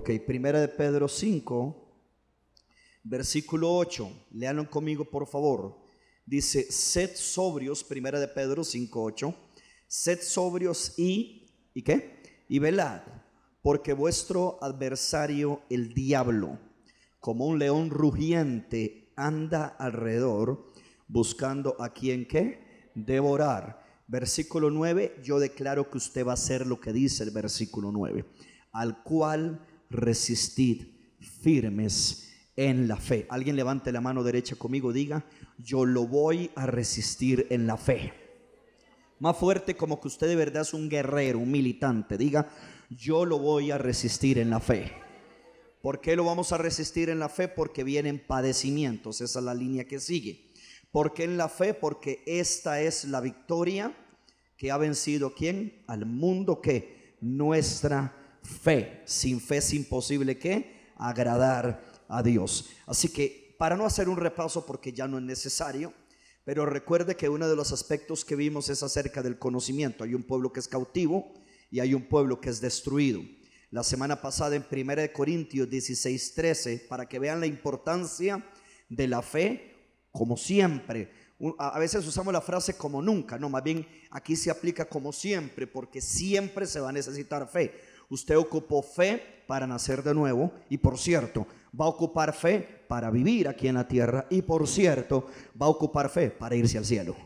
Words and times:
Ok, 0.00 0.10
primera 0.24 0.60
de 0.60 0.68
Pedro 0.68 1.08
5, 1.08 1.74
versículo 3.02 3.74
8. 3.74 4.28
Leanlo 4.30 4.70
conmigo, 4.70 5.04
por 5.04 5.26
favor. 5.26 5.76
Dice, 6.24 6.70
sed 6.70 7.16
sobrios, 7.16 7.82
primera 7.82 8.20
de 8.20 8.28
Pedro 8.28 8.62
5, 8.62 9.02
8. 9.02 9.34
Sed 9.88 10.20
sobrios 10.22 10.96
y, 10.96 11.50
¿y 11.74 11.82
qué? 11.82 12.44
Y 12.48 12.60
velad, 12.60 13.02
porque 13.60 13.92
vuestro 13.92 14.62
adversario, 14.62 15.62
el 15.68 15.92
diablo, 15.94 16.60
como 17.18 17.46
un 17.46 17.58
león 17.58 17.90
rugiente, 17.90 19.12
anda 19.16 19.66
alrededor, 19.66 20.72
buscando 21.08 21.74
a 21.82 21.92
quien 21.92 22.28
qué? 22.28 22.92
Devorar. 22.94 23.84
Versículo 24.06 24.70
9, 24.70 25.16
yo 25.24 25.40
declaro 25.40 25.90
que 25.90 25.98
usted 25.98 26.24
va 26.24 26.30
a 26.30 26.34
hacer 26.34 26.68
lo 26.68 26.80
que 26.80 26.92
dice 26.92 27.24
el 27.24 27.32
versículo 27.32 27.90
9, 27.90 28.24
al 28.70 29.02
cual 29.02 29.64
resistid 29.90 30.86
firmes 31.42 32.32
en 32.56 32.88
la 32.88 32.96
fe. 32.96 33.26
Alguien 33.30 33.56
levante 33.56 33.92
la 33.92 34.00
mano 34.00 34.22
derecha 34.22 34.56
conmigo, 34.56 34.92
diga, 34.92 35.24
yo 35.58 35.84
lo 35.84 36.06
voy 36.06 36.50
a 36.56 36.66
resistir 36.66 37.46
en 37.50 37.66
la 37.66 37.76
fe. 37.76 38.12
Más 39.20 39.36
fuerte 39.36 39.76
como 39.76 40.00
que 40.00 40.08
usted 40.08 40.28
de 40.28 40.36
verdad 40.36 40.62
es 40.62 40.74
un 40.74 40.88
guerrero, 40.88 41.38
un 41.38 41.50
militante, 41.50 42.18
diga, 42.18 42.48
yo 42.90 43.24
lo 43.24 43.38
voy 43.38 43.70
a 43.70 43.78
resistir 43.78 44.38
en 44.38 44.50
la 44.50 44.60
fe. 44.60 44.92
¿Por 45.82 46.00
qué 46.00 46.16
lo 46.16 46.24
vamos 46.24 46.52
a 46.52 46.58
resistir 46.58 47.08
en 47.08 47.18
la 47.18 47.28
fe? 47.28 47.48
Porque 47.48 47.84
vienen 47.84 48.22
padecimientos, 48.24 49.20
esa 49.20 49.38
es 49.38 49.44
la 49.44 49.54
línea 49.54 49.84
que 49.86 50.00
sigue. 50.00 50.52
¿Por 50.90 51.14
qué 51.14 51.24
en 51.24 51.36
la 51.36 51.48
fe? 51.48 51.74
Porque 51.74 52.22
esta 52.26 52.80
es 52.80 53.04
la 53.04 53.20
victoria 53.20 53.96
que 54.56 54.72
ha 54.72 54.76
vencido 54.76 55.34
quién? 55.34 55.84
Al 55.86 56.06
mundo 56.06 56.60
que 56.60 57.16
nuestra 57.20 58.17
fe. 58.42 59.02
Sin 59.04 59.40
fe 59.40 59.58
es 59.58 59.72
imposible 59.74 60.38
que 60.38 60.92
agradar 60.96 61.82
a 62.08 62.22
Dios. 62.22 62.70
Así 62.86 63.08
que 63.08 63.54
para 63.58 63.76
no 63.76 63.84
hacer 63.84 64.08
un 64.08 64.16
repaso 64.16 64.64
porque 64.64 64.92
ya 64.92 65.08
no 65.08 65.18
es 65.18 65.24
necesario, 65.24 65.92
pero 66.44 66.64
recuerde 66.64 67.16
que 67.16 67.28
uno 67.28 67.48
de 67.48 67.56
los 67.56 67.72
aspectos 67.72 68.24
que 68.24 68.36
vimos 68.36 68.70
es 68.70 68.82
acerca 68.82 69.22
del 69.22 69.38
conocimiento. 69.38 70.04
Hay 70.04 70.14
un 70.14 70.22
pueblo 70.22 70.52
que 70.52 70.60
es 70.60 70.68
cautivo 70.68 71.34
y 71.70 71.80
hay 71.80 71.92
un 71.92 72.08
pueblo 72.08 72.40
que 72.40 72.50
es 72.50 72.60
destruido. 72.60 73.20
La 73.70 73.82
semana 73.82 74.22
pasada 74.22 74.56
en 74.56 74.64
1 74.70 75.12
Corintios 75.12 75.68
16, 75.68 76.34
13, 76.34 76.86
para 76.88 77.06
que 77.06 77.18
vean 77.18 77.40
la 77.40 77.46
importancia 77.46 78.42
de 78.88 79.08
la 79.08 79.20
fe, 79.20 79.74
como 80.10 80.38
siempre. 80.38 81.10
A 81.58 81.78
veces 81.78 82.06
usamos 82.06 82.32
la 82.32 82.40
frase 82.40 82.78
como 82.78 83.02
nunca, 83.02 83.38
no, 83.38 83.50
más 83.50 83.62
bien 83.62 83.86
aquí 84.10 84.34
se 84.34 84.50
aplica 84.50 84.86
como 84.86 85.12
siempre, 85.12 85.66
porque 85.66 86.00
siempre 86.00 86.66
se 86.66 86.80
va 86.80 86.88
a 86.88 86.92
necesitar 86.92 87.46
fe. 87.46 87.74
Usted 88.10 88.36
ocupó 88.36 88.82
fe 88.82 89.44
para 89.46 89.66
nacer 89.66 90.02
de 90.02 90.14
nuevo 90.14 90.52
y 90.68 90.78
por 90.78 90.98
cierto, 90.98 91.46
va 91.78 91.84
a 91.86 91.88
ocupar 91.88 92.34
fe 92.34 92.84
para 92.88 93.10
vivir 93.10 93.48
aquí 93.48 93.68
en 93.68 93.74
la 93.74 93.86
tierra 93.86 94.26
y 94.30 94.42
por 94.42 94.66
cierto, 94.66 95.26
va 95.60 95.66
a 95.66 95.70
ocupar 95.70 96.08
fe 96.08 96.30
para 96.30 96.56
irse 96.56 96.78
al 96.78 96.84
cielo. 96.84 97.16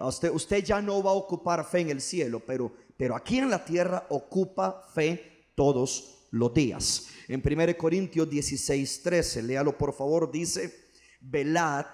Usted, 0.00 0.64
ya 0.64 0.80
no 0.80 1.02
va 1.02 1.10
a 1.10 1.14
ocupar 1.14 1.64
fe 1.64 1.80
en 1.80 1.90
el 1.90 2.00
cielo, 2.00 2.40
pero, 2.44 2.72
pero 2.96 3.16
aquí 3.16 3.38
en 3.38 3.50
la 3.50 3.64
tierra 3.64 4.06
ocupa 4.10 4.84
fe 4.94 5.50
todos 5.56 6.26
los 6.30 6.54
días. 6.54 7.08
En 7.26 7.42
1 7.44 7.76
Corintios 7.76 8.30
16, 8.30 9.02
13, 9.02 9.42
léalo 9.42 9.76
por 9.76 9.92
favor, 9.92 10.30
dice, 10.30 10.90
velad, 11.20 11.86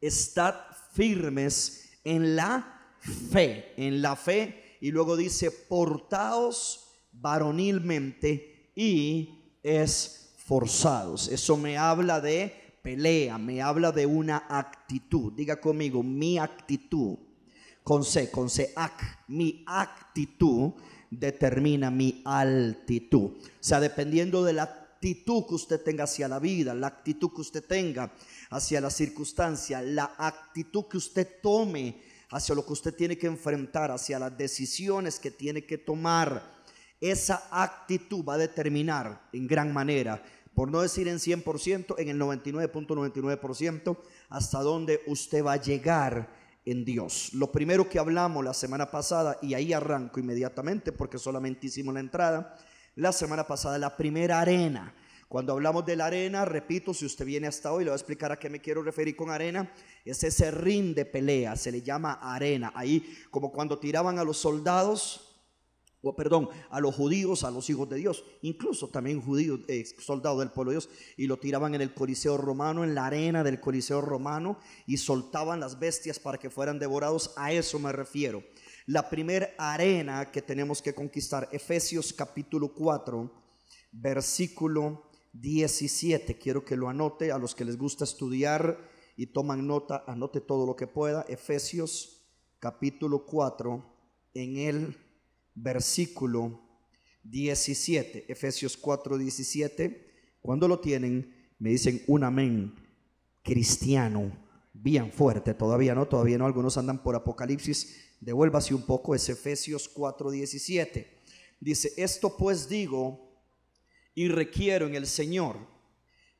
estad 0.00 0.54
firmes 0.92 1.90
en 2.02 2.34
la 2.34 2.92
fe, 3.30 3.72
en 3.76 4.02
la 4.02 4.16
fe, 4.16 4.76
y 4.80 4.90
luego 4.90 5.16
dice, 5.16 5.50
portaos 5.52 6.87
varonilmente 7.20 8.70
y 8.74 9.58
esforzados. 9.62 11.28
Eso 11.28 11.56
me 11.56 11.76
habla 11.76 12.20
de 12.20 12.52
pelea, 12.82 13.38
me 13.38 13.60
habla 13.60 13.92
de 13.92 14.06
una 14.06 14.44
actitud. 14.48 15.32
Diga 15.32 15.60
conmigo, 15.60 16.02
mi 16.02 16.38
actitud. 16.38 17.18
Con 17.82 18.04
C, 18.04 18.30
con 18.30 18.50
C, 18.50 18.74
mi 19.28 19.64
actitud 19.66 20.72
determina 21.10 21.90
mi 21.90 22.22
altitud. 22.24 23.30
O 23.30 23.40
sea, 23.60 23.80
dependiendo 23.80 24.44
de 24.44 24.52
la 24.52 24.64
actitud 24.64 25.46
que 25.46 25.54
usted 25.54 25.82
tenga 25.82 26.04
hacia 26.04 26.28
la 26.28 26.38
vida, 26.38 26.74
la 26.74 26.88
actitud 26.88 27.30
que 27.34 27.40
usted 27.40 27.64
tenga 27.64 28.12
hacia 28.50 28.80
la 28.80 28.90
circunstancia, 28.90 29.80
la 29.80 30.14
actitud 30.18 30.84
que 30.84 30.98
usted 30.98 31.40
tome 31.42 32.02
hacia 32.30 32.54
lo 32.54 32.66
que 32.66 32.72
usted 32.72 32.94
tiene 32.94 33.16
que 33.16 33.26
enfrentar, 33.26 33.90
hacia 33.90 34.18
las 34.18 34.36
decisiones 34.36 35.18
que 35.18 35.30
tiene 35.30 35.64
que 35.64 35.78
tomar 35.78 36.57
esa 37.00 37.48
actitud 37.50 38.24
va 38.24 38.34
a 38.34 38.38
determinar 38.38 39.28
en 39.32 39.46
gran 39.46 39.72
manera, 39.72 40.22
por 40.54 40.70
no 40.70 40.80
decir 40.80 41.06
en 41.06 41.18
100%, 41.18 41.94
en 41.98 42.08
el 42.08 42.18
99.99%, 42.18 43.98
hasta 44.28 44.60
dónde 44.60 45.02
usted 45.06 45.44
va 45.44 45.52
a 45.52 45.62
llegar 45.62 46.28
en 46.64 46.84
Dios. 46.84 47.32
Lo 47.32 47.52
primero 47.52 47.88
que 47.88 47.98
hablamos 47.98 48.44
la 48.44 48.54
semana 48.54 48.90
pasada, 48.90 49.38
y 49.40 49.54
ahí 49.54 49.72
arranco 49.72 50.20
inmediatamente 50.20 50.92
porque 50.92 51.18
solamente 51.18 51.68
hicimos 51.68 51.94
la 51.94 52.00
entrada, 52.00 52.56
la 52.96 53.12
semana 53.12 53.46
pasada, 53.46 53.78
la 53.78 53.96
primera 53.96 54.40
arena. 54.40 54.94
Cuando 55.28 55.52
hablamos 55.52 55.84
de 55.84 55.94
la 55.94 56.06
arena, 56.06 56.44
repito, 56.44 56.92
si 56.94 57.04
usted 57.04 57.24
viene 57.24 57.46
hasta 57.46 57.70
hoy, 57.70 57.84
le 57.84 57.90
voy 57.90 57.94
a 57.94 58.00
explicar 58.00 58.32
a 58.32 58.38
qué 58.38 58.48
me 58.48 58.60
quiero 58.60 58.82
referir 58.82 59.14
con 59.14 59.30
arena. 59.30 59.70
Es 60.04 60.24
ese 60.24 60.50
ring 60.50 60.94
de 60.94 61.04
pelea, 61.04 61.54
se 61.54 61.70
le 61.70 61.82
llama 61.82 62.14
arena. 62.14 62.72
Ahí, 62.74 63.16
como 63.30 63.52
cuando 63.52 63.78
tiraban 63.78 64.18
a 64.18 64.24
los 64.24 64.38
soldados, 64.38 65.27
o 66.02 66.14
perdón, 66.14 66.48
a 66.70 66.80
los 66.80 66.94
judíos, 66.94 67.42
a 67.42 67.50
los 67.50 67.68
hijos 67.70 67.88
de 67.88 67.96
Dios, 67.96 68.24
incluso 68.42 68.88
también 68.88 69.20
judíos, 69.20 69.60
eh, 69.66 69.84
soldados 69.98 70.38
del 70.38 70.50
pueblo 70.50 70.70
de 70.70 70.76
Dios, 70.76 70.88
y 71.16 71.26
lo 71.26 71.38
tiraban 71.38 71.74
en 71.74 71.80
el 71.80 71.92
Coliseo 71.92 72.36
romano, 72.36 72.84
en 72.84 72.94
la 72.94 73.06
arena 73.06 73.42
del 73.42 73.60
Coliseo 73.60 74.00
romano, 74.00 74.58
y 74.86 74.98
soltaban 74.98 75.58
las 75.58 75.78
bestias 75.78 76.20
para 76.20 76.38
que 76.38 76.50
fueran 76.50 76.78
devorados. 76.78 77.32
A 77.36 77.52
eso 77.52 77.78
me 77.78 77.90
refiero. 77.92 78.44
La 78.86 79.10
primera 79.10 79.50
arena 79.58 80.30
que 80.30 80.40
tenemos 80.40 80.80
que 80.80 80.94
conquistar, 80.94 81.48
Efesios 81.52 82.12
capítulo 82.12 82.72
4, 82.72 83.30
versículo 83.90 85.10
17. 85.32 86.38
Quiero 86.38 86.64
que 86.64 86.76
lo 86.76 86.88
anote 86.88 87.32
a 87.32 87.38
los 87.38 87.54
que 87.54 87.64
les 87.64 87.76
gusta 87.76 88.04
estudiar 88.04 88.78
y 89.16 89.26
toman 89.26 89.66
nota, 89.66 90.04
anote 90.06 90.40
todo 90.40 90.64
lo 90.64 90.76
que 90.76 90.86
pueda. 90.86 91.22
Efesios 91.28 92.24
capítulo 92.60 93.26
4, 93.26 93.84
en 94.34 94.56
el 94.56 95.07
versículo 95.62 96.60
17, 97.24 98.30
Efesios 98.30 98.76
4, 98.76 99.18
17. 99.18 100.36
Cuando 100.40 100.68
lo 100.68 100.80
tienen, 100.80 101.52
me 101.58 101.70
dicen 101.70 102.02
un 102.06 102.24
amén 102.24 102.74
cristiano, 103.42 104.32
bien 104.72 105.12
fuerte, 105.12 105.54
todavía 105.54 105.94
no, 105.94 106.06
todavía 106.06 106.38
no, 106.38 106.46
algunos 106.46 106.76
andan 106.76 107.02
por 107.02 107.16
Apocalipsis, 107.16 107.96
devuélvase 108.20 108.74
un 108.74 108.82
poco, 108.82 109.14
es 109.14 109.28
Efesios 109.28 109.88
4, 109.88 110.30
17. 110.30 111.18
Dice, 111.60 111.92
esto 111.96 112.36
pues 112.36 112.68
digo 112.68 113.28
y 114.14 114.28
requiero 114.28 114.86
en 114.86 114.94
el 114.94 115.06
Señor 115.06 115.56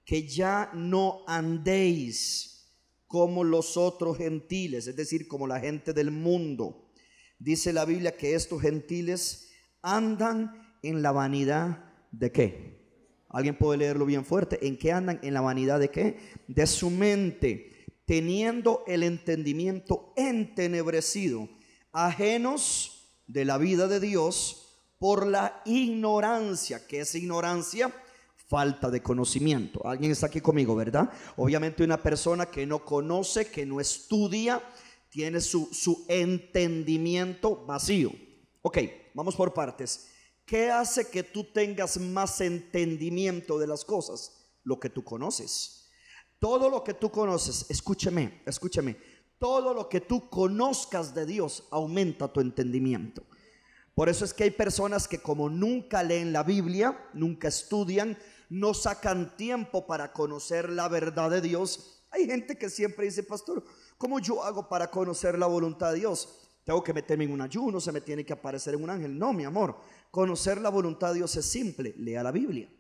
que 0.05 0.27
ya 0.27 0.71
no 0.75 1.23
andéis 1.27 2.73
como 3.07 3.43
los 3.43 3.77
otros 3.77 4.19
gentiles, 4.19 4.87
es 4.87 4.97
decir, 4.97 5.27
como 5.27 5.47
la 5.47 5.61
gente 5.61 5.93
del 5.93 6.11
mundo 6.11 6.88
Dice 7.39 7.73
la 7.73 7.85
Biblia 7.85 8.17
que 8.17 8.35
estos 8.35 8.61
gentiles 8.61 9.51
andan 9.83 10.77
en 10.83 11.03
la 11.03 11.13
vanidad 11.13 11.85
de 12.11 12.33
qué? 12.33 12.79
¿Alguien 13.29 13.57
puede 13.57 13.79
leerlo 13.79 14.07
bien 14.07 14.25
fuerte? 14.25 14.67
¿En 14.67 14.77
qué 14.79 14.91
andan? 14.91 15.21
En 15.23 15.35
la 15.35 15.41
vanidad 15.41 15.79
de 15.79 15.91
qué? 15.91 16.19
De 16.49 16.67
su 16.67 16.91
mente, 16.91 17.87
teniendo 18.07 18.83
el 18.87 19.03
entendimiento 19.03 20.13
entenebrecido, 20.17 21.49
ajenos 21.93 23.21
de 23.27 23.45
la 23.45 23.59
vida 23.59 23.87
de 23.87 24.01
Dios 24.01 24.65
por 24.99 25.27
la 25.27 25.63
ignorancia. 25.65 26.87
¿Qué 26.87 27.01
es 27.01 27.15
ignorancia? 27.15 27.93
Falta 28.49 28.91
de 28.91 29.03
conocimiento. 29.03 29.87
Alguien 29.87 30.11
está 30.11 30.27
aquí 30.27 30.41
conmigo, 30.41 30.75
¿verdad? 30.75 31.11
Obviamente 31.37 31.85
una 31.85 32.03
persona 32.03 32.47
que 32.47 32.67
no 32.67 32.85
conoce, 32.85 33.51
que 33.51 33.67
no 33.67 33.79
estudia, 33.79 34.63
tiene 35.11 35.41
su, 35.41 35.69
su 35.73 36.05
entendimiento 36.09 37.65
vacío. 37.65 38.13
Ok, 38.63 38.79
vamos 39.15 39.35
por 39.37 39.55
partes. 39.55 40.09
¿Qué 40.45 40.71
hace 40.71 41.09
que 41.09 41.23
tú 41.23 41.45
tengas 41.45 41.99
más 41.99 42.41
entendimiento 42.41 43.59
de 43.59 43.67
las 43.67 43.85
cosas? 43.85 44.51
Lo 44.65 44.81
que 44.81 44.91
tú 44.91 45.05
conoces. 45.05 45.89
Todo 46.39 46.71
lo 46.71 46.85
que 46.85 46.95
tú 46.95 47.11
conoces, 47.11 47.67
escúcheme, 47.69 48.43
escúcheme, 48.47 48.97
todo 49.39 49.75
lo 49.75 49.89
que 49.89 50.01
tú 50.01 50.29
conozcas 50.31 51.15
de 51.15 51.27
Dios 51.27 51.65
aumenta 51.71 52.33
tu 52.33 52.41
entendimiento. 52.41 53.25
Por 53.95 54.09
eso 54.09 54.25
es 54.25 54.33
que 54.33 54.45
hay 54.45 54.53
personas 54.53 55.09
que 55.09 55.19
como 55.19 55.51
nunca 55.51 56.03
leen 56.03 56.33
la 56.33 56.45
Biblia, 56.45 57.11
nunca 57.13 57.49
estudian, 57.49 58.17
no 58.49 58.73
sacan 58.73 59.37
tiempo 59.37 59.87
para 59.87 60.13
conocer 60.13 60.71
la 60.71 60.89
verdad 60.89 61.31
de 61.31 61.41
Dios. 61.41 62.05
Hay 62.11 62.27
gente 62.27 62.57
que 62.57 62.71
siempre 62.71 63.07
dice, 63.07 63.25
pastor, 63.25 63.65
¿Cómo 63.99 64.21
yo 64.21 64.45
hago 64.45 64.69
para 64.69 64.91
conocer 64.91 65.37
la 65.37 65.47
voluntad 65.47 65.93
de 65.93 65.99
Dios? 65.99 66.39
Tengo 66.65 66.85
que 66.85 66.93
meterme 66.93 67.25
en 67.25 67.33
un 67.33 67.41
ayuno, 67.41 67.81
se 67.81 67.91
me 67.91 68.01
tiene 68.01 68.25
que 68.25 68.33
aparecer 68.33 68.75
en 68.75 68.85
un 68.85 68.91
ángel. 68.91 69.19
No, 69.19 69.33
mi 69.33 69.45
amor, 69.45 69.77
conocer 70.11 70.61
la 70.61 70.69
voluntad 70.69 71.09
de 71.09 71.17
Dios 71.17 71.35
es 71.35 71.47
simple. 71.47 71.95
Lea 71.99 72.23
la 72.23 72.31
Biblia. 72.31 72.71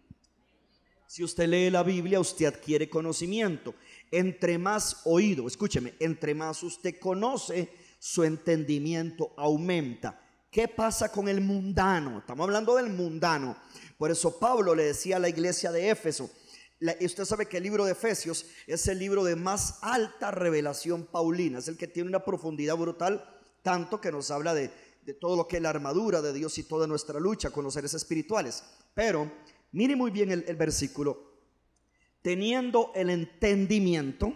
Si 1.09 1.25
usted 1.25 1.49
lee 1.49 1.71
la 1.71 1.83
Biblia, 1.83 2.21
usted 2.21 2.47
adquiere 2.47 2.89
conocimiento. 2.89 3.75
Entre 4.11 4.59
más 4.59 5.01
oído, 5.05 5.47
escúcheme, 5.47 5.95
entre 5.99 6.35
más 6.35 6.63
usted 6.63 7.01
conoce, 7.01 7.73
su 7.99 8.23
entendimiento 8.23 9.33
aumenta. 9.37 10.21
¿Qué 10.51 10.69
pasa 10.69 11.11
con 11.11 11.29
el 11.29 11.41
mundano? 11.41 12.19
Estamos 12.19 12.45
hablando 12.45 12.77
del 12.77 12.91
mundano. 12.91 13.57
Por 13.97 14.11
eso 14.11 14.39
Pablo 14.39 14.75
le 14.75 14.85
decía 14.85 15.17
a 15.17 15.21
la 15.21 15.29
iglesia 15.29 15.73
de 15.73 15.91
Éfeso, 15.91 16.31
usted 16.81 17.25
sabe 17.25 17.47
que 17.47 17.57
el 17.57 17.63
libro 17.63 17.85
de 17.85 17.93
Efesios 17.93 18.47
es 18.67 18.87
el 18.89 18.99
libro 18.99 19.25
de 19.25 19.37
más 19.37 19.79
alta 19.83 20.31
revelación 20.31 21.07
paulina, 21.07 21.59
es 21.59 21.69
el 21.69 21.77
que 21.77 21.89
tiene 21.89 22.09
una 22.09 22.25
profundidad 22.25 22.77
brutal, 22.77 23.25
tanto 23.63 24.01
que 24.01 24.13
nos 24.13 24.31
habla 24.31 24.55
de, 24.55 24.71
todo 25.21 25.37
lo 25.37 25.49
que 25.49 25.57
es 25.57 25.63
la 25.63 25.71
armadura 25.71 26.21
de 26.21 26.35
Dios 26.35 26.59
y 26.59 26.65
toda 26.65 26.87
nuestra 26.87 27.19
lucha 27.19 27.51
con 27.51 27.65
los 27.65 27.73
seres 27.73 27.95
espirituales. 27.95 28.63
Pero 28.93 29.33
mire 29.73 29.97
muy 29.97 30.11
bien 30.11 30.31
el, 30.31 30.45
el 30.47 30.57
versículo, 30.57 31.33
teniendo 32.21 32.93
el 32.95 33.09
entendimiento 33.09 34.35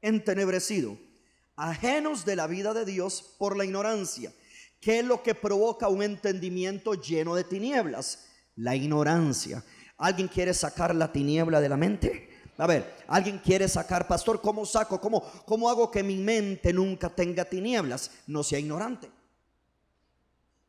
entenebrecido, 0.00 0.98
ajenos 1.54 2.24
de 2.24 2.34
la 2.34 2.48
vida 2.48 2.74
de 2.74 2.84
Dios 2.84 3.34
por 3.38 3.56
la 3.56 3.64
ignorancia. 3.64 4.32
¿Qué 4.80 4.98
es 4.98 5.04
lo 5.04 5.22
que 5.22 5.36
provoca 5.36 5.86
un 5.86 6.02
entendimiento 6.02 6.94
lleno 6.94 7.36
de 7.36 7.44
tinieblas? 7.44 8.26
La 8.56 8.74
ignorancia. 8.74 9.64
¿Alguien 10.02 10.26
quiere 10.26 10.52
sacar 10.52 10.92
la 10.96 11.12
tiniebla 11.12 11.60
de 11.60 11.68
la 11.68 11.76
mente? 11.76 12.28
A 12.58 12.66
ver, 12.66 12.96
¿alguien 13.06 13.38
quiere 13.38 13.68
sacar, 13.68 14.08
pastor, 14.08 14.40
cómo 14.40 14.66
saco? 14.66 15.00
¿Cómo, 15.00 15.22
cómo 15.46 15.70
hago 15.70 15.92
que 15.92 16.02
mi 16.02 16.16
mente 16.16 16.72
nunca 16.72 17.08
tenga 17.08 17.44
tinieblas? 17.44 18.10
No 18.26 18.42
sea 18.42 18.58
ignorante. 18.58 19.08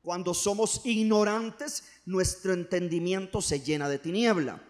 Cuando 0.04 0.36
somos 0.36 0.82
ignorantes, 0.84 1.84
nuestro 2.06 2.54
entendimiento 2.54 3.42
se 3.42 3.62
llena 3.62 3.90
de 3.90 3.98
tiniebla. 3.98 4.62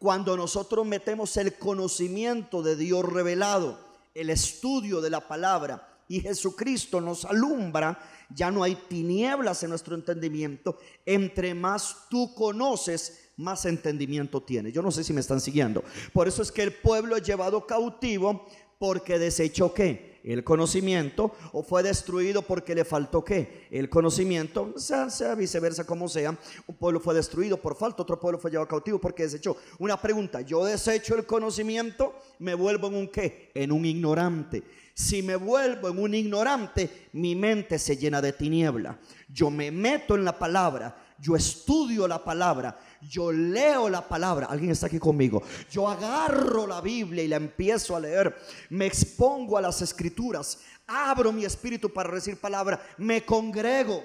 Cuando 0.00 0.36
nosotros 0.36 0.84
metemos 0.84 1.36
el 1.36 1.54
conocimiento 1.54 2.60
de 2.60 2.74
Dios 2.74 3.04
revelado, 3.04 3.78
el 4.14 4.30
estudio 4.30 5.00
de 5.00 5.10
la 5.10 5.28
palabra 5.28 5.96
y 6.08 6.22
Jesucristo 6.22 7.00
nos 7.00 7.24
alumbra, 7.24 8.00
ya 8.34 8.50
no 8.50 8.64
hay 8.64 8.74
tinieblas 8.74 9.62
en 9.62 9.70
nuestro 9.70 9.94
entendimiento. 9.94 10.76
Entre 11.06 11.54
más 11.54 12.08
tú 12.10 12.34
conoces, 12.34 13.27
más 13.38 13.64
entendimiento 13.64 14.42
tiene. 14.42 14.70
Yo 14.70 14.82
no 14.82 14.90
sé 14.90 15.02
si 15.02 15.14
me 15.14 15.20
están 15.20 15.40
siguiendo. 15.40 15.82
Por 16.12 16.28
eso 16.28 16.42
es 16.42 16.52
que 16.52 16.62
el 16.62 16.72
pueblo 16.72 17.16
es 17.16 17.22
llevado 17.22 17.66
cautivo 17.66 18.46
porque 18.78 19.18
desechó 19.18 19.72
qué? 19.72 20.18
El 20.24 20.44
conocimiento 20.44 21.32
o 21.52 21.62
fue 21.62 21.82
destruido 21.82 22.42
porque 22.42 22.74
le 22.74 22.84
faltó 22.84 23.24
qué? 23.24 23.66
El 23.70 23.88
conocimiento, 23.88 24.74
sea, 24.76 25.08
sea 25.08 25.34
viceversa 25.34 25.84
como 25.84 26.08
sea, 26.08 26.36
un 26.66 26.76
pueblo 26.76 27.00
fue 27.00 27.14
destruido 27.14 27.56
por 27.56 27.76
falta, 27.76 28.02
otro 28.02 28.20
pueblo 28.20 28.38
fue 28.38 28.50
llevado 28.50 28.68
cautivo 28.68 28.98
porque 28.98 29.22
desechó. 29.22 29.56
Una 29.78 30.00
pregunta, 30.00 30.40
yo 30.40 30.64
desecho 30.64 31.14
el 31.14 31.24
conocimiento, 31.24 32.14
me 32.40 32.54
vuelvo 32.54 32.88
en 32.88 32.94
un 32.96 33.08
qué? 33.08 33.50
En 33.54 33.72
un 33.72 33.84
ignorante. 33.84 34.62
Si 34.92 35.22
me 35.22 35.36
vuelvo 35.36 35.88
en 35.88 35.98
un 35.98 36.12
ignorante, 36.12 37.08
mi 37.12 37.36
mente 37.36 37.78
se 37.78 37.96
llena 37.96 38.20
de 38.20 38.32
tiniebla. 38.32 38.98
Yo 39.28 39.48
me 39.48 39.70
meto 39.70 40.16
en 40.16 40.24
la 40.24 40.36
palabra, 40.36 41.14
yo 41.20 41.36
estudio 41.36 42.06
la 42.08 42.22
palabra, 42.22 42.78
yo 43.02 43.32
leo 43.32 43.88
la 43.88 44.06
palabra. 44.06 44.46
Alguien 44.46 44.72
está 44.72 44.86
aquí 44.86 44.98
conmigo. 44.98 45.42
Yo 45.70 45.88
agarro 45.88 46.66
la 46.66 46.80
Biblia 46.80 47.22
y 47.22 47.28
la 47.28 47.36
empiezo 47.36 47.94
a 47.94 48.00
leer. 48.00 48.36
Me 48.70 48.86
expongo 48.86 49.56
a 49.56 49.62
las 49.62 49.82
escrituras. 49.82 50.58
Abro 50.86 51.32
mi 51.32 51.44
espíritu 51.44 51.92
para 51.92 52.10
recibir 52.10 52.40
palabra. 52.40 52.80
Me 52.96 53.24
congrego. 53.24 54.04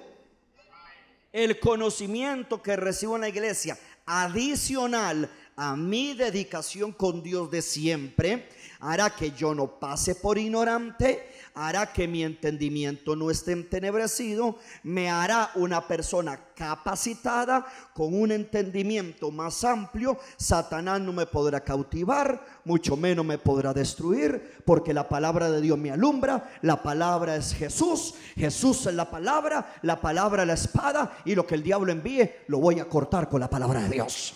El 1.32 1.60
conocimiento 1.60 2.62
que 2.62 2.76
recibo 2.76 3.16
en 3.16 3.22
la 3.22 3.30
iglesia, 3.30 3.78
adicional 4.06 5.30
a 5.56 5.76
mi 5.76 6.14
dedicación 6.14 6.92
con 6.92 7.22
Dios 7.22 7.52
de 7.52 7.62
siempre, 7.62 8.48
hará 8.80 9.10
que 9.12 9.32
yo 9.32 9.54
no 9.54 9.80
pase 9.80 10.16
por 10.16 10.38
ignorante, 10.38 11.30
hará 11.56 11.94
que 11.94 12.08
mi 12.08 12.24
entendimiento 12.24 13.16
no 13.16 13.30
esté 13.30 13.52
entenebrecido, 13.52 14.58
me 14.84 15.10
hará 15.10 15.52
una 15.56 15.88
persona 15.88 16.40
capacitada 16.56 17.66
con 17.94 18.14
un 18.14 18.32
entendimiento 18.32 19.32
más 19.32 19.64
amplio. 19.64 20.18
Satanás 20.38 21.00
no 21.02 21.14
me 21.14 21.26
podrá 21.26 21.62
cautivar, 21.62 22.44
mucho 22.66 22.98
menos 22.98 23.26
me 23.26 23.38
podrá 23.38 23.74
destruir, 23.74 24.62
porque 24.66 24.94
la 24.94 25.08
palabra 25.08 25.50
de 25.52 25.62
Dios 25.62 25.78
me 25.78 25.92
alumbra, 25.92 26.52
la 26.62 26.82
palabra 26.82 27.36
es 27.36 27.54
Jesús, 27.54 28.16
Jesús 28.36 28.86
es 28.88 28.94
la 28.94 29.10
palabra, 29.10 29.76
la 29.84 30.02
palabra 30.02 30.46
la 30.46 30.54
espada, 30.54 31.20
y 31.26 31.36
lo 31.36 31.46
que 31.46 31.56
el 31.56 31.64
diablo 31.64 31.92
envíe 31.92 32.32
lo 32.48 32.60
voy 32.60 32.80
a 32.80 32.86
cortar 32.86 33.30
con 33.30 33.40
la 33.40 33.50
palabra 33.50 33.82
de 33.82 33.90
Dios. 33.90 34.34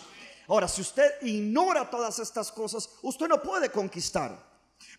Ahora, 0.48 0.68
si 0.68 0.82
usted 0.82 1.22
ignora 1.22 1.90
todas 1.90 2.20
estas 2.20 2.52
cosas, 2.52 2.90
usted 3.02 3.28
no 3.28 3.42
puede 3.42 3.70
conquistar. 3.70 4.48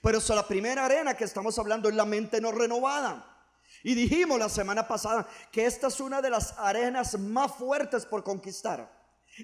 Pero 0.02 0.18
eso 0.18 0.34
la 0.34 0.46
primera 0.46 0.84
arena 0.84 1.14
que 1.14 1.24
estamos 1.24 1.58
hablando 1.58 1.88
es 1.88 1.94
la 1.94 2.04
mente 2.04 2.40
no 2.40 2.52
renovada. 2.52 3.34
Y 3.82 3.94
dijimos 3.94 4.38
la 4.38 4.48
semana 4.48 4.86
pasada 4.86 5.26
que 5.50 5.64
esta 5.64 5.86
es 5.86 6.00
una 6.00 6.20
de 6.20 6.30
las 6.30 6.52
arenas 6.58 7.18
más 7.18 7.54
fuertes 7.54 8.04
por 8.04 8.24
conquistar. 8.24 8.92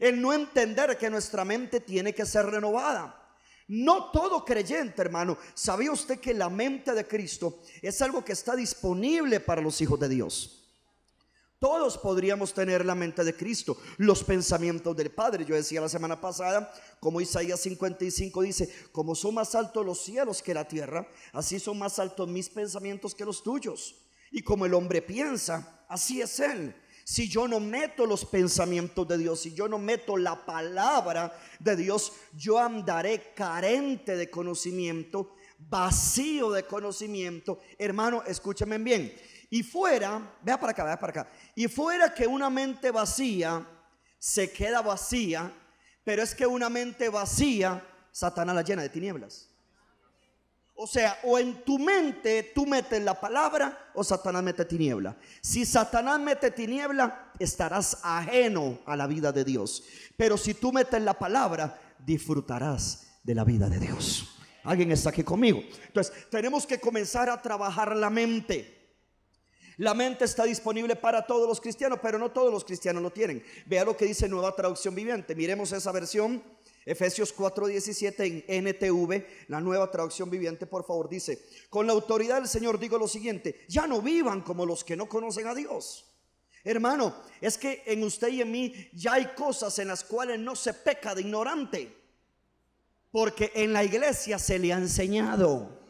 El 0.00 0.20
no 0.20 0.32
entender 0.32 0.98
que 0.98 1.08
nuestra 1.08 1.44
mente 1.44 1.80
tiene 1.80 2.14
que 2.14 2.26
ser 2.26 2.46
renovada. 2.46 3.20
No 3.68 4.10
todo 4.10 4.44
creyente, 4.44 5.00
hermano. 5.00 5.38
¿Sabía 5.54 5.92
usted 5.92 6.20
que 6.20 6.34
la 6.34 6.50
mente 6.50 6.92
de 6.92 7.06
Cristo 7.06 7.60
es 7.80 8.02
algo 8.02 8.24
que 8.24 8.32
está 8.32 8.54
disponible 8.54 9.40
para 9.40 9.62
los 9.62 9.80
hijos 9.80 9.98
de 10.00 10.08
Dios? 10.08 10.63
Todos 11.64 11.96
podríamos 11.96 12.52
tener 12.52 12.84
la 12.84 12.94
mente 12.94 13.24
de 13.24 13.34
Cristo, 13.34 13.78
los 13.96 14.22
pensamientos 14.22 14.94
del 14.94 15.10
Padre. 15.10 15.46
Yo 15.46 15.54
decía 15.54 15.80
la 15.80 15.88
semana 15.88 16.20
pasada, 16.20 16.70
como 17.00 17.22
Isaías 17.22 17.58
55 17.60 18.42
dice, 18.42 18.70
como 18.92 19.14
son 19.14 19.36
más 19.36 19.54
altos 19.54 19.82
los 19.82 20.04
cielos 20.04 20.42
que 20.42 20.52
la 20.52 20.68
tierra, 20.68 21.08
así 21.32 21.58
son 21.58 21.78
más 21.78 21.98
altos 21.98 22.28
mis 22.28 22.50
pensamientos 22.50 23.14
que 23.14 23.24
los 23.24 23.42
tuyos. 23.42 23.94
Y 24.30 24.42
como 24.42 24.66
el 24.66 24.74
hombre 24.74 25.00
piensa, 25.00 25.86
así 25.88 26.20
es 26.20 26.38
él. 26.38 26.76
Si 27.02 27.30
yo 27.30 27.48
no 27.48 27.60
meto 27.60 28.04
los 28.04 28.26
pensamientos 28.26 29.08
de 29.08 29.16
Dios, 29.16 29.40
si 29.40 29.54
yo 29.54 29.66
no 29.66 29.78
meto 29.78 30.18
la 30.18 30.44
palabra 30.44 31.34
de 31.60 31.76
Dios, 31.76 32.12
yo 32.36 32.58
andaré 32.58 33.32
carente 33.34 34.18
de 34.18 34.28
conocimiento, 34.28 35.34
vacío 35.58 36.50
de 36.50 36.64
conocimiento. 36.64 37.60
Hermano, 37.78 38.22
escúchame 38.26 38.76
bien 38.76 39.14
y 39.54 39.62
fuera, 39.62 40.20
vea 40.42 40.58
para 40.58 40.72
acá, 40.72 40.82
vea 40.82 40.98
para 40.98 41.10
acá. 41.12 41.28
Y 41.54 41.68
fuera 41.68 42.12
que 42.12 42.26
una 42.26 42.50
mente 42.50 42.90
vacía 42.90 43.64
se 44.18 44.50
queda 44.50 44.82
vacía, 44.82 45.48
pero 46.02 46.24
es 46.24 46.34
que 46.34 46.44
una 46.44 46.68
mente 46.68 47.08
vacía, 47.08 47.80
Satanás 48.10 48.56
la 48.56 48.62
llena 48.62 48.82
de 48.82 48.88
tinieblas. 48.88 49.48
O 50.74 50.88
sea, 50.88 51.20
o 51.22 51.38
en 51.38 51.62
tu 51.62 51.78
mente 51.78 52.50
tú 52.52 52.66
metes 52.66 53.00
la 53.00 53.20
palabra 53.20 53.92
o 53.94 54.02
Satanás 54.02 54.42
mete 54.42 54.64
tiniebla. 54.64 55.16
Si 55.40 55.64
Satanás 55.64 56.18
mete 56.18 56.50
tiniebla, 56.50 57.30
estarás 57.38 58.00
ajeno 58.02 58.80
a 58.86 58.96
la 58.96 59.06
vida 59.06 59.30
de 59.30 59.44
Dios. 59.44 59.84
Pero 60.16 60.36
si 60.36 60.54
tú 60.54 60.72
metes 60.72 61.00
la 61.00 61.14
palabra, 61.14 61.80
disfrutarás 62.00 63.06
de 63.22 63.36
la 63.36 63.44
vida 63.44 63.68
de 63.68 63.78
Dios. 63.78 64.36
Alguien 64.64 64.90
está 64.90 65.10
aquí 65.10 65.22
conmigo. 65.22 65.62
Entonces, 65.86 66.28
tenemos 66.28 66.66
que 66.66 66.80
comenzar 66.80 67.30
a 67.30 67.40
trabajar 67.40 67.94
la 67.94 68.10
mente. 68.10 68.83
La 69.78 69.94
mente 69.94 70.24
está 70.24 70.44
disponible 70.44 70.96
para 70.96 71.26
todos 71.26 71.48
los 71.48 71.60
cristianos, 71.60 71.98
pero 72.00 72.18
no 72.18 72.30
todos 72.30 72.52
los 72.52 72.64
cristianos 72.64 73.02
lo 73.02 73.10
tienen. 73.10 73.44
Vea 73.66 73.84
lo 73.84 73.96
que 73.96 74.06
dice 74.06 74.28
Nueva 74.28 74.54
Traducción 74.54 74.94
Viviente. 74.94 75.34
Miremos 75.34 75.72
esa 75.72 75.90
versión. 75.92 76.42
Efesios 76.86 77.34
4:17 77.34 78.44
en 78.46 78.66
NTV, 78.66 79.26
la 79.48 79.60
nueva 79.60 79.90
traducción 79.90 80.28
viviente, 80.28 80.66
por 80.66 80.84
favor, 80.84 81.08
dice, 81.08 81.46
con 81.70 81.86
la 81.86 81.94
autoridad 81.94 82.36
del 82.36 82.48
Señor 82.48 82.78
digo 82.78 82.98
lo 82.98 83.08
siguiente, 83.08 83.64
ya 83.68 83.86
no 83.86 84.02
vivan 84.02 84.42
como 84.42 84.66
los 84.66 84.84
que 84.84 84.96
no 84.96 85.08
conocen 85.08 85.46
a 85.46 85.54
Dios. 85.54 86.04
Hermano, 86.62 87.14
es 87.40 87.56
que 87.58 87.82
en 87.86 88.02
usted 88.04 88.28
y 88.28 88.42
en 88.42 88.50
mí 88.50 88.90
ya 88.92 89.14
hay 89.14 89.34
cosas 89.34 89.78
en 89.78 89.88
las 89.88 90.04
cuales 90.04 90.38
no 90.38 90.54
se 90.56 90.74
peca 90.74 91.14
de 91.14 91.22
ignorante, 91.22 91.94
porque 93.10 93.52
en 93.54 93.72
la 93.72 93.84
iglesia 93.84 94.38
se 94.38 94.58
le 94.58 94.72
ha 94.72 94.76
enseñado. 94.76 95.83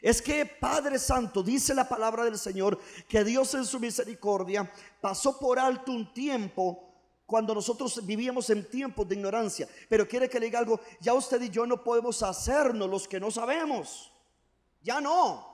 Es 0.00 0.22
que 0.22 0.46
Padre 0.46 0.98
Santo, 0.98 1.42
dice 1.42 1.74
la 1.74 1.88
palabra 1.88 2.24
del 2.24 2.38
Señor, 2.38 2.78
que 3.08 3.24
Dios 3.24 3.54
en 3.54 3.64
su 3.64 3.80
misericordia 3.80 4.70
pasó 5.00 5.38
por 5.38 5.58
alto 5.58 5.92
un 5.92 6.12
tiempo 6.12 6.84
cuando 7.26 7.54
nosotros 7.54 8.06
vivíamos 8.06 8.48
en 8.50 8.68
tiempos 8.68 9.06
de 9.08 9.16
ignorancia. 9.16 9.68
Pero 9.88 10.08
quiere 10.08 10.28
que 10.28 10.40
le 10.40 10.46
diga 10.46 10.60
algo, 10.60 10.80
ya 11.00 11.14
usted 11.14 11.42
y 11.42 11.50
yo 11.50 11.66
no 11.66 11.82
podemos 11.82 12.22
hacernos 12.22 12.88
los 12.88 13.06
que 13.06 13.20
no 13.20 13.30
sabemos. 13.30 14.12
Ya 14.80 15.00
no. 15.00 15.46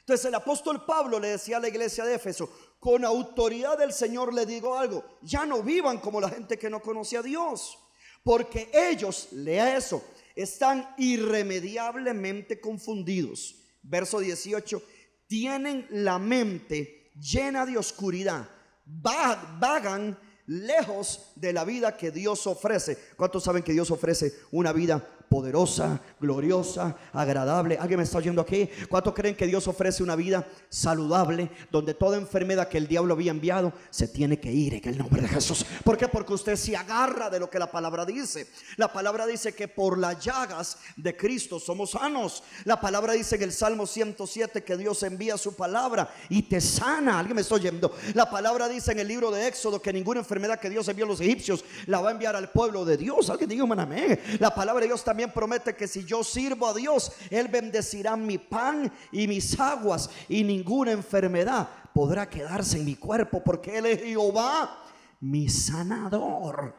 Entonces 0.00 0.26
el 0.26 0.34
apóstol 0.34 0.84
Pablo 0.84 1.18
le 1.18 1.28
decía 1.28 1.56
a 1.56 1.60
la 1.60 1.68
iglesia 1.68 2.04
de 2.04 2.14
Éfeso, 2.14 2.50
con 2.78 3.04
autoridad 3.04 3.78
del 3.78 3.92
Señor 3.92 4.34
le 4.34 4.46
digo 4.46 4.76
algo, 4.76 5.02
ya 5.22 5.46
no 5.46 5.62
vivan 5.62 5.98
como 5.98 6.20
la 6.20 6.28
gente 6.28 6.58
que 6.58 6.70
no 6.70 6.80
conoce 6.80 7.16
a 7.16 7.22
Dios, 7.22 7.78
porque 8.22 8.70
ellos, 8.72 9.28
lea 9.32 9.76
eso, 9.76 10.02
están 10.36 10.94
irremediablemente 10.98 12.60
confundidos. 12.60 13.56
Verso 13.82 14.20
18, 14.20 14.82
tienen 15.26 15.86
la 15.90 16.18
mente 16.18 17.10
llena 17.18 17.66
de 17.66 17.78
oscuridad, 17.78 18.48
vagan 18.84 20.18
lejos 20.46 21.32
de 21.34 21.52
la 21.52 21.64
vida 21.64 21.96
que 21.96 22.10
Dios 22.10 22.46
ofrece. 22.46 22.96
¿Cuántos 23.16 23.44
saben 23.44 23.62
que 23.62 23.72
Dios 23.72 23.90
ofrece 23.90 24.32
una 24.52 24.72
vida 24.72 25.15
poderosa, 25.28 26.00
gloriosa, 26.20 26.96
agradable? 27.12 27.78
¿Alguien 27.78 27.98
me 27.98 28.04
está 28.04 28.18
oyendo 28.18 28.40
aquí? 28.40 28.68
¿Cuántos 28.88 29.14
creen 29.14 29.36
que 29.36 29.46
Dios 29.46 29.66
ofrece 29.68 30.02
una 30.02 30.16
vida 30.16 30.46
saludable, 30.68 31.50
donde 31.70 31.94
toda 31.94 32.16
enfermedad 32.16 32.68
que 32.68 32.78
el 32.78 32.86
diablo 32.86 33.14
había 33.14 33.30
enviado 33.30 33.72
se 33.90 34.08
tiene 34.08 34.38
que 34.38 34.52
ir 34.52 34.74
en 34.74 34.88
el 34.88 34.98
nombre 34.98 35.22
de 35.22 35.28
Jesús? 35.28 35.64
¿Por 35.84 35.96
qué? 35.96 36.08
Porque 36.08 36.32
usted 36.32 36.56
se 36.56 36.76
agarra 36.76 37.28
de 37.28 37.40
lo 37.40 37.50
que 37.50 37.58
la 37.58 37.70
palabra 37.70 38.04
dice. 38.04 38.48
La 38.76 38.92
palabra 38.92 39.26
dice 39.26 39.54
que 39.54 39.68
por 39.68 39.98
las 39.98 40.24
llagas 40.24 40.78
de 40.96 41.16
Cristo 41.16 41.58
somos 41.58 41.90
sanos. 41.90 42.42
La 42.64 42.80
palabra 42.80 43.12
dice 43.12 43.36
en 43.36 43.42
el 43.42 43.52
Salmo 43.52 43.86
107 43.86 44.62
que 44.62 44.76
Dios 44.76 45.02
envía 45.02 45.36
su 45.36 45.54
palabra 45.54 46.10
y 46.28 46.42
te 46.42 46.60
sana. 46.60 47.18
¿Alguien 47.18 47.36
me 47.36 47.42
está 47.42 47.56
oyendo? 47.56 47.94
La 48.14 48.30
palabra 48.30 48.68
dice 48.68 48.92
en 48.92 49.00
el 49.00 49.08
libro 49.08 49.30
de 49.30 49.46
Éxodo 49.48 49.82
que 49.82 49.92
ninguna 49.92 50.20
enfermedad 50.20 50.60
que 50.60 50.70
Dios 50.70 50.86
envió 50.88 51.04
a 51.04 51.08
los 51.08 51.20
egipcios 51.20 51.64
la 51.86 52.00
va 52.00 52.10
a 52.10 52.12
enviar 52.12 52.36
al 52.36 52.50
pueblo 52.50 52.84
de 52.84 52.96
Dios. 52.96 53.28
Alguien 53.30 53.50
diga, 53.50 53.64
amén. 53.64 54.20
La 54.38 54.54
palabra 54.54 54.82
de 54.82 54.88
Dios 54.88 55.02
también 55.02 55.15
promete 55.32 55.74
que 55.74 55.88
si 55.88 56.04
yo 56.04 56.22
sirvo 56.22 56.68
a 56.68 56.74
Dios, 56.74 57.12
Él 57.30 57.48
bendecirá 57.48 58.16
mi 58.16 58.38
pan 58.38 58.92
y 59.10 59.26
mis 59.26 59.58
aguas 59.58 60.10
y 60.28 60.44
ninguna 60.44 60.92
enfermedad 60.92 61.68
podrá 61.94 62.28
quedarse 62.28 62.76
en 62.76 62.84
mi 62.84 62.96
cuerpo 62.96 63.42
porque 63.42 63.78
Él 63.78 63.86
es 63.86 64.02
Jehová, 64.02 64.84
mi 65.20 65.48
sanador. 65.48 66.74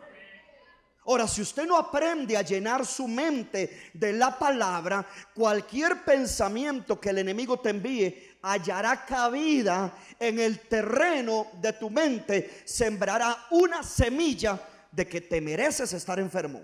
Ahora, 1.08 1.26
si 1.26 1.42
usted 1.42 1.66
no 1.66 1.78
aprende 1.78 2.36
a 2.36 2.42
llenar 2.42 2.86
su 2.86 3.08
mente 3.08 3.92
de 3.94 4.12
la 4.12 4.38
palabra, 4.38 5.08
cualquier 5.34 6.04
pensamiento 6.04 7.00
que 7.00 7.12
el 7.12 7.20
enemigo 7.20 7.60
te 7.60 7.70
envíe 7.70 8.38
hallará 8.42 9.06
cabida 9.06 9.94
en 10.20 10.40
el 10.40 10.60
terreno 10.60 11.48
de 11.62 11.74
tu 11.74 11.90
mente, 11.90 12.62
sembrará 12.66 13.48
una 13.52 13.84
semilla 13.84 14.60
de 14.92 15.08
que 15.08 15.22
te 15.22 15.40
mereces 15.42 15.94
estar 15.94 16.20
enfermo. 16.20 16.62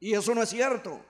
Y 0.00 0.14
eso 0.14 0.34
no 0.34 0.42
es 0.42 0.48
cierto. 0.48 1.00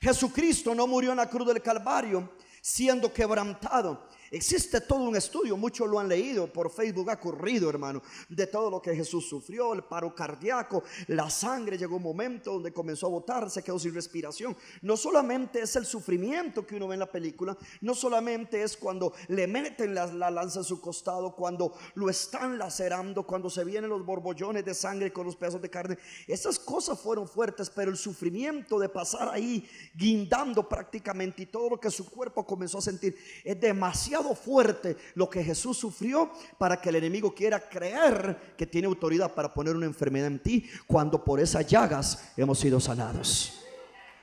Jesucristo 0.00 0.74
no 0.74 0.86
murió 0.86 1.10
en 1.10 1.18
la 1.18 1.28
cruz 1.28 1.46
del 1.46 1.60
Calvario 1.60 2.32
siendo 2.62 3.12
quebrantado. 3.12 4.08
Existe 4.30 4.80
todo 4.80 5.00
un 5.00 5.16
estudio, 5.16 5.56
muchos 5.56 5.88
lo 5.88 5.98
han 5.98 6.08
leído, 6.08 6.52
por 6.52 6.70
Facebook 6.70 7.10
ha 7.10 7.18
corrido, 7.18 7.68
hermano, 7.68 8.00
de 8.28 8.46
todo 8.46 8.70
lo 8.70 8.80
que 8.80 8.94
Jesús 8.94 9.28
sufrió, 9.28 9.72
el 9.72 9.82
paro 9.82 10.14
cardíaco, 10.14 10.84
la 11.08 11.28
sangre, 11.28 11.76
llegó 11.76 11.96
un 11.96 12.04
momento 12.04 12.52
donde 12.52 12.72
comenzó 12.72 13.06
a 13.06 13.10
botar, 13.10 13.50
se 13.50 13.60
quedó 13.64 13.76
sin 13.80 13.92
respiración. 13.92 14.56
No 14.82 14.96
solamente 14.96 15.60
es 15.60 15.74
el 15.74 15.84
sufrimiento 15.84 16.64
que 16.64 16.76
uno 16.76 16.86
ve 16.86 16.94
en 16.94 17.00
la 17.00 17.10
película, 17.10 17.58
no 17.80 17.92
solamente 17.92 18.62
es 18.62 18.76
cuando 18.76 19.12
le 19.26 19.48
meten 19.48 19.96
la, 19.96 20.06
la 20.06 20.30
lanza 20.30 20.60
en 20.60 20.64
su 20.64 20.80
costado, 20.80 21.34
cuando 21.34 21.74
lo 21.94 22.08
están 22.08 22.56
lacerando, 22.56 23.26
cuando 23.26 23.50
se 23.50 23.64
vienen 23.64 23.90
los 23.90 24.06
borbollones 24.06 24.64
de 24.64 24.74
sangre 24.74 25.12
con 25.12 25.26
los 25.26 25.34
pedazos 25.34 25.60
de 25.60 25.70
carne. 25.70 25.98
Esas 26.28 26.56
cosas 26.60 27.00
fueron 27.00 27.26
fuertes, 27.26 27.68
pero 27.68 27.90
el 27.90 27.96
sufrimiento 27.96 28.78
de 28.78 28.88
pasar 28.88 29.28
ahí 29.28 29.68
guindando 29.92 30.68
prácticamente 30.68 31.42
y 31.42 31.46
todo 31.46 31.70
lo 31.70 31.80
que 31.80 31.90
su 31.90 32.08
cuerpo 32.08 32.46
comenzó 32.46 32.78
a 32.78 32.82
sentir 32.82 33.18
es 33.42 33.60
demasiado 33.60 34.19
fuerte 34.34 34.96
lo 35.14 35.28
que 35.28 35.42
Jesús 35.42 35.76
sufrió 35.78 36.30
para 36.58 36.80
que 36.80 36.88
el 36.88 36.96
enemigo 36.96 37.34
quiera 37.34 37.68
creer 37.68 38.54
que 38.56 38.66
tiene 38.66 38.86
autoridad 38.86 39.34
para 39.34 39.52
poner 39.52 39.74
una 39.74 39.86
enfermedad 39.86 40.28
en 40.28 40.38
ti 40.38 40.68
cuando 40.86 41.24
por 41.24 41.40
esas 41.40 41.66
llagas 41.66 42.32
hemos 42.36 42.58
sido 42.58 42.80
sanados. 42.80 43.62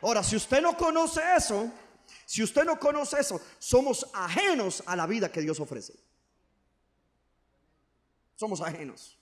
Ahora, 0.01 0.23
si 0.23 0.35
usted 0.35 0.61
no 0.61 0.77
conoce 0.77 1.21
eso, 1.35 1.71
si 2.25 2.43
usted 2.43 2.63
no 2.63 2.79
conoce 2.79 3.19
eso, 3.19 3.41
somos 3.57 4.07
ajenos 4.13 4.83
a 4.85 4.95
la 4.95 5.07
vida 5.07 5.31
que 5.31 5.41
Dios 5.41 5.59
ofrece. 5.59 5.93
Somos 8.35 8.61
ajenos. 8.61 9.16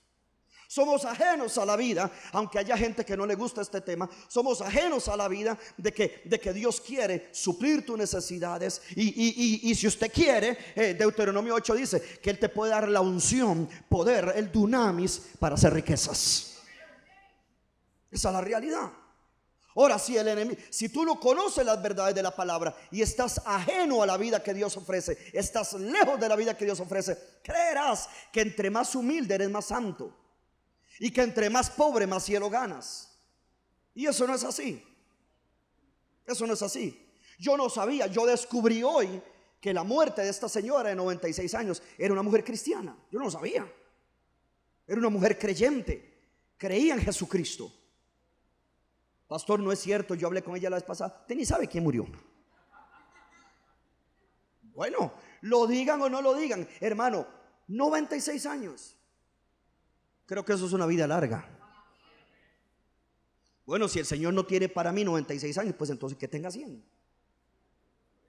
Somos 0.68 1.04
ajenos 1.04 1.56
a 1.58 1.64
la 1.64 1.76
vida, 1.76 2.10
aunque 2.32 2.58
haya 2.58 2.76
gente 2.76 3.04
que 3.04 3.16
no 3.16 3.24
le 3.24 3.36
gusta 3.36 3.62
este 3.62 3.80
tema, 3.80 4.08
somos 4.26 4.60
ajenos 4.60 5.06
a 5.08 5.16
la 5.16 5.28
vida 5.28 5.56
de 5.76 5.92
que, 5.92 6.22
de 6.24 6.40
que 6.40 6.52
Dios 6.52 6.80
quiere 6.80 7.28
suplir 7.32 7.86
tus 7.86 7.96
necesidades. 7.96 8.82
Y, 8.96 9.74
si 9.74 9.86
usted 9.86 10.10
quiere, 10.12 10.58
eh, 10.74 10.94
Deuteronomio 10.94 11.54
8 11.54 11.74
dice 11.74 12.00
que 12.20 12.30
Él 12.30 12.38
te 12.38 12.48
puede 12.48 12.72
dar 12.72 12.88
la 12.88 13.00
unción, 13.00 13.68
poder, 13.88 14.32
el 14.34 14.50
dunamis 14.50 15.22
para 15.38 15.54
hacer 15.54 15.72
riquezas. 15.72 16.58
Esa 18.10 18.28
es 18.28 18.34
la 18.34 18.40
realidad. 18.40 18.90
Ahora, 19.76 19.98
si 19.98 20.16
el 20.16 20.26
enemigo, 20.26 20.60
si 20.70 20.88
tú 20.88 21.04
no 21.04 21.20
conoces 21.20 21.64
las 21.64 21.80
verdades 21.80 22.14
de 22.14 22.22
la 22.22 22.34
palabra 22.34 22.74
y 22.90 23.02
estás 23.02 23.42
ajeno 23.44 24.02
a 24.02 24.06
la 24.06 24.16
vida 24.16 24.42
que 24.42 24.54
Dios 24.54 24.76
ofrece, 24.76 25.30
estás 25.32 25.74
lejos 25.74 26.18
de 26.18 26.28
la 26.28 26.34
vida 26.34 26.56
que 26.56 26.64
Dios 26.64 26.80
ofrece, 26.80 27.16
creerás 27.44 28.08
que 28.32 28.40
entre 28.40 28.70
más 28.70 28.94
humilde 28.94 29.34
eres 29.34 29.50
más 29.50 29.66
santo 29.66 30.25
y 30.98 31.10
que 31.10 31.22
entre 31.22 31.50
más 31.50 31.70
pobre, 31.70 32.06
más 32.06 32.24
cielo 32.24 32.48
ganas. 32.50 33.18
Y 33.94 34.06
eso 34.06 34.26
no 34.26 34.34
es 34.34 34.44
así. 34.44 34.82
Eso 36.26 36.46
no 36.46 36.54
es 36.54 36.62
así. 36.62 37.02
Yo 37.38 37.56
no 37.56 37.68
sabía, 37.68 38.06
yo 38.06 38.26
descubrí 38.26 38.82
hoy 38.82 39.22
que 39.60 39.72
la 39.72 39.84
muerte 39.84 40.22
de 40.22 40.28
esta 40.28 40.48
señora 40.48 40.90
de 40.90 40.96
96 40.96 41.54
años 41.54 41.82
era 41.98 42.12
una 42.12 42.22
mujer 42.22 42.44
cristiana. 42.44 42.96
Yo 43.10 43.18
no 43.18 43.26
lo 43.26 43.30
sabía. 43.30 43.70
Era 44.86 44.98
una 44.98 45.08
mujer 45.08 45.38
creyente. 45.38 46.14
Creía 46.56 46.94
en 46.94 47.00
Jesucristo. 47.00 47.72
Pastor, 49.26 49.60
no 49.60 49.72
es 49.72 49.80
cierto, 49.80 50.14
yo 50.14 50.28
hablé 50.28 50.42
con 50.42 50.56
ella 50.56 50.70
la 50.70 50.76
vez 50.76 50.84
pasada. 50.84 51.18
Usted 51.22 51.34
ni 51.34 51.44
sabe 51.44 51.66
quién 51.66 51.82
murió. 51.82 52.06
Bueno, 54.74 55.14
lo 55.40 55.66
digan 55.66 56.00
o 56.02 56.08
no 56.08 56.20
lo 56.20 56.34
digan, 56.34 56.68
hermano, 56.80 57.26
96 57.68 58.46
años. 58.46 58.95
Creo 60.26 60.44
que 60.44 60.52
eso 60.52 60.66
es 60.66 60.72
una 60.72 60.86
vida 60.86 61.06
larga. 61.06 61.48
Bueno, 63.64 63.88
si 63.88 63.98
el 63.98 64.06
Señor 64.06 64.34
no 64.34 64.44
tiene 64.44 64.68
para 64.68 64.92
mí 64.92 65.04
96 65.04 65.58
años, 65.58 65.74
pues 65.76 65.90
entonces 65.90 66.18
que 66.18 66.28
tenga 66.28 66.50
100. 66.50 66.84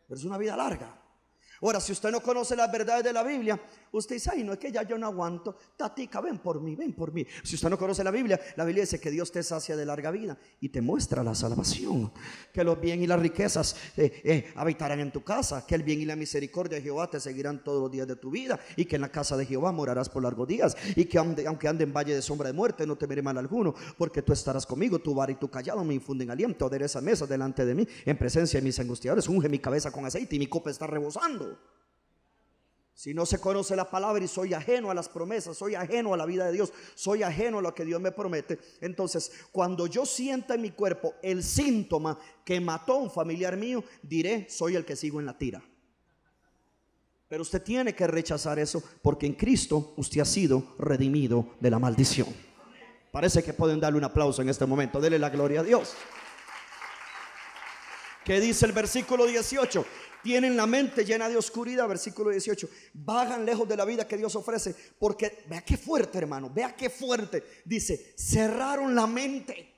Pero 0.08 0.20
es 0.20 0.26
una 0.26 0.38
vida 0.38 0.56
larga. 0.56 1.00
Ahora, 1.62 1.80
si 1.80 1.92
usted 1.92 2.12
no 2.12 2.22
conoce 2.22 2.56
las 2.56 2.72
verdades 2.72 3.04
de 3.04 3.14
la 3.14 3.24
Biblia, 3.24 3.60
usted 3.92 4.16
dice, 4.16 4.30
ay, 4.34 4.44
no 4.44 4.54
es 4.54 4.60
que 4.60 4.72
ya 4.72 4.84
yo 4.84 4.98
no 4.98 5.08
aguanto. 5.08 5.58
Tatica, 5.76 6.22
ven 6.22 6.38
por 6.38 6.62
mí, 6.62 6.76
ven 6.76 6.94
por 6.94 7.12
mí. 7.12 7.26
Si 7.44 7.56
usted 7.56 7.70
no 7.70 7.78
conoce 7.78 8.04
la 8.04 8.12
Biblia, 8.12 8.40
la 8.56 8.64
Biblia 8.64 8.84
dice 8.84 9.00
que 9.00 9.10
Dios 9.10 9.32
te 9.32 9.42
sacia 9.42 9.76
de 9.76 9.86
larga 9.86 10.12
vida 10.12 10.38
y 10.62 10.70
te 10.70 10.82
muestra 10.82 11.24
la 11.24 11.34
salvación. 11.34 12.12
Que 12.54 12.64
los 12.64 12.80
bien 12.80 13.02
y 13.02 13.08
las 13.08 13.20
riquezas 13.20 13.76
eh, 13.98 14.22
eh, 14.24 14.54
habitarán 14.56 15.00
en 15.00 15.12
tu 15.12 15.24
casa. 15.24 15.66
Que 15.66 15.76
el 15.76 15.84
bien 15.84 16.02
y 16.02 16.06
la 16.06 16.16
misericordia 16.16 16.78
de 16.78 16.84
Jehová 16.84 17.10
te 17.10 17.20
seguirán 17.20 17.64
todos 17.64 17.82
los 17.82 17.92
días 17.92 18.08
de 18.08 18.16
tu 18.16 18.30
vida. 18.30 18.60
Y 18.76 18.86
que 18.86 18.96
en 18.96 19.02
la 19.02 19.10
casa 19.10 19.36
de 19.36 19.46
Jehová 19.46 19.72
morarás 19.72 20.10
por 20.10 20.24
largos 20.24 20.48
días. 20.48 20.78
Y 20.96 21.06
que 21.06 21.18
aunque 21.18 21.68
ande 21.68 21.84
en 21.84 21.94
valle 21.94 22.14
de 22.14 22.22
sombra 22.22 22.48
de 22.48 22.54
muerte, 22.54 22.86
no 22.86 22.96
temeré 22.96 23.22
mal 23.22 23.38
alguno. 23.38 23.74
Porque 23.98 24.22
tú 24.22 24.34
estarás 24.34 24.66
conmigo, 24.66 25.00
tu 25.00 25.16
bar 25.16 25.32
y 25.32 25.36
tu 25.36 25.50
callado 25.50 25.84
me 25.84 25.96
infunden 25.96 26.30
aliento. 26.30 26.70
esa 26.72 27.02
mesa 27.02 27.26
delante 27.26 27.66
de 27.66 27.74
mí, 27.74 27.88
en 28.06 28.18
presencia 28.18 28.60
de 28.60 28.64
mis 28.64 28.80
angustiadores. 28.80 29.28
Unge 29.28 29.50
mi 29.50 29.60
cabeza 29.60 29.92
con 29.92 30.06
aceite 30.06 30.36
y 30.36 30.40
mi 30.40 30.48
copa 30.48 30.70
está 30.70 30.86
rebosando. 30.86 31.47
Si 32.98 33.14
no 33.14 33.28
se 33.28 33.40
conoce 33.40 33.76
la 33.76 33.92
palabra 33.92 34.24
y 34.24 34.28
soy 34.28 34.56
ajeno 34.56 34.90
a 34.90 34.96
las 34.96 35.08
promesas, 35.08 35.56
soy 35.56 35.76
ajeno 35.76 36.16
a 36.16 36.18
la 36.18 36.26
vida 36.26 36.46
de 36.48 36.52
Dios, 36.52 36.74
soy 36.96 37.22
ajeno 37.22 37.60
a 37.60 37.62
lo 37.62 37.76
que 37.76 37.86
Dios 37.86 38.02
me 38.02 38.12
promete, 38.12 38.58
entonces 38.82 39.32
cuando 39.52 39.86
yo 39.86 40.04
sienta 40.04 40.56
en 40.56 40.64
mi 40.64 40.72
cuerpo 40.72 41.14
el 41.22 41.44
síntoma 41.44 42.18
que 42.44 42.60
mató 42.60 42.94
a 42.94 42.98
un 42.98 43.12
familiar 43.12 43.56
mío, 43.56 43.84
diré, 44.02 44.50
soy 44.50 44.76
el 44.76 44.84
que 44.84 44.96
sigo 44.96 45.20
en 45.20 45.28
la 45.28 45.38
tira. 45.38 45.64
Pero 47.28 47.44
usted 47.44 47.62
tiene 47.62 47.94
que 47.94 48.08
rechazar 48.08 48.58
eso 48.58 48.82
porque 49.04 49.28
en 49.28 49.34
Cristo 49.34 49.94
usted 49.98 50.22
ha 50.22 50.26
sido 50.26 50.76
redimido 50.80 51.56
de 51.60 51.70
la 51.70 51.78
maldición. 51.78 52.28
Parece 53.12 53.44
que 53.44 53.54
pueden 53.54 53.80
darle 53.80 53.98
un 53.98 54.06
aplauso 54.06 54.42
en 54.42 54.50
este 54.50 54.66
momento. 54.66 55.02
Dele 55.02 55.20
la 55.20 55.30
gloria 55.30 55.60
a 55.60 55.64
Dios. 55.64 55.94
¿Qué 58.24 58.40
dice 58.40 58.66
el 58.66 58.72
versículo 58.72 59.26
18? 59.26 59.86
Tienen 60.24 60.58
la 60.58 60.68
mente 60.68 61.06
llena 61.06 61.30
de 61.30 61.38
oscuridad, 61.38 61.88
versículo 61.88 62.32
18, 62.32 62.70
vagan 62.94 63.46
lejos 63.46 63.68
de 63.68 63.78
la 63.78 63.86
vida 63.86 64.08
que 64.08 64.18
Dios 64.18 64.36
ofrece, 64.36 64.76
porque 65.00 65.44
vea 65.48 65.62
qué 65.62 65.78
fuerte, 65.78 66.18
hermano, 66.18 66.52
vea 66.54 66.76
qué 66.76 66.90
fuerte. 66.90 67.44
Dice, 67.66 68.14
cerraron 68.18 68.96
la 68.96 69.08
mente. 69.08 69.74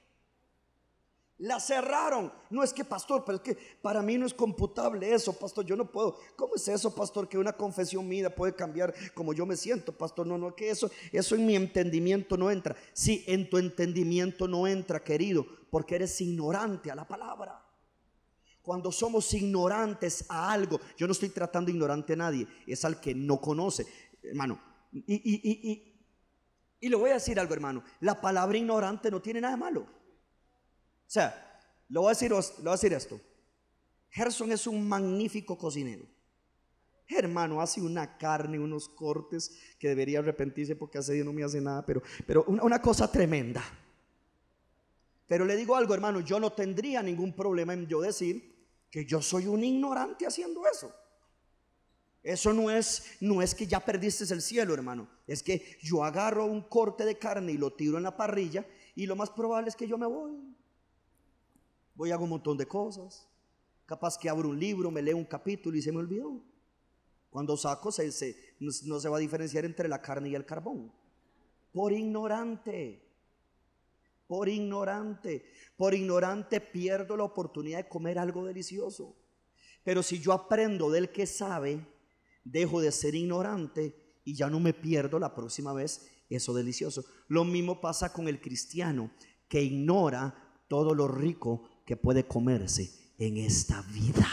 La 1.39 1.57
cerraron. 1.61 2.33
No 2.49 2.63
es 2.63 2.73
que, 2.73 2.83
pastor, 2.83 3.23
pero 3.25 3.37
es 3.37 3.41
que 3.41 3.57
para 3.81 4.01
mí 4.01 4.17
no 4.17 4.25
es 4.25 4.33
computable 4.33 5.13
eso, 5.13 5.31
pastor. 5.31 5.65
Yo 5.65 5.77
no 5.77 5.89
puedo. 5.89 6.19
¿Cómo 6.35 6.55
es 6.55 6.67
eso, 6.67 6.93
pastor? 6.93 7.29
Que 7.29 7.37
una 7.37 7.53
confesión 7.53 8.05
mía 8.09 8.35
puede 8.35 8.53
cambiar 8.53 8.93
como 9.13 9.33
yo 9.33 9.45
me 9.45 9.55
siento, 9.55 9.93
pastor. 9.93 10.27
No, 10.27 10.37
no, 10.37 10.53
que 10.53 10.69
eso, 10.69 10.91
eso 11.13 11.35
en 11.35 11.45
mi 11.45 11.55
entendimiento 11.55 12.35
no 12.35 12.51
entra. 12.51 12.75
Sí, 12.91 13.23
en 13.25 13.49
tu 13.49 13.57
entendimiento 13.57 14.49
no 14.49 14.67
entra, 14.67 15.01
querido, 15.01 15.47
porque 15.71 15.95
eres 15.95 16.19
ignorante 16.19 16.91
a 16.91 16.95
la 16.95 17.07
palabra 17.07 17.68
cuando 18.69 18.91
somos 18.91 19.33
ignorantes 19.33 20.25
a 20.29 20.51
algo, 20.51 20.79
yo 20.95 21.07
no 21.07 21.13
estoy 21.13 21.29
tratando 21.29 21.71
ignorante 21.71 22.13
a 22.13 22.17
nadie, 22.17 22.47
es 22.67 22.85
al 22.85 23.01
que 23.01 23.15
no 23.15 23.41
conoce, 23.41 23.87
hermano. 24.21 24.61
Y, 24.93 24.99
y, 25.07 25.71
y, 25.71 25.95
y, 26.79 26.87
le 26.87 26.95
voy 26.95 27.09
a 27.09 27.15
decir 27.15 27.39
algo, 27.39 27.51
hermano, 27.55 27.83
la 28.01 28.21
palabra 28.21 28.55
ignorante 28.59 29.09
no 29.09 29.23
tiene 29.23 29.41
nada 29.41 29.57
malo. 29.57 29.81
O 29.81 29.87
sea, 31.07 31.59
le 31.89 31.97
voy 31.97 32.05
a 32.05 32.09
decir, 32.09 32.29
le 32.29 32.37
voy 32.37 32.67
a 32.67 32.73
decir 32.73 32.93
esto. 32.93 33.19
Gerson 34.11 34.51
es 34.51 34.67
un 34.67 34.87
magnífico 34.87 35.57
cocinero. 35.57 36.05
Hermano, 37.07 37.61
hace 37.61 37.81
una 37.81 38.19
carne, 38.19 38.59
unos 38.59 38.87
cortes 38.87 39.57
que 39.79 39.87
debería 39.87 40.19
arrepentirse 40.19 40.75
porque 40.75 40.99
hace 40.99 41.13
día 41.13 41.23
no 41.23 41.33
me 41.33 41.43
hace 41.43 41.59
nada, 41.59 41.83
pero, 41.83 42.03
pero 42.27 42.43
una, 42.43 42.61
una 42.61 42.79
cosa 42.79 43.11
tremenda. 43.11 43.63
Pero 45.25 45.43
le 45.43 45.55
digo 45.55 45.75
algo, 45.75 45.95
hermano, 45.95 46.19
yo 46.19 46.39
no 46.39 46.51
tendría 46.51 47.01
ningún 47.01 47.33
problema 47.33 47.73
en 47.73 47.87
yo 47.87 48.01
decir 48.01 48.48
que 48.89 49.05
yo 49.05 49.21
soy 49.21 49.47
un 49.47 49.63
ignorante 49.63 50.25
haciendo 50.25 50.65
eso. 50.67 50.93
Eso 52.21 52.53
no 52.53 52.69
es, 52.69 53.17
no 53.21 53.41
es 53.41 53.55
que 53.55 53.65
ya 53.65 53.79
perdiste 53.79 54.31
el 54.33 54.41
cielo, 54.41 54.73
hermano. 54.73 55.07
Es 55.25 55.41
que 55.41 55.77
yo 55.81 56.03
agarro 56.03 56.45
un 56.45 56.61
corte 56.61 57.05
de 57.05 57.17
carne 57.17 57.53
y 57.53 57.57
lo 57.57 57.71
tiro 57.73 57.97
en 57.97 58.03
la 58.03 58.15
parrilla 58.15 58.65
y 58.95 59.05
lo 59.05 59.15
más 59.15 59.29
probable 59.29 59.69
es 59.69 59.75
que 59.75 59.87
yo 59.87 59.97
me 59.97 60.05
voy. 60.05 60.37
Voy 61.95 62.11
a 62.11 62.15
hacer 62.15 62.23
un 62.23 62.29
montón 62.29 62.57
de 62.57 62.67
cosas. 62.67 63.27
Capaz 63.85 64.17
que 64.17 64.29
abro 64.29 64.49
un 64.49 64.59
libro, 64.59 64.91
me 64.91 65.01
leo 65.01 65.17
un 65.17 65.25
capítulo 65.25 65.77
y 65.77 65.81
se 65.81 65.91
me 65.91 65.99
olvidó. 65.99 66.41
Cuando 67.29 67.55
saco 67.55 67.91
se, 67.91 68.35
no 68.59 68.99
se 68.99 69.09
va 69.09 69.17
a 69.17 69.19
diferenciar 69.19 69.65
entre 69.65 69.87
la 69.87 70.01
carne 70.01 70.29
y 70.29 70.35
el 70.35 70.45
carbón. 70.45 70.91
Por 71.71 71.93
ignorante. 71.93 73.08
Por 74.29 74.47
ignorante. 74.47 75.43
Por 75.75 75.95
ignorante 75.95 76.61
pierdo 76.61 77.17
la 77.17 77.23
oportunidad 77.23 77.79
de 77.79 77.89
comer 77.89 78.19
algo 78.19 78.45
delicioso. 78.45 79.15
Pero 79.83 80.03
si 80.03 80.19
yo 80.19 80.33
aprendo 80.33 80.91
del 80.91 81.09
que 81.09 81.25
sabe, 81.25 81.83
dejo 82.43 82.79
de 82.79 82.91
ser 82.91 83.15
ignorante 83.15 84.19
y 84.23 84.35
ya 84.35 84.47
no 84.47 84.59
me 84.59 84.75
pierdo 84.75 85.17
la 85.17 85.33
próxima 85.33 85.73
vez 85.73 86.11
eso 86.29 86.53
delicioso. 86.53 87.03
Lo 87.27 87.43
mismo 87.43 87.81
pasa 87.81 88.13
con 88.13 88.27
el 88.27 88.39
cristiano 88.39 89.09
que 89.47 89.63
ignora 89.63 90.61
todo 90.67 90.93
lo 90.93 91.07
rico 91.07 91.67
que 91.83 91.97
puede 91.97 92.27
comerse 92.27 93.15
en 93.17 93.37
esta 93.37 93.81
vida. 93.81 94.29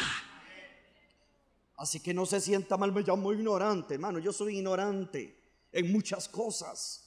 Así 1.79 2.01
que 2.01 2.13
no 2.13 2.27
se 2.27 2.43
sienta 2.43 2.77
mal, 2.77 2.93
me 2.93 3.01
llamo 3.01 3.33
ignorante, 3.33 3.95
hermano. 3.95 4.19
Yo 4.19 4.31
soy 4.31 4.59
ignorante 4.59 5.41
en 5.73 5.91
muchas 5.91 6.29
cosas. 6.29 7.06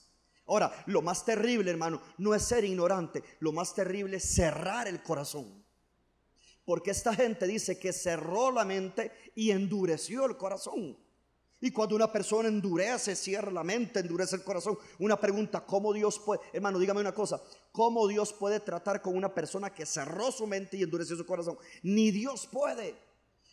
Ahora, 0.50 0.84
lo 0.88 1.04
más 1.04 1.24
terrible, 1.24 1.70
hermano, 1.70 2.02
no 2.18 2.34
es 2.34 2.42
ser 2.42 2.66
ignorante, 2.66 3.24
lo 3.40 3.52
más 3.52 3.76
terrible 3.76 4.18
es 4.18 4.24
cerrar 4.34 4.88
el 4.88 5.04
corazón. 5.04 5.64
Porque 6.66 6.90
esta 6.90 7.14
gente 7.14 7.46
dice 7.46 7.78
que 7.78 7.94
cerró 7.94 8.52
la 8.52 8.66
mente 8.66 9.12
y 9.36 9.52
endureció 9.52 10.26
el 10.26 10.38
corazón. 10.38 10.98
Y 11.62 11.70
cuando 11.72 11.96
una 11.96 12.12
persona 12.12 12.50
endurece, 12.50 13.16
cierra 13.16 13.52
la 13.52 13.64
mente, 13.64 14.00
endurece 14.00 14.38
el 14.38 14.44
corazón, 14.44 14.78
una 14.98 15.20
pregunta, 15.20 15.64
¿cómo 15.66 15.94
Dios 15.94 16.18
puede, 16.18 16.42
hermano, 16.52 16.80
dígame 16.80 17.02
una 17.02 17.14
cosa, 17.14 17.40
¿cómo 17.72 18.08
Dios 18.08 18.34
puede 18.34 18.60
tratar 18.60 19.04
con 19.04 19.16
una 19.16 19.32
persona 19.32 19.72
que 19.72 19.86
cerró 19.86 20.32
su 20.32 20.48
mente 20.48 20.78
y 20.78 20.84
endureció 20.84 21.16
su 21.16 21.26
corazón? 21.26 21.60
Ni 21.84 22.10
Dios 22.10 22.48
puede. 22.48 23.09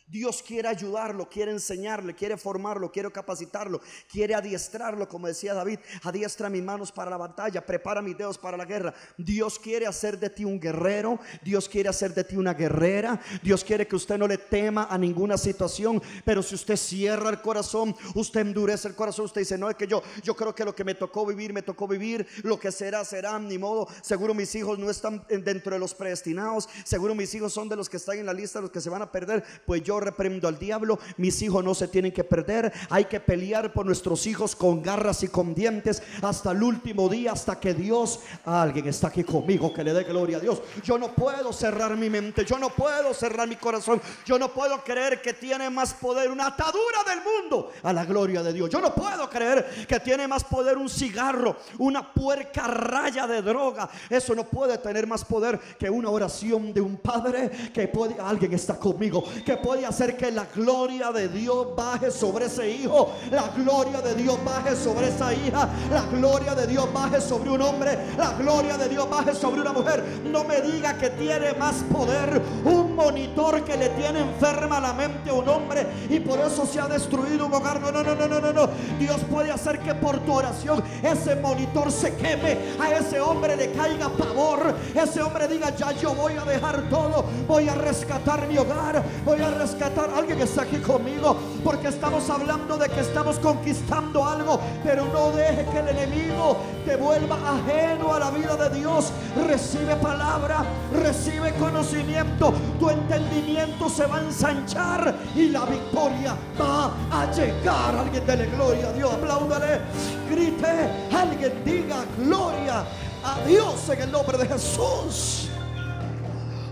Dios 0.09 0.41
quiere 0.41 0.69
ayudarlo, 0.69 1.27
quiere 1.27 1.51
enseñarle, 1.51 2.15
quiere 2.15 2.37
formarlo, 2.37 2.89
quiere 2.89 3.11
capacitarlo, 3.11 3.81
quiere 4.09 4.33
adiestrarlo, 4.35 5.05
como 5.09 5.27
decía 5.27 5.53
David, 5.53 5.79
adiestra 6.03 6.49
mis 6.49 6.63
manos 6.63 6.93
para 6.93 7.11
la 7.11 7.17
batalla, 7.17 7.65
prepara 7.65 8.01
mis 8.01 8.17
dedos 8.17 8.37
para 8.37 8.55
la 8.55 8.63
guerra. 8.63 8.93
Dios 9.17 9.59
quiere 9.59 9.85
hacer 9.85 10.17
de 10.17 10.29
ti 10.29 10.45
un 10.45 10.61
guerrero, 10.61 11.19
Dios 11.43 11.67
quiere 11.67 11.89
hacer 11.89 12.13
de 12.13 12.23
ti 12.23 12.37
una 12.37 12.53
guerrera, 12.53 13.19
Dios 13.43 13.65
quiere 13.65 13.85
que 13.85 13.97
usted 13.97 14.17
no 14.17 14.29
le 14.29 14.37
tema 14.37 14.87
a 14.89 14.97
ninguna 14.97 15.37
situación, 15.37 16.01
pero 16.23 16.41
si 16.41 16.55
usted 16.55 16.77
cierra 16.77 17.29
el 17.29 17.41
corazón, 17.41 17.93
usted 18.15 18.39
endurece 18.39 18.87
el 18.87 18.95
corazón, 18.95 19.25
usted 19.25 19.41
dice, 19.41 19.57
no 19.57 19.69
es 19.69 19.75
que 19.75 19.87
yo, 19.87 20.01
yo 20.23 20.37
creo 20.37 20.55
que 20.55 20.63
lo 20.63 20.73
que 20.73 20.85
me 20.85 20.95
tocó 20.95 21.25
vivir, 21.25 21.51
me 21.51 21.63
tocó 21.63 21.85
vivir, 21.85 22.25
lo 22.43 22.57
que 22.57 22.71
será, 22.71 23.03
será, 23.03 23.37
ni 23.39 23.57
modo, 23.57 23.89
seguro 24.01 24.33
mis 24.33 24.55
hijos 24.55 24.79
no 24.79 24.89
están 24.89 25.25
dentro 25.27 25.73
de 25.73 25.79
los 25.79 25.93
predestinados, 25.93 26.69
seguro 26.85 27.13
mis 27.13 27.35
hijos 27.35 27.51
son 27.51 27.67
de 27.67 27.75
los 27.75 27.89
que 27.89 27.97
están 27.97 28.17
en 28.17 28.25
la 28.25 28.33
lista, 28.33 28.61
los 28.61 28.71
que 28.71 28.79
se 28.79 28.89
van 28.89 29.01
a 29.01 29.11
perder, 29.11 29.43
pues 29.65 29.83
yo 29.83 29.96
reprendo 29.99 30.47
al 30.47 30.59
diablo, 30.59 30.99
mis 31.17 31.41
hijos 31.41 31.63
no 31.63 31.73
se 31.73 31.87
tienen 31.87 32.11
que 32.11 32.23
perder, 32.23 32.71
hay 32.89 33.05
que 33.05 33.19
pelear 33.19 33.73
por 33.73 33.85
nuestros 33.85 34.27
hijos 34.27 34.55
con 34.55 34.81
garras 34.81 35.23
y 35.23 35.27
con 35.27 35.53
dientes 35.53 36.01
hasta 36.21 36.51
el 36.51 36.63
último 36.63 37.09
día, 37.09 37.31
hasta 37.31 37.59
que 37.59 37.73
Dios, 37.73 38.21
alguien 38.45 38.87
está 38.87 39.07
aquí 39.07 39.23
conmigo, 39.23 39.73
que 39.73 39.83
le 39.83 39.93
dé 39.93 40.03
gloria 40.03 40.37
a 40.37 40.39
Dios. 40.39 40.61
Yo 40.83 40.97
no 40.97 41.13
puedo 41.13 41.51
cerrar 41.53 41.95
mi 41.97 42.09
mente, 42.09 42.45
yo 42.45 42.57
no 42.57 42.69
puedo 42.69 43.13
cerrar 43.13 43.47
mi 43.47 43.55
corazón, 43.55 44.01
yo 44.25 44.37
no 44.39 44.49
puedo 44.53 44.83
creer 44.83 45.21
que 45.21 45.33
tiene 45.33 45.69
más 45.69 45.93
poder 45.93 46.29
una 46.29 46.47
atadura 46.47 47.03
del 47.07 47.19
mundo 47.23 47.71
a 47.83 47.93
la 47.93 48.05
gloria 48.05 48.43
de 48.43 48.53
Dios. 48.53 48.69
Yo 48.69 48.81
no 48.81 48.93
puedo 48.93 49.29
creer 49.29 49.85
que 49.87 49.99
tiene 49.99 50.27
más 50.27 50.43
poder 50.43 50.77
un 50.77 50.89
cigarro, 50.89 51.57
una 51.79 52.13
puerca 52.13 52.67
raya 52.67 53.27
de 53.27 53.41
droga. 53.41 53.89
Eso 54.09 54.35
no 54.35 54.45
puede 54.45 54.77
tener 54.77 55.07
más 55.07 55.23
poder 55.25 55.59
que 55.79 55.89
una 55.89 56.09
oración 56.09 56.73
de 56.73 56.81
un 56.81 56.97
padre 56.97 57.49
que 57.73 57.87
puede, 57.87 58.19
alguien 58.19 58.53
está 58.53 58.77
conmigo, 58.77 59.23
que 59.45 59.57
puede 59.57 59.85
hacer 59.87 60.17
que 60.17 60.31
la 60.31 60.45
gloria 60.45 61.11
de 61.11 61.27
Dios 61.29 61.67
baje 61.75 62.11
sobre 62.11 62.45
ese 62.45 62.69
hijo, 62.69 63.11
la 63.31 63.47
gloria 63.55 64.01
de 64.01 64.15
Dios 64.15 64.37
baje 64.43 64.75
sobre 64.75 65.07
esa 65.07 65.33
hija, 65.33 65.69
la 65.91 66.01
gloria 66.05 66.53
de 66.53 66.67
Dios 66.67 66.91
baje 66.93 67.21
sobre 67.21 67.49
un 67.49 67.61
hombre, 67.61 67.97
la 68.17 68.33
gloria 68.33 68.77
de 68.77 68.89
Dios 68.89 69.09
baje 69.09 69.33
sobre 69.33 69.61
una 69.61 69.73
mujer. 69.73 70.03
No 70.25 70.43
me 70.43 70.61
diga 70.61 70.97
que 70.97 71.09
tiene 71.11 71.53
más 71.53 71.75
poder 71.91 72.41
un 72.65 72.95
monitor 72.95 73.63
que 73.63 73.77
le 73.77 73.89
tiene 73.89 74.19
enferma 74.19 74.79
la 74.79 74.93
mente 74.93 75.29
a 75.29 75.33
un 75.33 75.47
hombre 75.47 75.87
y 76.09 76.19
por 76.19 76.39
eso 76.39 76.65
se 76.65 76.79
ha 76.79 76.87
destruido 76.87 77.45
un 77.45 77.53
hogar. 77.53 77.79
No, 77.79 77.91
no, 77.91 78.03
no, 78.03 78.15
no, 78.15 78.27
no, 78.27 78.53
no. 78.53 78.69
Dios 78.99 79.21
puede 79.29 79.51
hacer 79.51 79.79
que 79.79 79.95
por 79.95 80.19
tu 80.19 80.33
oración 80.33 80.83
ese 81.01 81.35
monitor 81.35 81.91
se 81.91 82.15
queme, 82.15 82.57
a 82.79 82.91
ese 82.91 83.19
hombre 83.19 83.55
le 83.55 83.71
caiga 83.71 84.09
pavor, 84.09 84.75
ese 84.93 85.21
hombre 85.21 85.47
diga, 85.47 85.75
ya 85.75 85.91
yo 85.93 86.13
voy 86.13 86.33
a 86.33 86.43
dejar 86.43 86.89
todo, 86.89 87.25
voy 87.47 87.69
a 87.69 87.75
rescatar 87.75 88.47
mi 88.47 88.57
hogar, 88.57 89.03
voy 89.23 89.41
a 89.41 89.49
rescatar 89.51 89.76
Alguien 89.85 90.41
está 90.41 90.63
aquí 90.63 90.77
conmigo 90.77 91.37
porque 91.63 91.89
estamos 91.89 92.27
hablando 92.29 92.77
de 92.77 92.89
que 92.89 93.01
estamos 93.01 93.37
conquistando 93.37 94.23
algo, 94.23 94.59
pero 94.83 95.05
no 95.05 95.31
deje 95.31 95.65
que 95.65 95.79
el 95.79 95.89
enemigo 95.89 96.57
te 96.83 96.95
vuelva 96.95 97.35
ajeno 97.35 98.13
a 98.13 98.19
la 98.19 98.31
vida 98.31 98.55
de 98.55 98.79
Dios. 98.79 99.11
Recibe 99.47 99.95
palabra, 99.97 100.65
recibe 100.91 101.53
conocimiento, 101.53 102.53
tu 102.79 102.89
entendimiento 102.89 103.87
se 103.87 104.07
va 104.07 104.17
a 104.17 104.21
ensanchar 104.21 105.15
y 105.35 105.49
la 105.49 105.65
victoria 105.65 106.35
va 106.59 106.91
a 107.11 107.31
llegar. 107.31 107.95
Alguien 107.95 108.25
dele 108.25 108.47
gloria 108.47 108.89
a 108.89 108.93
Dios, 108.93 109.13
apláudale, 109.13 109.81
grite, 110.29 110.89
alguien 111.15 111.63
diga 111.63 111.97
gloria 112.17 112.83
a 113.23 113.47
Dios 113.47 113.89
en 113.89 114.01
el 114.01 114.11
nombre 114.11 114.37
de 114.39 114.47
Jesús. 114.47 115.49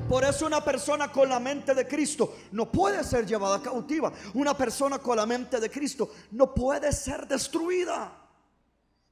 Por 0.08 0.24
eso 0.24 0.46
una 0.46 0.64
persona 0.64 1.12
con 1.12 1.30
la 1.30 1.40
mente 1.40 1.74
de 1.74 1.88
Cristo 1.88 2.36
no 2.52 2.72
puede 2.72 3.04
ser 3.04 3.26
llevada 3.26 3.62
cautiva. 3.62 4.14
Una 4.36 4.56
persona 4.56 5.00
con 5.00 5.18
la 5.18 5.26
mente 5.26 5.60
de 5.60 5.70
Cristo 5.70 6.12
no 6.32 6.54
puede 6.54 6.92
ser 6.92 7.28
destruida. 7.28 8.22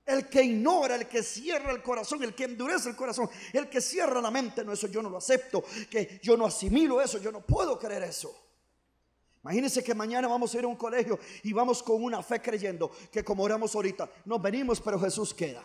El 0.06 0.28
que 0.28 0.44
ignora, 0.44 0.96
el 0.96 1.08
que 1.08 1.24
cierra 1.24 1.72
el 1.72 1.82
corazón, 1.82 2.22
el 2.24 2.36
que 2.36 2.44
endurece 2.44 2.90
el 2.90 2.96
corazón, 2.96 3.30
el 3.54 3.70
que 3.70 3.80
cierra 3.80 4.22
la 4.22 4.30
mente, 4.30 4.64
no, 4.64 4.74
eso 4.74 4.88
yo 4.88 5.02
no 5.02 5.10
lo 5.10 5.18
acepto, 5.18 5.64
que 5.90 6.20
yo 6.22 6.36
no 6.36 6.46
asimilo 6.46 7.02
eso, 7.02 7.20
yo 7.20 7.32
no 7.32 7.40
puedo 7.40 7.80
creer 7.80 8.04
eso. 8.04 8.36
Imagínense 9.44 9.84
que 9.84 9.96
mañana 9.96 10.28
vamos 10.28 10.54
a 10.54 10.58
ir 10.58 10.66
a 10.66 10.68
un 10.68 10.76
colegio 10.76 11.20
y 11.44 11.54
vamos 11.54 11.82
con 11.82 12.04
una 12.04 12.22
fe 12.22 12.42
creyendo 12.42 12.92
que 13.12 13.24
como 13.24 13.44
oramos 13.44 13.74
ahorita, 13.76 14.10
nos 14.26 14.42
venimos, 14.42 14.80
pero 14.82 15.00
Jesús 15.00 15.34
queda. 15.34 15.64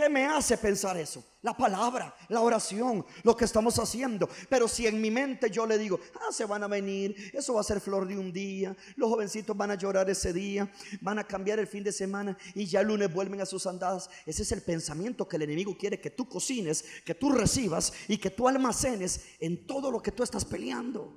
¿Qué 0.00 0.08
me 0.08 0.24
hace 0.24 0.56
pensar 0.56 0.96
eso? 0.96 1.22
La 1.42 1.54
palabra, 1.54 2.14
la 2.30 2.40
oración, 2.40 3.04
lo 3.22 3.36
que 3.36 3.44
estamos 3.44 3.78
haciendo. 3.78 4.30
Pero 4.48 4.66
si 4.66 4.86
en 4.86 4.98
mi 4.98 5.10
mente 5.10 5.50
yo 5.50 5.66
le 5.66 5.76
digo, 5.76 6.00
ah, 6.14 6.32
se 6.32 6.46
van 6.46 6.62
a 6.62 6.68
venir, 6.68 7.14
eso 7.34 7.52
va 7.52 7.60
a 7.60 7.64
ser 7.64 7.82
flor 7.82 8.08
de 8.08 8.18
un 8.18 8.32
día, 8.32 8.74
los 8.96 9.10
jovencitos 9.10 9.54
van 9.54 9.72
a 9.72 9.74
llorar 9.74 10.08
ese 10.08 10.32
día, 10.32 10.72
van 11.02 11.18
a 11.18 11.26
cambiar 11.26 11.58
el 11.58 11.66
fin 11.66 11.84
de 11.84 11.92
semana 11.92 12.34
y 12.54 12.64
ya 12.64 12.80
el 12.80 12.86
lunes 12.86 13.12
vuelven 13.12 13.42
a 13.42 13.44
sus 13.44 13.66
andadas. 13.66 14.08
Ese 14.24 14.40
es 14.40 14.52
el 14.52 14.62
pensamiento 14.62 15.28
que 15.28 15.36
el 15.36 15.42
enemigo 15.42 15.76
quiere 15.76 16.00
que 16.00 16.08
tú 16.08 16.26
cocines, 16.26 16.82
que 17.04 17.14
tú 17.14 17.30
recibas 17.32 17.92
y 18.08 18.16
que 18.16 18.30
tú 18.30 18.48
almacenes 18.48 19.26
en 19.38 19.66
todo 19.66 19.90
lo 19.90 20.00
que 20.00 20.12
tú 20.12 20.22
estás 20.22 20.46
peleando. 20.46 21.14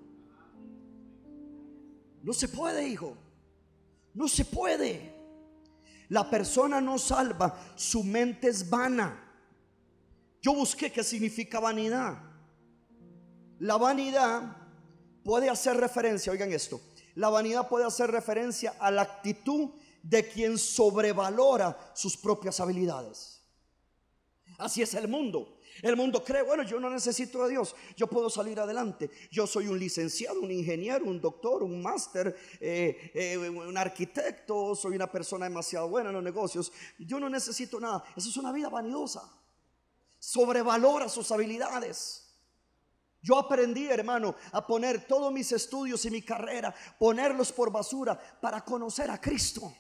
No 2.22 2.34
se 2.34 2.50
puede, 2.50 2.86
hijo. 2.86 3.16
No 4.14 4.28
se 4.28 4.44
puede. 4.44 5.13
La 6.10 6.30
persona 6.30 6.82
no 6.82 6.98
salva, 6.98 7.58
su 7.76 8.04
mente 8.04 8.50
es 8.50 8.70
vana. 8.70 9.20
Yo 10.42 10.54
busqué 10.54 10.92
qué 10.92 11.04
significa 11.04 11.60
vanidad. 11.60 12.18
La 13.60 13.78
vanidad 13.78 14.58
puede 15.24 15.50
hacer 15.50 15.78
referencia, 15.78 16.32
oigan 16.32 16.52
esto, 16.52 16.82
la 17.16 17.30
vanidad 17.30 17.70
puede 17.70 17.86
hacer 17.86 18.12
referencia 18.12 18.76
a 18.80 18.92
la 18.92 19.04
actitud 19.04 19.70
de 20.02 20.28
quien 20.28 20.58
sobrevalora 20.58 21.92
sus 21.94 22.18
propias 22.18 22.60
habilidades. 22.60 23.42
Así 24.58 24.82
es 24.82 24.94
el 24.94 25.08
mundo. 25.08 25.60
El 25.82 25.96
mundo 25.96 26.24
cree, 26.24 26.44
bueno, 26.44 26.64
yo 26.64 26.80
no 26.80 26.90
necesito 26.90 27.44
a 27.44 27.48
Dios, 27.48 27.76
yo 27.96 28.08
puedo 28.08 28.30
salir 28.30 28.60
adelante. 28.60 29.10
Yo 29.32 29.48
soy 29.48 29.68
un 29.68 29.80
licenciado, 29.80 30.40
un 30.42 30.52
ingeniero, 30.52 31.06
un 31.06 31.20
doctor, 31.20 31.64
un 31.64 31.82
máster, 31.82 32.36
eh, 32.60 33.12
eh, 33.14 33.38
un 33.50 33.78
arquitecto, 33.78 34.76
soy 34.76 34.96
una 34.96 35.12
persona 35.12 35.46
demasiado 35.46 35.90
buena 35.90 36.10
en 36.10 36.16
los 36.16 36.24
negocios. 36.24 36.72
Yo 37.00 37.20
no 37.20 37.30
necesito 37.30 37.80
nada. 37.80 38.04
Eso 38.16 38.30
es 38.30 38.38
una 38.38 38.52
vida 38.52 38.70
vanidosa. 38.70 39.30
Sobrevalora 40.20 41.10
sus 41.10 41.32
habilidades. 41.32 42.24
Yo 43.22 43.38
aprendí, 43.40 43.88
hermano, 43.88 44.36
a 44.52 44.68
poner 44.68 45.08
todos 45.08 45.32
mis 45.32 45.52
estudios 45.54 46.04
y 46.06 46.12
mi 46.12 46.22
carrera, 46.22 46.76
ponerlos 47.00 47.54
por 47.54 47.72
basura 47.72 48.20
para 48.42 48.64
conocer 48.64 49.10
a 49.10 49.20
Cristo. 49.20 49.74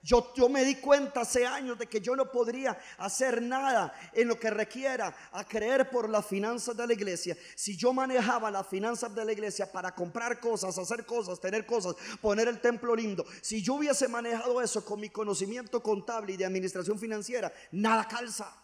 Yo, 0.00 0.48
me 0.48 0.64
di 0.64 0.76
cuenta 0.76 1.22
hace 1.22 1.44
años 1.44 1.76
de 1.76 1.86
que 1.86 2.00
yo 2.00 2.14
no 2.14 2.30
podría 2.30 2.78
hacer 2.98 3.42
nada 3.42 3.92
en 4.12 4.28
lo 4.28 4.38
que 4.38 4.48
requiera 4.48 5.14
a 5.32 5.44
creer 5.44 5.90
por 5.90 6.08
las 6.08 6.24
finanzas 6.24 6.76
de 6.76 6.86
la 6.86 6.92
iglesia. 6.92 7.36
Si 7.56 7.76
yo 7.76 7.92
manejaba 7.92 8.50
las 8.50 8.66
finanzas 8.68 9.12
de 9.14 9.24
la 9.24 9.32
iglesia 9.32 9.70
para 9.70 9.94
comprar 9.94 10.38
cosas, 10.38 10.78
hacer 10.78 11.04
cosas, 11.04 11.40
tener 11.40 11.66
cosas, 11.66 11.96
poner 12.20 12.46
el 12.46 12.60
templo 12.60 12.94
lindo. 12.94 13.26
Si 13.42 13.60
yo 13.60 13.74
hubiese 13.74 14.06
manejado 14.06 14.62
eso 14.62 14.84
con 14.84 15.00
mi 15.00 15.10
conocimiento 15.10 15.82
contable 15.82 16.32
y 16.32 16.36
de 16.36 16.46
administración 16.46 16.98
financiera, 16.98 17.52
nada 17.72 18.06
calza. 18.06 18.56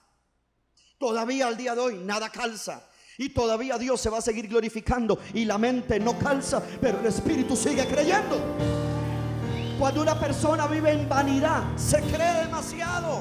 Todavía 0.98 1.48
al 1.48 1.56
día 1.56 1.74
de 1.74 1.80
hoy, 1.80 1.98
nada 1.98 2.30
calza. 2.30 2.88
Y 3.18 3.30
todavía 3.30 3.76
Dios 3.76 4.00
se 4.00 4.08
va 4.08 4.18
a 4.18 4.22
seguir 4.22 4.48
glorificando 4.48 5.18
y 5.34 5.44
la 5.44 5.58
mente 5.58 5.98
no 5.98 6.16
calza, 6.18 6.62
pero 6.80 7.00
el 7.00 7.06
espíritu 7.06 7.56
sigue 7.56 7.86
creyendo. 7.86 8.83
Cuando 9.84 10.00
una 10.00 10.18
persona 10.18 10.66
vive 10.66 10.92
en 10.92 11.06
vanidad, 11.06 11.76
se 11.76 12.00
cree 12.00 12.44
demasiado. 12.44 13.20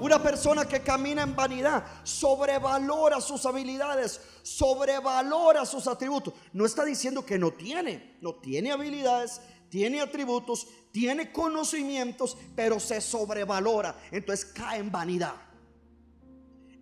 Una 0.00 0.20
persona 0.20 0.66
que 0.66 0.80
camina 0.80 1.22
en 1.22 1.36
vanidad 1.36 1.84
sobrevalora 2.02 3.20
sus 3.20 3.46
habilidades, 3.46 4.20
sobrevalora 4.42 5.64
sus 5.64 5.86
atributos. 5.86 6.34
No 6.52 6.66
está 6.66 6.84
diciendo 6.84 7.24
que 7.24 7.38
no 7.38 7.52
tiene, 7.52 8.16
no 8.20 8.34
tiene 8.34 8.72
habilidades, 8.72 9.40
tiene 9.68 10.00
atributos, 10.00 10.66
tiene 10.90 11.30
conocimientos, 11.30 12.36
pero 12.56 12.80
se 12.80 13.00
sobrevalora. 13.00 13.96
Entonces 14.10 14.46
cae 14.46 14.80
en 14.80 14.90
vanidad. 14.90 15.36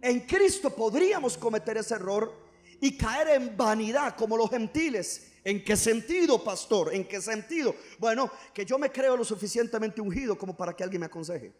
En 0.00 0.20
Cristo 0.20 0.70
podríamos 0.70 1.36
cometer 1.36 1.76
ese 1.76 1.96
error 1.96 2.32
y 2.80 2.96
caer 2.96 3.28
en 3.38 3.54
vanidad 3.54 4.16
como 4.16 4.34
los 4.34 4.48
gentiles. 4.48 5.31
¿En 5.44 5.64
qué 5.64 5.76
sentido, 5.76 6.42
pastor? 6.42 6.94
¿En 6.94 7.04
qué 7.06 7.20
sentido? 7.20 7.74
Bueno, 7.98 8.30
que 8.54 8.64
yo 8.64 8.78
me 8.78 8.90
creo 8.90 9.16
lo 9.16 9.24
suficientemente 9.24 10.00
ungido 10.00 10.38
como 10.38 10.56
para 10.56 10.74
que 10.74 10.84
alguien 10.84 11.00
me 11.00 11.06
aconseje. 11.06 11.52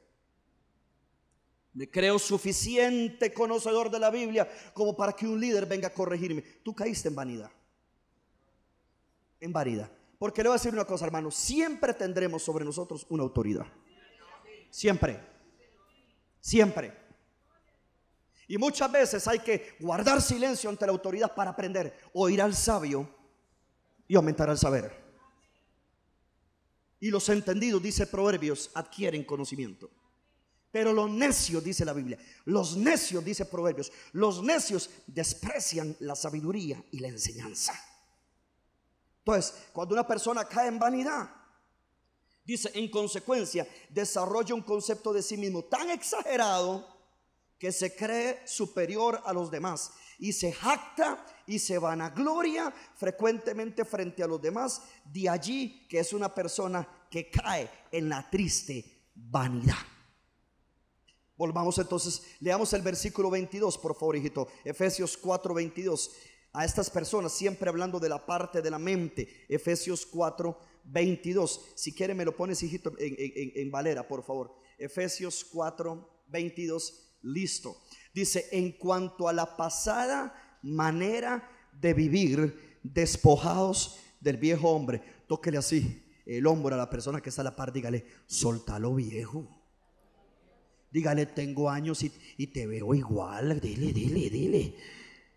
Me 1.74 1.90
creo 1.90 2.18
suficiente 2.18 3.32
conocedor 3.32 3.90
de 3.90 3.98
la 3.98 4.10
Biblia 4.10 4.48
como 4.74 4.94
para 4.94 5.12
que 5.12 5.26
un 5.26 5.40
líder 5.40 5.66
venga 5.66 5.88
a 5.88 5.92
corregirme. 5.92 6.42
Tú 6.62 6.74
caíste 6.74 7.08
en 7.08 7.14
vanidad. 7.14 7.50
En 9.40 9.52
vanidad. 9.52 9.90
Porque 10.18 10.42
le 10.42 10.50
voy 10.50 10.56
a 10.56 10.58
decir 10.58 10.72
una 10.72 10.84
cosa, 10.84 11.06
hermano. 11.06 11.30
Siempre 11.30 11.94
tendremos 11.94 12.42
sobre 12.42 12.64
nosotros 12.64 13.04
una 13.08 13.24
autoridad. 13.24 13.66
Siempre. 14.70 15.18
Siempre. 16.40 16.92
Y 18.46 18.58
muchas 18.58 18.92
veces 18.92 19.26
hay 19.26 19.40
que 19.40 19.76
guardar 19.80 20.20
silencio 20.20 20.70
ante 20.70 20.86
la 20.86 20.92
autoridad 20.92 21.34
para 21.34 21.50
aprender. 21.50 21.98
Oír 22.12 22.42
al 22.42 22.54
sabio 22.54 23.21
y 24.08 24.16
aumentar 24.16 24.48
el 24.48 24.58
saber. 24.58 25.02
Y 27.00 27.10
los 27.10 27.28
entendidos, 27.28 27.82
dice 27.82 28.06
Proverbios, 28.06 28.70
adquieren 28.74 29.24
conocimiento. 29.24 29.90
Pero 30.70 30.92
los 30.92 31.10
necios, 31.10 31.62
dice 31.62 31.84
la 31.84 31.92
Biblia, 31.92 32.18
los 32.46 32.76
necios, 32.76 33.24
dice 33.24 33.44
Proverbios, 33.44 33.92
los 34.12 34.42
necios 34.42 34.88
desprecian 35.06 35.96
la 36.00 36.16
sabiduría 36.16 36.82
y 36.92 37.00
la 37.00 37.08
enseñanza. 37.08 37.74
Entonces, 39.18 39.54
cuando 39.72 39.94
una 39.94 40.06
persona 40.06 40.44
cae 40.44 40.68
en 40.68 40.78
vanidad, 40.78 41.30
dice, 42.44 42.70
en 42.74 42.90
consecuencia, 42.90 43.68
desarrolla 43.90 44.54
un 44.54 44.62
concepto 44.62 45.12
de 45.12 45.22
sí 45.22 45.36
mismo 45.36 45.64
tan 45.64 45.90
exagerado 45.90 46.88
que 47.58 47.70
se 47.70 47.94
cree 47.94 48.46
superior 48.46 49.20
a 49.24 49.32
los 49.32 49.50
demás 49.50 49.92
y 50.22 50.32
se 50.32 50.52
jacta 50.52 51.26
y 51.48 51.58
se 51.58 51.78
vanagloria 51.78 52.72
frecuentemente 52.94 53.84
frente 53.84 54.22
a 54.22 54.28
los 54.28 54.40
demás, 54.40 54.80
de 55.12 55.28
allí 55.28 55.84
que 55.88 55.98
es 55.98 56.12
una 56.12 56.32
persona 56.32 56.86
que 57.10 57.28
cae 57.28 57.68
en 57.90 58.08
la 58.08 58.30
triste 58.30 59.08
vanidad. 59.16 59.82
Volvamos 61.36 61.76
entonces, 61.78 62.22
leamos 62.38 62.72
el 62.72 62.82
versículo 62.82 63.30
22, 63.30 63.76
por 63.78 63.96
favor, 63.96 64.14
hijito. 64.14 64.46
Efesios 64.64 65.16
4, 65.16 65.54
22. 65.54 66.12
A 66.52 66.64
estas 66.64 66.88
personas, 66.88 67.32
siempre 67.32 67.68
hablando 67.68 67.98
de 67.98 68.08
la 68.08 68.24
parte 68.24 68.62
de 68.62 68.70
la 68.70 68.78
mente. 68.78 69.44
Efesios 69.48 70.06
4, 70.06 70.56
22. 70.84 71.72
Si 71.74 71.92
quiere, 71.92 72.14
me 72.14 72.24
lo 72.24 72.36
pones, 72.36 72.62
hijito, 72.62 72.92
en, 72.96 73.16
en 73.56 73.70
Valera, 73.72 74.06
por 74.06 74.22
favor. 74.22 74.54
Efesios 74.78 75.44
4, 75.46 76.22
22 76.28 77.08
listo. 77.22 77.76
Dice, 78.14 78.46
en 78.52 78.72
cuanto 78.72 79.28
a 79.28 79.32
la 79.32 79.56
pasada 79.56 80.58
manera 80.62 81.48
de 81.72 81.94
vivir, 81.94 82.78
despojados 82.82 83.98
del 84.20 84.36
viejo 84.36 84.70
hombre. 84.70 85.02
Tóquele 85.26 85.58
así 85.58 86.02
el 86.26 86.46
hombro 86.46 86.74
a 86.74 86.78
la 86.78 86.90
persona 86.90 87.20
que 87.20 87.30
está 87.30 87.42
a 87.42 87.44
la 87.44 87.56
par, 87.56 87.72
dígale, 87.72 88.06
soltalo 88.26 88.94
viejo. 88.94 89.48
Dígale, 90.90 91.26
tengo 91.26 91.70
años 91.70 92.02
y, 92.02 92.46
te 92.48 92.66
veo 92.66 92.94
igual. 92.94 93.60
Dile, 93.60 93.92
dile, 93.92 94.30
dile. 94.30 94.76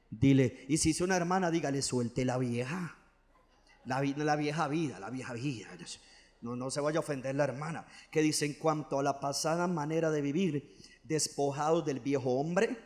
Dile, 0.10 0.66
y 0.68 0.78
si 0.78 0.92
es 0.92 1.02
una 1.02 1.16
hermana, 1.16 1.50
dígale, 1.50 1.82
suelte 1.82 2.26
la 2.26 2.38
vieja. 2.38 2.98
La, 3.86 4.02
la 4.02 4.36
vieja 4.36 4.68
vida, 4.68 5.00
la 5.00 5.10
vieja 5.10 5.34
vida. 5.34 5.70
No, 6.42 6.56
no 6.56 6.70
se 6.72 6.82
vaya 6.82 6.98
a 6.98 7.02
ofender 7.02 7.36
la 7.36 7.46
hermana. 7.46 7.88
Que 8.12 8.22
dice, 8.22 8.46
en 8.46 8.54
cuanto 8.56 9.00
a 9.00 9.04
la 9.04 9.20
pasada 9.20 9.68
manera 9.68 10.12
de 10.12 10.22
vivir, 10.22 10.76
despojados 11.08 11.86
del 11.86 12.00
viejo 12.00 12.32
hombre 12.32 12.78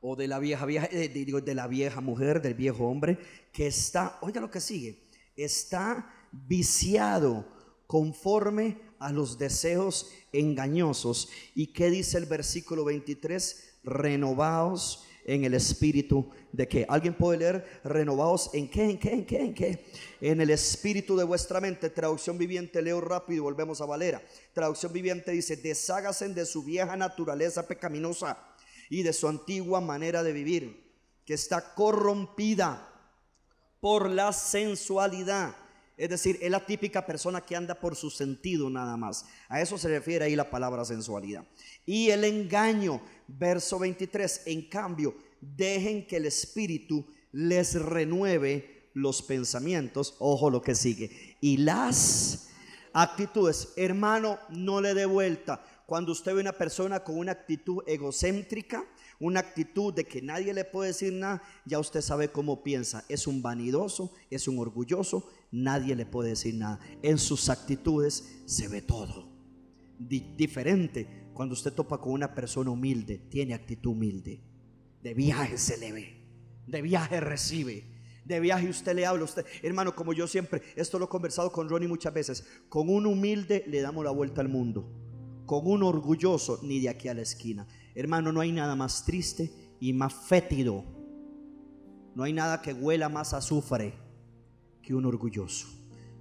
o 0.00 0.16
de 0.16 0.28
la 0.28 0.38
vieja, 0.38 0.64
vieja 0.66 0.88
eh, 0.90 1.08
de 1.08 1.54
la 1.54 1.66
vieja 1.66 2.00
mujer, 2.00 2.40
del 2.40 2.54
viejo 2.54 2.88
hombre, 2.88 3.18
que 3.52 3.66
está, 3.66 4.18
oiga 4.22 4.40
lo 4.40 4.50
que 4.50 4.60
sigue, 4.60 5.08
está 5.36 6.12
viciado 6.32 7.46
conforme 7.86 8.80
a 8.98 9.12
los 9.12 9.38
deseos 9.38 10.10
engañosos. 10.32 11.28
¿Y 11.54 11.68
qué 11.72 11.90
dice 11.90 12.18
el 12.18 12.26
versículo 12.26 12.84
23? 12.84 13.80
Renovados 13.82 15.04
en 15.24 15.44
el 15.44 15.54
espíritu 15.54 16.30
de 16.52 16.66
qué. 16.68 16.86
¿Alguien 16.88 17.14
puede 17.14 17.38
leer 17.38 17.80
renovados 17.84 18.50
en 18.54 18.68
qué, 18.68 18.84
en 18.90 18.98
qué, 18.98 19.12
en 19.12 19.26
qué, 19.26 19.40
en 19.40 19.54
qué? 19.54 19.84
En 20.20 20.40
el 20.40 20.50
espíritu 20.50 21.16
de 21.16 21.24
vuestra 21.24 21.60
mente. 21.60 21.90
Traducción 21.90 22.38
viviente, 22.38 22.82
leo 22.82 23.00
rápido 23.00 23.36
y 23.36 23.40
volvemos 23.40 23.80
a 23.80 23.86
Valera. 23.86 24.22
Traducción 24.52 24.92
viviente 24.92 25.32
dice, 25.32 25.56
deshágase 25.56 26.28
de 26.28 26.46
su 26.46 26.62
vieja 26.62 26.96
naturaleza 26.96 27.66
pecaminosa 27.66 28.38
y 28.88 29.02
de 29.02 29.12
su 29.12 29.28
antigua 29.28 29.80
manera 29.80 30.22
de 30.22 30.32
vivir, 30.32 30.92
que 31.24 31.34
está 31.34 31.74
corrompida 31.74 32.88
por 33.80 34.10
la 34.10 34.32
sensualidad. 34.32 35.54
Es 35.96 36.08
decir, 36.08 36.38
es 36.40 36.50
la 36.50 36.64
típica 36.64 37.04
persona 37.04 37.42
que 37.42 37.54
anda 37.54 37.74
por 37.74 37.94
su 37.94 38.10
sentido 38.10 38.70
nada 38.70 38.96
más. 38.96 39.26
A 39.50 39.60
eso 39.60 39.76
se 39.76 39.88
refiere 39.88 40.24
ahí 40.24 40.34
la 40.34 40.48
palabra 40.50 40.82
sensualidad. 40.84 41.44
Y 41.84 42.08
el 42.08 42.24
engaño, 42.24 43.02
verso 43.38 43.78
23, 43.78 44.42
en 44.46 44.68
cambio, 44.68 45.14
dejen 45.40 46.06
que 46.06 46.16
el 46.16 46.26
Espíritu 46.26 47.06
les 47.32 47.74
renueve 47.74 48.90
los 48.94 49.22
pensamientos. 49.22 50.16
Ojo 50.18 50.50
lo 50.50 50.62
que 50.62 50.74
sigue. 50.74 51.36
Y 51.40 51.58
las 51.58 52.48
actitudes. 52.92 53.72
Hermano, 53.76 54.38
no 54.50 54.80
le 54.80 54.94
dé 54.94 55.06
vuelta. 55.06 55.64
Cuando 55.86 56.12
usted 56.12 56.34
ve 56.34 56.40
una 56.40 56.52
persona 56.52 57.00
con 57.00 57.18
una 57.18 57.32
actitud 57.32 57.82
egocéntrica, 57.86 58.84
una 59.18 59.40
actitud 59.40 59.92
de 59.92 60.04
que 60.04 60.22
nadie 60.22 60.54
le 60.54 60.64
puede 60.64 60.88
decir 60.88 61.12
nada, 61.12 61.42
ya 61.66 61.78
usted 61.78 62.00
sabe 62.00 62.30
cómo 62.30 62.62
piensa. 62.62 63.04
Es 63.08 63.26
un 63.26 63.42
vanidoso, 63.42 64.12
es 64.30 64.46
un 64.46 64.58
orgulloso, 64.58 65.28
nadie 65.50 65.96
le 65.96 66.06
puede 66.06 66.30
decir 66.30 66.54
nada. 66.54 66.80
En 67.02 67.18
sus 67.18 67.48
actitudes 67.48 68.42
se 68.46 68.68
ve 68.68 68.82
todo. 68.82 69.28
diferente 69.98 71.19
cuando 71.32 71.54
usted 71.54 71.72
topa 71.72 71.98
con 71.98 72.12
una 72.12 72.34
persona 72.34 72.70
humilde, 72.70 73.18
tiene 73.18 73.54
actitud 73.54 73.92
humilde. 73.92 74.42
De 75.02 75.14
viaje 75.14 75.56
se 75.56 75.78
le 75.78 75.92
ve, 75.92 76.24
de 76.66 76.82
viaje 76.82 77.20
recibe, 77.20 77.84
de 78.24 78.40
viaje 78.40 78.68
usted 78.68 78.94
le 78.94 79.06
habla. 79.06 79.24
Usted, 79.24 79.44
hermano, 79.62 79.94
como 79.94 80.12
yo 80.12 80.26
siempre, 80.26 80.62
esto 80.76 80.98
lo 80.98 81.06
he 81.06 81.08
conversado 81.08 81.50
con 81.50 81.68
Ronnie 81.68 81.88
muchas 81.88 82.14
veces. 82.14 82.46
Con 82.68 82.88
un 82.88 83.06
humilde 83.06 83.64
le 83.66 83.80
damos 83.80 84.04
la 84.04 84.10
vuelta 84.10 84.40
al 84.40 84.48
mundo. 84.48 84.88
Con 85.46 85.66
un 85.66 85.82
orgulloso, 85.82 86.60
ni 86.62 86.80
de 86.80 86.90
aquí 86.90 87.08
a 87.08 87.14
la 87.14 87.22
esquina. 87.22 87.66
Hermano, 87.94 88.30
no 88.30 88.40
hay 88.40 88.52
nada 88.52 88.76
más 88.76 89.04
triste 89.04 89.50
y 89.80 89.92
más 89.92 90.14
fétido. 90.14 90.84
No 92.14 92.22
hay 92.22 92.32
nada 92.32 92.62
que 92.62 92.72
huela 92.72 93.08
más 93.08 93.34
azufre 93.34 93.94
que 94.82 94.94
un 94.94 95.06
orgulloso. 95.06 95.66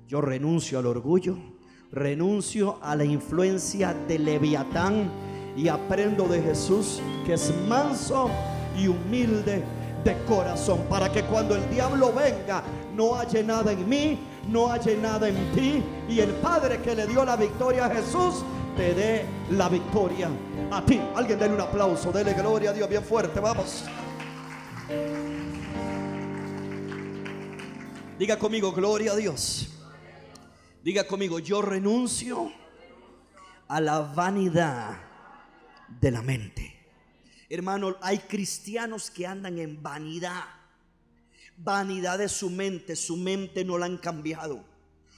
Yo 0.08 0.22
renuncio 0.22 0.80
al 0.80 0.88
orgullo 0.88 1.59
renuncio 1.92 2.78
a 2.82 2.96
la 2.96 3.04
influencia 3.04 3.94
de 4.08 4.20
Leviatán 4.20 5.10
y 5.56 5.68
aprendo 5.68 6.28
de 6.28 6.42
Jesús 6.42 7.02
que 7.26 7.34
es 7.34 7.54
manso 7.68 8.30
y 8.78 8.88
humilde 8.88 9.64
de 10.04 10.16
corazón, 10.28 10.80
para 10.90 11.12
que 11.12 11.24
cuando 11.24 11.56
el 11.56 11.70
diablo 11.70 12.14
venga 12.14 12.64
no 12.96 13.16
haya 13.16 13.44
nada 13.44 13.72
en 13.72 13.88
mí, 13.88 14.18
no 14.48 14.72
haya 14.72 14.96
nada 14.96 15.28
en 15.28 15.52
ti, 15.52 15.84
y 16.08 16.20
el 16.20 16.30
Padre 16.36 16.80
que 16.82 16.96
le 16.96 17.06
dio 17.08 17.26
la 17.26 17.36
victoria 17.36 17.86
a 17.86 17.90
Jesús 17.90 18.44
te 18.78 18.94
dé 18.94 19.26
la 19.52 19.68
victoria 19.68 20.30
a 20.72 20.82
ti. 20.86 21.02
Alguien 21.16 21.38
déle 21.38 21.56
un 21.56 21.62
aplauso, 21.62 22.12
dele 22.12 22.34
gloria 22.34 22.70
a 22.70 22.74
Dios 22.74 22.88
bien 22.88 23.04
fuerte, 23.04 23.40
vamos. 23.40 23.84
Diga 28.18 28.38
conmigo, 28.38 28.72
gloria 28.72 29.14
a 29.14 29.16
Dios. 29.16 29.79
Diga 30.84 31.06
conmigo, 31.06 31.40
yo 31.40 31.62
renuncio 31.62 32.54
a 33.68 33.82
la 33.82 34.00
vanidad 34.00 34.98
de 36.00 36.12
la 36.12 36.22
mente. 36.22 36.74
Hermano, 37.50 37.98
hay 38.02 38.20
cristianos 38.20 39.12
que 39.12 39.28
andan 39.28 39.60
en 39.60 39.84
vanidad. 39.84 40.46
Vanidad 41.58 42.18
de 42.18 42.30
su 42.30 42.50
mente. 42.50 42.96
Su 42.96 43.18
mente 43.18 43.66
no 43.66 43.78
la 43.78 43.88
han 43.88 43.98
cambiado. 43.98 44.64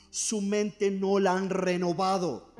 Su 0.09 0.41
mente 0.41 0.89
no 0.89 1.19
la 1.19 1.33
han 1.33 1.51
renovado. 1.51 2.51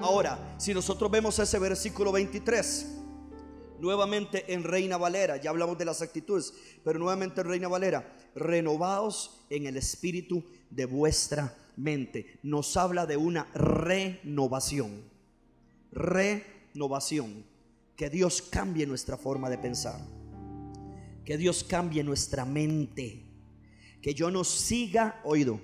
Ahora, 0.00 0.54
si 0.58 0.72
nosotros 0.72 1.10
vemos 1.10 1.38
ese 1.40 1.58
versículo 1.58 2.12
23, 2.12 2.86
nuevamente 3.80 4.52
en 4.52 4.62
Reina 4.62 4.96
Valera, 4.96 5.36
ya 5.38 5.50
hablamos 5.50 5.76
de 5.76 5.84
las 5.84 6.00
actitudes, 6.00 6.54
pero 6.84 7.00
nuevamente 7.00 7.40
en 7.40 7.48
Reina 7.48 7.66
Valera, 7.66 8.16
renovados 8.36 9.44
en 9.50 9.66
el 9.66 9.76
espíritu 9.76 10.44
de 10.70 10.86
vuestra 10.86 11.52
mente. 11.76 12.38
Nos 12.42 12.76
habla 12.76 13.06
de 13.06 13.16
una 13.16 13.44
renovación. 13.54 15.02
Renovación. 15.92 17.44
Que 17.96 18.10
Dios 18.10 18.42
cambie 18.42 18.86
nuestra 18.86 19.16
forma 19.16 19.48
de 19.48 19.58
pensar. 19.58 20.00
Que 21.24 21.36
Dios 21.36 21.64
cambie 21.64 22.02
nuestra 22.04 22.44
mente. 22.44 23.22
Que 24.02 24.14
yo 24.14 24.30
no 24.30 24.44
siga, 24.44 25.20
oído, 25.24 25.60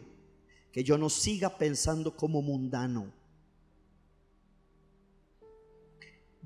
que 0.72 0.84
yo 0.84 0.98
no 0.98 1.10
siga 1.10 1.58
pensando 1.58 2.16
como 2.16 2.42
mundano 2.42 3.12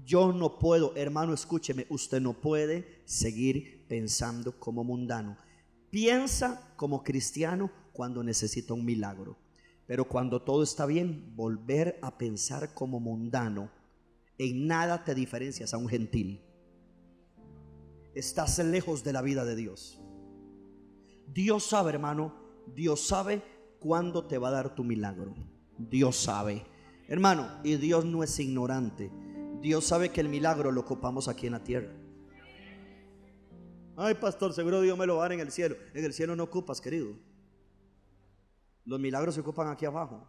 Yo 0.07 0.33
no 0.33 0.61
puedo, 0.61 0.95
hermano, 0.95 1.35
escúcheme, 1.35 1.85
usted 1.89 2.21
no 2.21 2.35
puede 2.35 3.01
seguir 3.07 3.85
pensando 3.89 4.53
como 4.57 4.85
mundano. 4.85 5.37
Piensa 5.91 6.73
como 6.77 7.03
cristiano 7.03 7.73
cuando 7.93 8.23
necesita 8.23 8.73
un 8.73 8.85
milagro. 8.85 9.37
Pero 9.87 10.07
cuando 10.07 10.43
todo 10.43 10.63
está 10.63 10.85
bien, 10.87 11.33
volver 11.37 11.99
a 12.03 12.19
pensar 12.19 12.75
como 12.75 12.99
mundano, 12.99 13.71
en 14.39 14.67
nada 14.67 15.05
te 15.05 15.15
diferencias 15.15 15.73
a 15.73 15.79
un 15.79 15.89
gentil. 15.89 16.41
Estás 18.15 18.59
lejos 18.59 19.05
de 19.05 19.13
la 19.13 19.23
vida 19.23 19.45
de 19.45 19.57
Dios. 19.57 20.01
Dios 21.33 21.67
sabe, 21.67 21.91
hermano, 21.91 22.35
Dios 22.75 23.07
sabe 23.07 23.43
cuándo 23.79 24.25
te 24.25 24.39
va 24.39 24.49
a 24.49 24.53
dar 24.53 24.75
tu 24.75 24.85
milagro. 24.85 25.35
Dios 25.79 26.17
sabe. 26.17 26.65
Hermano, 27.09 27.49
y 27.63 27.77
Dios 27.77 28.05
no 28.05 28.23
es 28.23 28.39
ignorante. 28.41 29.11
Dios 29.61 29.85
sabe 29.85 30.11
que 30.11 30.21
el 30.21 30.29
milagro 30.29 30.73
lo 30.73 30.81
ocupamos 30.81 31.29
aquí 31.29 31.47
en 31.47 31.53
la 31.53 31.63
tierra. 31.63 31.93
Ay, 33.97 34.15
pastor, 34.15 34.53
seguro 34.53 34.81
Dios 34.81 34.99
me 34.99 35.07
lo 35.07 35.17
va 35.17 35.23
a 35.23 35.25
dar 35.25 35.33
en 35.33 35.41
el 35.41 35.51
cielo. 35.51 35.77
En 35.95 36.05
el 36.05 36.13
cielo 36.13 36.37
no 36.37 36.45
ocupas, 36.45 36.81
querido. 36.81 37.15
Los 38.87 38.99
milagros 38.99 39.35
se 39.35 39.43
ocupan 39.43 39.69
aquí 39.69 39.85
abajo. 39.85 40.27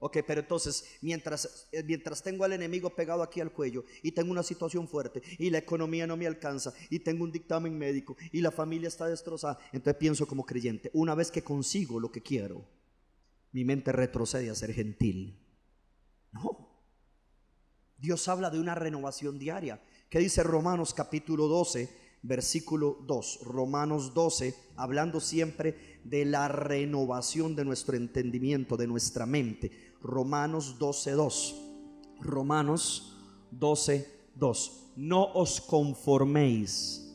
Ok, 0.00 0.18
pero 0.26 0.40
entonces, 0.40 0.84
mientras, 1.00 1.68
eh, 1.72 1.82
mientras 1.82 2.22
tengo 2.22 2.44
al 2.44 2.52
enemigo 2.52 2.90
pegado 2.90 3.22
aquí 3.22 3.40
al 3.40 3.50
cuello 3.50 3.84
y 4.02 4.12
tengo 4.12 4.30
una 4.30 4.44
situación 4.44 4.86
fuerte 4.86 5.22
y 5.38 5.50
la 5.50 5.58
economía 5.58 6.06
no 6.06 6.16
me 6.16 6.26
alcanza 6.26 6.72
y 6.88 7.00
tengo 7.00 7.24
un 7.24 7.32
dictamen 7.32 7.76
médico 7.76 8.16
y 8.30 8.40
la 8.40 8.52
familia 8.52 8.86
está 8.86 9.06
destrozada, 9.08 9.58
entonces 9.72 9.98
pienso 9.98 10.26
como 10.26 10.46
creyente, 10.46 10.90
una 10.92 11.16
vez 11.16 11.32
que 11.32 11.42
consigo 11.42 11.98
lo 11.98 12.12
que 12.12 12.22
quiero, 12.22 12.64
mi 13.50 13.64
mente 13.64 13.90
retrocede 13.90 14.50
a 14.50 14.54
ser 14.54 14.72
gentil. 14.72 15.36
No, 16.30 16.68
Dios 17.96 18.28
habla 18.28 18.50
de 18.50 18.60
una 18.60 18.76
renovación 18.76 19.38
diaria. 19.38 19.82
¿Qué 20.08 20.20
dice 20.20 20.44
Romanos 20.44 20.94
capítulo 20.94 21.48
12, 21.48 21.88
versículo 22.22 22.98
2? 23.06 23.40
Romanos 23.44 24.14
12, 24.14 24.54
hablando 24.76 25.20
siempre 25.20 26.00
de 26.04 26.24
la 26.24 26.48
renovación 26.48 27.54
de 27.56 27.64
nuestro 27.64 27.96
entendimiento, 27.96 28.76
de 28.76 28.86
nuestra 28.86 29.26
mente. 29.26 29.70
Romanos 30.02 30.76
12, 30.78 31.12
2. 31.12 31.56
Romanos 32.20 33.16
12, 33.50 34.06
2. 34.34 34.92
No 34.96 35.32
os 35.34 35.60
conforméis 35.60 37.08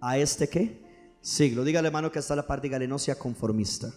a 0.00 0.18
este? 0.18 0.80
Siglo. 1.20 1.64
Dígale 1.64 1.88
hermano 1.88 2.12
que 2.12 2.18
está 2.18 2.36
la 2.36 2.46
parte, 2.46 2.68
dígale 2.68 2.88
no 2.88 2.98
sea 2.98 3.18
conformista. 3.18 3.92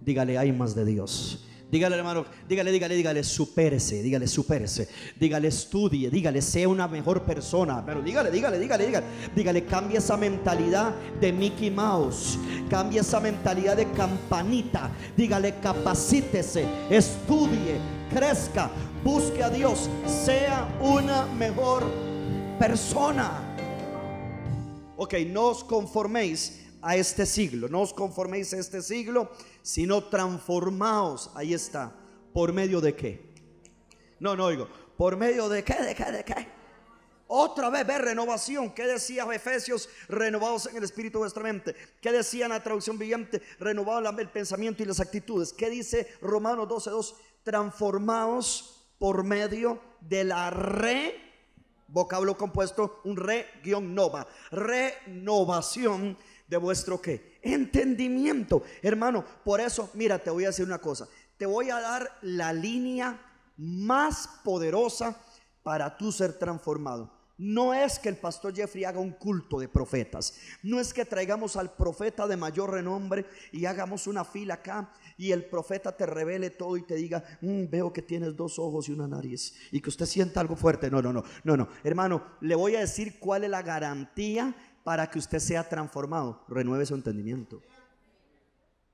Dígale 0.00 0.38
hay 0.38 0.52
más 0.52 0.74
de 0.74 0.84
Dios. 0.84 1.46
Dígale, 1.70 1.96
hermano, 1.96 2.24
dígale, 2.48 2.70
dígale, 2.70 2.94
dígale, 2.94 3.24
supérese, 3.24 4.02
dígale, 4.02 4.28
supérese. 4.28 4.88
Dígale, 5.18 5.48
estudie, 5.48 6.08
dígale, 6.08 6.40
sea 6.40 6.68
una 6.68 6.86
mejor 6.86 7.22
persona. 7.22 7.84
Pero 7.84 8.00
dígale, 8.00 8.30
dígale, 8.30 8.58
dígale, 8.58 8.86
dígale. 8.86 9.06
Dígale, 9.34 9.64
cambia 9.64 9.98
esa 9.98 10.16
mentalidad 10.16 10.94
de 11.20 11.32
Mickey 11.32 11.70
Mouse. 11.70 12.38
Cambia 12.70 13.00
esa 13.00 13.18
mentalidad 13.18 13.76
de 13.76 13.90
campanita. 13.92 14.90
Dígale, 15.16 15.56
capacítese, 15.60 16.64
estudie, 16.90 17.78
crezca, 18.12 18.70
busque 19.02 19.42
a 19.42 19.50
Dios, 19.50 19.90
sea 20.06 20.68
una 20.80 21.26
mejor 21.26 21.84
persona. 22.58 23.32
Ok, 24.96 25.14
no 25.26 25.46
os 25.46 25.64
conforméis 25.64 26.63
a 26.84 26.96
este 26.96 27.24
siglo. 27.24 27.68
No 27.68 27.80
os 27.80 27.94
conforméis 27.94 28.52
a 28.52 28.58
este 28.58 28.82
siglo, 28.82 29.32
sino 29.62 30.04
transformaos. 30.04 31.30
Ahí 31.34 31.54
está. 31.54 31.96
¿Por 32.32 32.52
medio 32.52 32.80
de 32.80 32.94
qué? 32.94 33.32
No, 34.20 34.36
no 34.36 34.44
oigo. 34.44 34.68
¿Por 34.96 35.16
medio 35.16 35.48
de 35.48 35.64
qué? 35.64 35.82
¿De 35.82 35.94
qué? 35.94 36.12
¿De 36.12 36.24
qué? 36.24 36.46
Otra 37.26 37.70
vez 37.70 37.86
ver 37.86 38.02
renovación. 38.02 38.74
¿Qué 38.74 38.86
decía 38.86 39.26
Efesios? 39.32 39.88
Renovados 40.08 40.66
en 40.66 40.76
el 40.76 40.84
espíritu 40.84 41.18
de 41.18 41.22
vuestra 41.22 41.42
mente. 41.42 41.74
¿Qué 42.02 42.12
decía 42.12 42.44
en 42.44 42.52
la 42.52 42.62
traducción 42.62 42.98
viviente? 42.98 43.40
Renovado 43.58 44.06
el 44.18 44.28
pensamiento 44.28 44.82
y 44.82 44.86
las 44.86 45.00
actitudes. 45.00 45.54
¿Qué 45.54 45.70
dice 45.70 46.06
Romanos 46.20 46.68
12.2? 46.68 47.14
Transformaos 47.42 48.86
por 48.98 49.24
medio 49.24 49.80
de 50.02 50.24
la 50.24 50.50
re 50.50 51.24
vocablo 51.88 52.36
compuesto, 52.36 53.00
un 53.04 53.16
re-nova, 53.16 54.26
renovación 54.50 56.16
de 56.54 56.58
vuestro 56.58 57.00
qué? 57.00 57.38
Entendimiento. 57.42 58.62
Hermano, 58.80 59.24
por 59.44 59.60
eso, 59.60 59.90
mira, 59.94 60.18
te 60.18 60.30
voy 60.30 60.44
a 60.44 60.48
decir 60.48 60.64
una 60.64 60.78
cosa. 60.78 61.08
Te 61.36 61.46
voy 61.46 61.70
a 61.70 61.80
dar 61.80 62.18
la 62.22 62.52
línea 62.52 63.20
más 63.56 64.28
poderosa 64.44 65.20
para 65.62 65.96
tú 65.96 66.12
ser 66.12 66.38
transformado. 66.38 67.10
No 67.36 67.74
es 67.74 67.98
que 67.98 68.08
el 68.08 68.16
pastor 68.16 68.54
Jeffrey 68.54 68.84
haga 68.84 69.00
un 69.00 69.10
culto 69.10 69.58
de 69.58 69.66
profetas. 69.66 70.34
No 70.62 70.78
es 70.78 70.94
que 70.94 71.04
traigamos 71.04 71.56
al 71.56 71.74
profeta 71.74 72.28
de 72.28 72.36
mayor 72.36 72.70
renombre 72.70 73.26
y 73.50 73.66
hagamos 73.66 74.06
una 74.06 74.24
fila 74.24 74.54
acá 74.54 74.92
y 75.18 75.32
el 75.32 75.44
profeta 75.44 75.96
te 75.96 76.06
revele 76.06 76.50
todo 76.50 76.76
y 76.76 76.82
te 76.82 76.94
diga, 76.94 77.24
mm, 77.40 77.64
veo 77.68 77.92
que 77.92 78.02
tienes 78.02 78.36
dos 78.36 78.60
ojos 78.60 78.88
y 78.88 78.92
una 78.92 79.08
nariz 79.08 79.54
y 79.72 79.80
que 79.80 79.88
usted 79.88 80.06
sienta 80.06 80.38
algo 80.38 80.54
fuerte. 80.54 80.88
No, 80.88 81.02
no, 81.02 81.12
no, 81.12 81.24
no, 81.42 81.56
no. 81.56 81.68
Hermano, 81.82 82.22
le 82.40 82.54
voy 82.54 82.76
a 82.76 82.80
decir 82.80 83.18
cuál 83.18 83.42
es 83.42 83.50
la 83.50 83.62
garantía 83.62 84.54
para 84.84 85.10
que 85.10 85.18
usted 85.18 85.40
sea 85.40 85.68
transformado. 85.68 86.44
Renueve 86.46 86.86
su 86.86 86.94
entendimiento. 86.94 87.60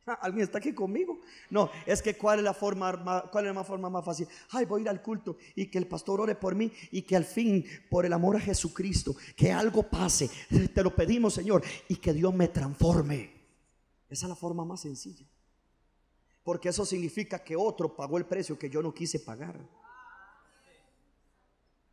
Ah, 0.06 0.18
¿Alguien 0.22 0.44
está 0.44 0.58
aquí 0.58 0.72
conmigo? 0.72 1.20
No, 1.50 1.70
es 1.84 2.00
que 2.00 2.16
cuál 2.16 2.38
es 2.38 2.44
la 2.44 2.54
forma, 2.54 3.28
cuál 3.30 3.46
es 3.46 3.54
la 3.54 3.64
forma 3.64 3.90
más 3.90 4.04
fácil. 4.04 4.26
Ay, 4.50 4.64
voy 4.64 4.80
a 4.80 4.82
ir 4.82 4.88
al 4.88 5.02
culto 5.02 5.36
y 5.54 5.66
que 5.66 5.78
el 5.78 5.86
pastor 5.86 6.20
ore 6.20 6.34
por 6.34 6.54
mí 6.54 6.72
y 6.90 7.02
que 7.02 7.16
al 7.16 7.24
fin, 7.24 7.64
por 7.90 8.06
el 8.06 8.12
amor 8.12 8.36
a 8.36 8.40
Jesucristo, 8.40 9.14
que 9.36 9.52
algo 9.52 9.82
pase. 9.82 10.30
Te 10.74 10.82
lo 10.82 10.94
pedimos, 10.94 11.34
Señor, 11.34 11.62
y 11.88 11.96
que 11.96 12.12
Dios 12.12 12.32
me 12.34 12.48
transforme. 12.48 13.40
Esa 14.08 14.26
es 14.26 14.30
la 14.30 14.36
forma 14.36 14.64
más 14.64 14.80
sencilla. 14.80 15.26
Porque 16.42 16.70
eso 16.70 16.86
significa 16.86 17.44
que 17.44 17.54
otro 17.54 17.94
pagó 17.94 18.16
el 18.16 18.24
precio 18.24 18.58
que 18.58 18.70
yo 18.70 18.82
no 18.82 18.94
quise 18.94 19.20
pagar. 19.20 19.60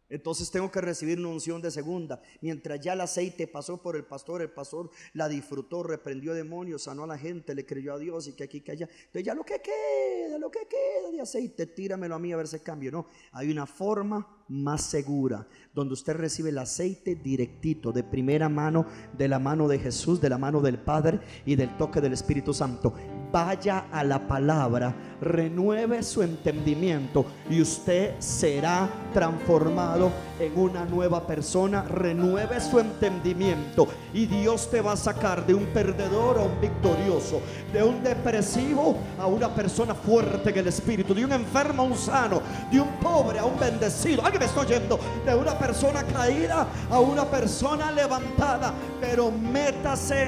Entonces 0.09 0.49
tengo 0.51 0.71
que 0.71 0.81
recibir 0.81 1.19
una 1.19 1.29
unción 1.29 1.61
de 1.61 1.71
segunda. 1.71 2.21
Mientras 2.41 2.79
ya 2.79 2.93
el 2.93 3.01
aceite 3.01 3.47
pasó 3.47 3.81
por 3.81 3.95
el 3.95 4.05
pastor, 4.05 4.41
el 4.41 4.49
pastor 4.49 4.89
la 5.13 5.27
disfrutó, 5.27 5.83
reprendió 5.83 6.33
demonios, 6.33 6.83
sanó 6.83 7.03
a 7.03 7.07
la 7.07 7.17
gente, 7.17 7.53
le 7.53 7.65
creyó 7.65 7.93
a 7.93 7.99
Dios 7.99 8.27
y 8.27 8.33
que 8.33 8.45
aquí, 8.45 8.61
que 8.61 8.71
allá. 8.71 8.87
Entonces 8.89 9.23
ya 9.23 9.33
lo 9.33 9.43
que 9.43 9.61
queda, 9.61 10.37
lo 10.37 10.49
que 10.49 10.67
queda 10.67 11.11
de 11.11 11.21
aceite, 11.21 11.65
tíramelo 11.67 12.15
a 12.15 12.19
mí 12.19 12.31
a 12.31 12.37
ver 12.37 12.47
si 12.47 12.59
cambio. 12.59 12.91
No, 12.91 13.07
hay 13.31 13.51
una 13.51 13.65
forma 13.65 14.45
más 14.49 14.83
segura, 14.83 15.47
donde 15.73 15.93
usted 15.93 16.13
recibe 16.15 16.49
el 16.49 16.57
aceite 16.57 17.15
directito, 17.15 17.91
de 17.91 18.03
primera 18.03 18.49
mano, 18.49 18.85
de 19.17 19.27
la 19.27 19.39
mano 19.39 19.67
de 19.67 19.79
Jesús, 19.79 20.21
de 20.21 20.29
la 20.29 20.37
mano 20.37 20.61
del 20.61 20.79
Padre 20.79 21.19
y 21.45 21.55
del 21.55 21.75
toque 21.77 22.01
del 22.01 22.13
Espíritu 22.13 22.53
Santo. 22.53 22.93
Vaya 23.29 23.85
a 23.91 24.03
la 24.05 24.19
palabra, 24.19 24.93
renueve 25.19 26.01
su 26.01 26.21
entendimiento 26.21 27.25
y 27.49 27.61
usted 27.61 28.15
será 28.19 28.87
transformado 29.13 30.11
en 30.39 30.57
una 30.57 30.85
nueva 30.85 31.27
persona. 31.27 31.83
Renueve 31.83 32.61
su 32.61 32.79
entendimiento 32.79 33.87
y 34.13 34.27
Dios 34.27 34.71
te 34.71 34.81
va 34.81 34.93
a 34.93 34.97
sacar 34.97 35.45
de 35.45 35.53
un 35.53 35.65
perdedor 35.67 36.37
a 36.37 36.43
un 36.43 36.61
victorioso, 36.61 37.41
de 37.73 37.83
un 37.83 38.01
depresivo 38.01 38.95
a 39.19 39.27
una 39.27 39.53
persona 39.53 39.93
fuerte 39.93 40.49
en 40.51 40.57
el 40.59 40.67
espíritu, 40.67 41.13
de 41.13 41.25
un 41.25 41.33
enfermo 41.33 41.83
a 41.83 41.85
un 41.85 41.97
sano, 41.97 42.41
de 42.71 42.79
un 42.79 42.89
pobre 43.01 43.39
a 43.39 43.45
un 43.45 43.59
bendecido. 43.59 44.23
Me 44.23 44.45
estoy 44.45 44.67
yendo 44.67 44.99
de 45.25 45.35
una 45.35 45.57
persona 45.59 46.03
caída 46.03 46.67
a 46.89 46.99
una 46.99 47.25
persona 47.25 47.91
levantada, 47.91 48.73
pero 49.01 49.31
métase 49.31 50.27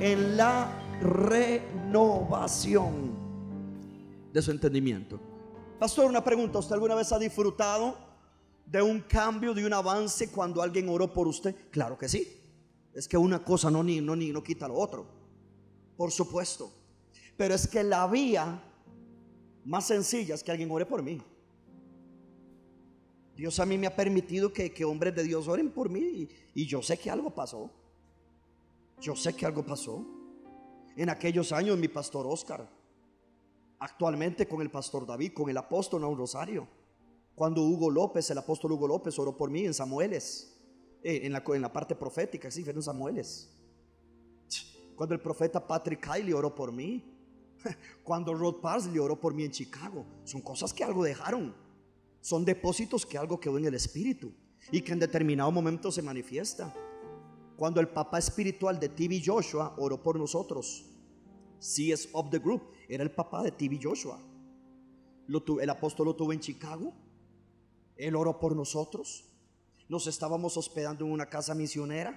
en 0.00 0.36
la 0.36 0.68
renovación 1.00 2.92
de 4.32 4.42
su 4.42 4.50
entendimiento. 4.50 5.20
Pastor, 5.78 6.06
una 6.06 6.24
pregunta, 6.24 6.58
¿usted 6.58 6.74
alguna 6.74 6.94
vez 6.94 7.12
ha 7.12 7.18
disfrutado 7.18 7.96
de 8.66 8.82
un 8.82 9.00
cambio, 9.00 9.54
de 9.54 9.64
un 9.64 9.72
avance 9.72 10.30
cuando 10.30 10.60
alguien 10.60 10.88
oró 10.88 11.12
por 11.12 11.28
usted? 11.28 11.54
Claro 11.70 11.96
que 11.96 12.08
sí. 12.08 12.40
Es 12.92 13.06
que 13.06 13.16
una 13.16 13.44
cosa 13.44 13.70
no, 13.70 13.82
ni, 13.82 14.00
no, 14.00 14.16
ni, 14.16 14.32
no 14.32 14.42
quita 14.42 14.66
lo 14.66 14.74
otro. 14.74 15.06
Por 15.96 16.10
supuesto. 16.10 16.72
Pero 17.36 17.54
es 17.54 17.68
que 17.68 17.84
la 17.84 18.06
vía 18.08 18.60
más 19.64 19.86
sencilla 19.86 20.34
es 20.34 20.42
que 20.42 20.50
alguien 20.50 20.70
ore 20.70 20.84
por 20.84 21.02
mí. 21.02 21.20
Dios 23.36 23.60
a 23.60 23.66
mí 23.66 23.78
me 23.78 23.86
ha 23.86 23.94
permitido 23.94 24.52
que, 24.52 24.84
hombres 24.84 25.14
de 25.14 25.22
Dios 25.22 25.46
oren 25.46 25.70
por 25.70 25.88
mí 25.88 26.28
y 26.54 26.66
yo 26.66 26.82
sé 26.82 26.98
que 26.98 27.08
algo 27.08 27.30
pasó. 27.30 27.70
Yo 29.00 29.14
sé 29.14 29.32
que 29.34 29.46
algo 29.46 29.64
pasó. 29.64 30.04
En 30.98 31.08
aquellos 31.10 31.52
años 31.52 31.78
mi 31.78 31.86
pastor 31.86 32.26
Oscar, 32.26 32.68
actualmente 33.78 34.48
con 34.48 34.60
el 34.60 34.68
pastor 34.68 35.06
David, 35.06 35.32
con 35.32 35.48
el 35.48 35.56
apóstol 35.56 36.02
un 36.02 36.18
Rosario, 36.18 36.66
cuando 37.36 37.62
Hugo 37.62 37.88
López, 37.88 38.28
el 38.32 38.38
apóstol 38.38 38.72
Hugo 38.72 38.88
López 38.88 39.16
oró 39.16 39.36
por 39.36 39.48
mí 39.48 39.64
en 39.64 39.72
Samueles, 39.72 40.58
eh, 41.04 41.20
en, 41.22 41.32
la, 41.62 41.72
parte 41.72 41.94
profética, 41.94 42.50
sí, 42.50 42.64
en 42.66 42.82
Samueles. 42.82 43.48
Cuando 44.96 45.14
el 45.14 45.20
profeta 45.20 45.64
Patrick 45.64 46.04
Kiley 46.04 46.32
oró 46.32 46.52
por 46.52 46.72
mí, 46.72 47.04
cuando 48.02 48.34
Rod 48.34 48.56
Parsley 48.60 48.98
oró 48.98 49.20
por 49.20 49.34
mí 49.34 49.44
en 49.44 49.52
Chicago, 49.52 50.04
son 50.24 50.40
cosas 50.40 50.74
que 50.74 50.82
algo 50.82 51.04
dejaron, 51.04 51.54
son 52.20 52.44
depósitos 52.44 53.06
que 53.06 53.16
algo 53.16 53.38
quedó 53.38 53.56
en 53.56 53.66
el 53.66 53.74
espíritu 53.74 54.32
y 54.72 54.80
que 54.80 54.90
en 54.90 54.98
determinado 54.98 55.52
momento 55.52 55.92
se 55.92 56.02
manifiesta. 56.02 56.74
Cuando 57.58 57.80
el 57.80 57.88
papá 57.88 58.20
espiritual 58.20 58.78
de 58.78 58.88
TV 58.88 59.20
Joshua 59.20 59.74
oró 59.78 60.00
por 60.00 60.16
nosotros, 60.16 60.84
CS 61.58 62.08
of 62.12 62.30
the 62.30 62.38
Group, 62.38 62.62
era 62.88 63.02
el 63.02 63.10
papá 63.10 63.42
de 63.42 63.50
TV 63.50 63.80
Joshua. 63.82 64.16
el 65.26 65.68
apóstol 65.68 66.06
lo 66.06 66.14
tuvo 66.14 66.32
en 66.32 66.38
Chicago. 66.38 66.92
Él 67.96 68.14
oró 68.14 68.38
por 68.38 68.54
nosotros. 68.54 69.24
Nos 69.88 70.06
estábamos 70.06 70.56
hospedando 70.56 71.04
en 71.04 71.10
una 71.10 71.26
casa 71.26 71.52
misionera. 71.52 72.16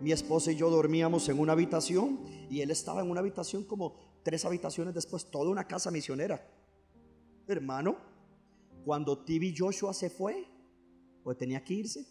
Mi 0.00 0.10
esposa 0.10 0.50
y 0.50 0.56
yo 0.56 0.70
dormíamos 0.70 1.28
en 1.28 1.38
una 1.38 1.52
habitación 1.52 2.18
y 2.50 2.60
él 2.60 2.72
estaba 2.72 3.00
en 3.00 3.10
una 3.12 3.20
habitación 3.20 3.62
como 3.62 3.94
tres 4.24 4.44
habitaciones 4.44 4.92
después, 4.92 5.30
toda 5.30 5.50
una 5.50 5.68
casa 5.68 5.92
misionera. 5.92 6.44
Hermano, 7.46 7.96
cuando 8.84 9.24
TV 9.24 9.54
Joshua 9.56 9.94
se 9.94 10.10
fue, 10.10 10.48
pues 11.22 11.38
tenía 11.38 11.62
que 11.62 11.74
irse. 11.74 12.04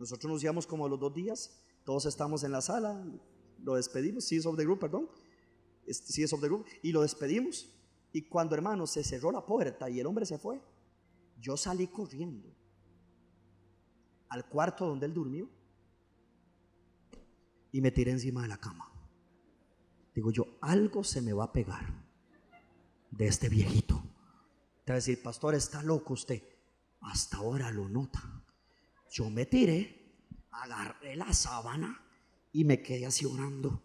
Nosotros 0.00 0.32
nos 0.32 0.42
íbamos 0.42 0.66
como 0.66 0.88
los 0.88 0.98
dos 0.98 1.14
días, 1.14 1.61
todos 1.84 2.06
estamos 2.06 2.44
en 2.44 2.52
la 2.52 2.60
sala, 2.60 3.04
lo 3.58 3.74
despedimos, 3.74 4.24
sí, 4.24 4.38
of 4.44 4.56
the 4.56 4.64
group, 4.64 4.80
perdón, 4.80 5.08
sí, 5.88 6.24
of 6.24 6.40
the 6.40 6.48
group, 6.48 6.66
y 6.82 6.92
lo 6.92 7.02
despedimos. 7.02 7.72
Y 8.12 8.22
cuando 8.22 8.54
hermano 8.54 8.86
se 8.86 9.02
cerró 9.02 9.32
la 9.32 9.44
puerta 9.44 9.88
y 9.88 10.00
el 10.00 10.06
hombre 10.06 10.26
se 10.26 10.38
fue, 10.38 10.60
yo 11.38 11.56
salí 11.56 11.88
corriendo 11.88 12.54
al 14.28 14.48
cuarto 14.48 14.86
donde 14.86 15.06
él 15.06 15.14
durmió 15.14 15.50
y 17.70 17.80
me 17.80 17.90
tiré 17.90 18.12
encima 18.12 18.42
de 18.42 18.48
la 18.48 18.58
cama. 18.58 18.90
Digo 20.14 20.30
yo, 20.30 20.46
algo 20.60 21.02
se 21.04 21.22
me 21.22 21.32
va 21.32 21.44
a 21.44 21.52
pegar 21.52 22.04
de 23.10 23.26
este 23.26 23.48
viejito. 23.48 24.02
Te 24.84 24.92
va 24.92 24.94
a 24.94 25.00
decir, 25.00 25.22
pastor, 25.22 25.54
está 25.54 25.82
loco 25.82 26.14
usted. 26.14 26.42
Hasta 27.00 27.38
ahora 27.38 27.70
lo 27.70 27.88
nota. 27.88 28.44
Yo 29.10 29.28
me 29.30 29.46
tiré, 29.46 30.01
agarré 30.52 31.16
la 31.16 31.32
sábana 31.32 32.00
y 32.52 32.64
me 32.64 32.82
quedé 32.82 33.06
así 33.06 33.24
orando. 33.24 33.82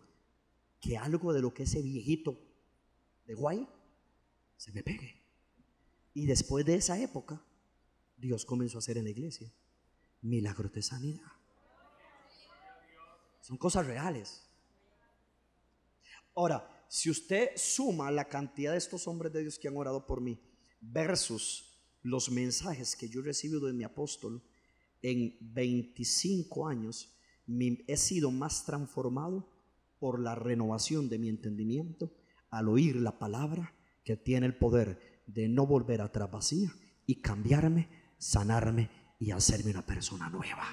Que 0.79 0.97
algo 0.97 1.33
de 1.33 1.41
lo 1.41 1.53
que 1.53 1.63
ese 1.63 1.81
viejito 1.81 2.39
de 3.25 3.33
guay 3.33 3.67
se 4.57 4.71
me 4.71 4.83
pegue. 4.83 5.23
Y 6.13 6.25
después 6.25 6.65
de 6.65 6.75
esa 6.75 6.99
época, 6.99 7.41
Dios 8.15 8.45
comenzó 8.45 8.77
a 8.77 8.79
hacer 8.79 8.97
en 8.97 9.05
la 9.05 9.11
iglesia 9.11 9.51
milagros 10.21 10.71
de 10.71 10.81
sanidad. 10.81 11.31
Son 13.41 13.57
cosas 13.57 13.85
reales. 13.85 14.43
Ahora, 16.35 16.85
si 16.89 17.09
usted 17.09 17.51
suma 17.55 18.11
la 18.11 18.27
cantidad 18.27 18.71
de 18.71 18.77
estos 18.77 19.07
hombres 19.07 19.31
de 19.33 19.41
Dios 19.41 19.59
que 19.59 19.67
han 19.67 19.77
orado 19.77 20.05
por 20.05 20.21
mí 20.21 20.39
versus 20.79 21.79
los 22.01 22.29
mensajes 22.29 22.95
que 22.95 23.09
yo 23.09 23.21
he 23.21 23.23
recibido 23.23 23.67
de 23.67 23.73
mi 23.73 23.83
apóstol, 23.83 24.43
en 25.01 25.37
25 25.39 26.67
años 26.67 27.13
he 27.87 27.97
sido 27.97 28.31
más 28.31 28.65
transformado 28.65 29.47
por 29.99 30.19
la 30.19 30.35
renovación 30.35 31.09
de 31.09 31.17
mi 31.17 31.29
entendimiento 31.29 32.11
al 32.49 32.69
oír 32.69 32.95
la 32.97 33.17
palabra 33.17 33.73
que 34.03 34.15
tiene 34.15 34.45
el 34.45 34.57
poder 34.57 35.21
de 35.25 35.47
no 35.47 35.65
volver 35.65 36.01
atrás 36.01 36.31
vacía 36.31 36.71
y 37.05 37.21
cambiarme, 37.21 37.89
sanarme 38.17 38.89
y 39.19 39.31
hacerme 39.31 39.71
una 39.71 39.85
persona 39.85 40.29
nueva. 40.29 40.65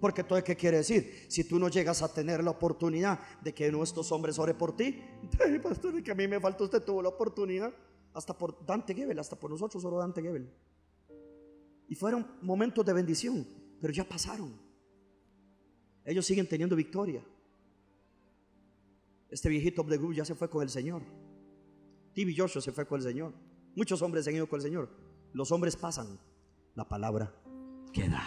Porque 0.00 0.24
todo 0.24 0.42
qué 0.42 0.56
quiere 0.56 0.78
decir, 0.78 1.26
si 1.28 1.44
tú 1.44 1.58
no 1.60 1.68
llegas 1.68 2.02
a 2.02 2.12
tener 2.12 2.42
la 2.42 2.50
oportunidad 2.50 3.20
de 3.40 3.54
que 3.54 3.70
nuestros 3.70 4.10
hombres 4.10 4.38
ore 4.38 4.54
por 4.54 4.76
ti, 4.76 5.00
pastor, 5.62 6.02
que 6.02 6.10
a 6.10 6.14
mí 6.14 6.26
me 6.26 6.40
faltó, 6.40 6.64
usted 6.64 6.82
tuvo 6.82 7.02
la 7.02 7.10
oportunidad, 7.10 7.72
hasta 8.12 8.36
por 8.36 8.66
Dante 8.66 8.94
Gebel, 8.94 9.18
hasta 9.18 9.36
por 9.36 9.50
nosotros 9.50 9.84
oró 9.84 9.98
Dante 9.98 10.20
Gebel. 10.20 10.52
Y 11.92 11.94
fueron 11.94 12.26
momentos 12.40 12.86
de 12.86 12.94
bendición, 12.94 13.46
pero 13.78 13.92
ya 13.92 14.02
pasaron. 14.08 14.58
Ellos 16.06 16.24
siguen 16.24 16.48
teniendo 16.48 16.74
victoria. 16.74 17.22
Este 19.28 19.50
viejito 19.50 19.82
de 19.82 19.98
Group 19.98 20.14
ya 20.14 20.24
se 20.24 20.34
fue 20.34 20.48
con 20.48 20.62
el 20.62 20.70
Señor. 20.70 21.02
Tibi 22.14 22.34
Joshua 22.34 22.62
se 22.62 22.72
fue 22.72 22.86
con 22.86 22.98
el 22.98 23.06
Señor. 23.06 23.34
Muchos 23.76 24.00
hombres 24.00 24.24
se 24.24 24.30
han 24.30 24.36
ido 24.36 24.48
con 24.48 24.58
el 24.58 24.62
Señor. 24.62 24.88
Los 25.34 25.52
hombres 25.52 25.76
pasan, 25.76 26.18
la 26.76 26.88
palabra 26.88 27.30
queda. 27.92 28.22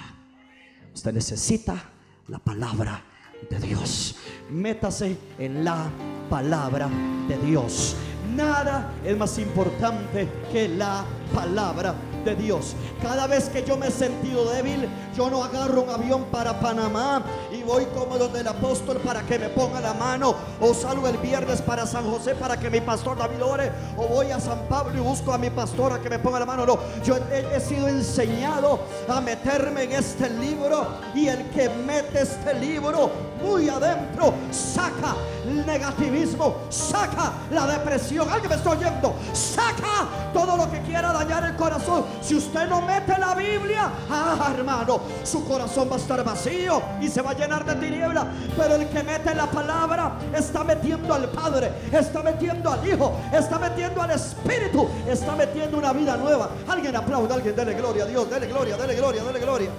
Usted 0.93 1.13
necesita 1.13 1.91
la 2.27 2.37
palabra 2.37 3.03
de 3.49 3.59
Dios. 3.61 4.15
Métase 4.51 5.17
en 5.39 5.65
la 5.65 5.89
palabra 6.29 6.87
de 7.27 7.35
Dios. 7.39 7.95
Nada 8.35 8.93
es 9.03 9.17
más 9.17 9.39
importante 9.39 10.29
que 10.51 10.67
la 10.67 11.03
palabra 11.33 11.95
de 12.25 12.35
Dios. 12.35 12.75
Cada 13.01 13.27
vez 13.27 13.49
que 13.49 13.63
yo 13.63 13.77
me 13.77 13.87
he 13.87 13.91
sentido 13.91 14.49
débil, 14.51 14.89
yo 15.15 15.29
no 15.29 15.43
agarro 15.43 15.83
un 15.83 15.89
avión 15.89 16.25
para 16.25 16.59
Panamá 16.59 17.23
y 17.51 17.61
voy 17.63 17.85
como 17.95 18.17
donde 18.17 18.41
el 18.41 18.47
apóstol 18.47 18.97
para 18.97 19.21
que 19.21 19.39
me 19.39 19.49
ponga 19.49 19.79
la 19.79 19.93
mano. 19.93 20.35
O 20.59 20.73
salgo 20.73 21.07
el 21.07 21.17
viernes 21.17 21.61
para 21.61 21.85
San 21.85 22.09
José 22.09 22.35
para 22.35 22.57
que 22.57 22.69
mi 22.69 22.81
pastor 22.81 23.17
David 23.17 23.43
ore. 23.43 23.71
O 23.97 24.07
voy 24.07 24.31
a 24.31 24.39
San 24.39 24.59
Pablo 24.67 24.97
y 24.97 25.01
busco 25.01 25.31
a 25.31 25.37
mi 25.37 25.49
pastora 25.49 26.01
que 26.01 26.09
me 26.09 26.19
ponga 26.19 26.39
la 26.39 26.45
mano. 26.45 26.65
No, 26.65 26.79
yo 27.03 27.17
he, 27.31 27.55
he 27.55 27.59
sido 27.59 27.87
enseñado 27.87 28.79
a 29.07 29.21
meterme 29.21 29.83
en 29.83 29.91
este 29.93 30.29
libro 30.29 30.87
y 31.13 31.27
el 31.27 31.49
que 31.51 31.69
mete 31.69 32.21
este 32.23 32.53
libro 32.55 33.11
muy 33.41 33.69
adentro 33.69 34.33
saca 34.51 35.15
el 35.45 35.65
negativismo, 35.65 36.55
saca 36.69 37.33
la 37.51 37.67
depresión. 37.67 38.27
Alguien 38.29 38.49
me 38.49 38.55
está 38.55 38.71
oyendo, 38.71 39.15
saca 39.33 40.07
todo 40.33 40.57
lo 40.57 40.71
que 40.71 40.81
quiera 40.81 41.13
dañar 41.13 41.43
el 41.43 41.55
corazón. 41.55 42.05
Si 42.21 42.35
usted 42.35 42.67
no 42.67 42.81
mete 42.81 43.17
la 43.17 43.35
Biblia, 43.35 43.89
ah, 44.09 44.53
hermano, 44.55 45.01
su 45.23 45.45
corazón 45.45 45.89
va 45.89 45.95
a 45.95 45.99
estar 45.99 46.23
vacío 46.23 46.81
y 47.01 47.07
se 47.07 47.21
va 47.21 47.31
a 47.31 47.33
llenar 47.33 47.65
de 47.65 47.75
tiniebla. 47.75 48.27
Pero 48.57 48.75
el 48.75 48.87
que 48.89 49.03
mete 49.03 49.35
la 49.35 49.45
palabra 49.47 50.17
está 50.33 50.63
metiendo 50.63 51.13
al 51.13 51.29
Padre, 51.29 51.71
está 51.91 52.23
metiendo 52.23 52.71
al 52.71 52.87
Hijo, 52.87 53.13
está 53.31 53.59
metiendo 53.59 54.01
al 54.01 54.11
Espíritu, 54.11 54.87
está 55.07 55.35
metiendo 55.35 55.77
una 55.77 55.93
vida 55.93 56.17
nueva. 56.17 56.49
Alguien 56.67 56.95
aplauda, 56.95 57.35
alguien 57.35 57.55
dele 57.55 57.73
gloria 57.73 58.03
a 58.03 58.07
Dios, 58.07 58.29
dele 58.29 58.47
gloria, 58.47 58.77
dele 58.77 58.95
gloria, 58.95 59.23
dele 59.23 59.39
gloria. 59.39 59.69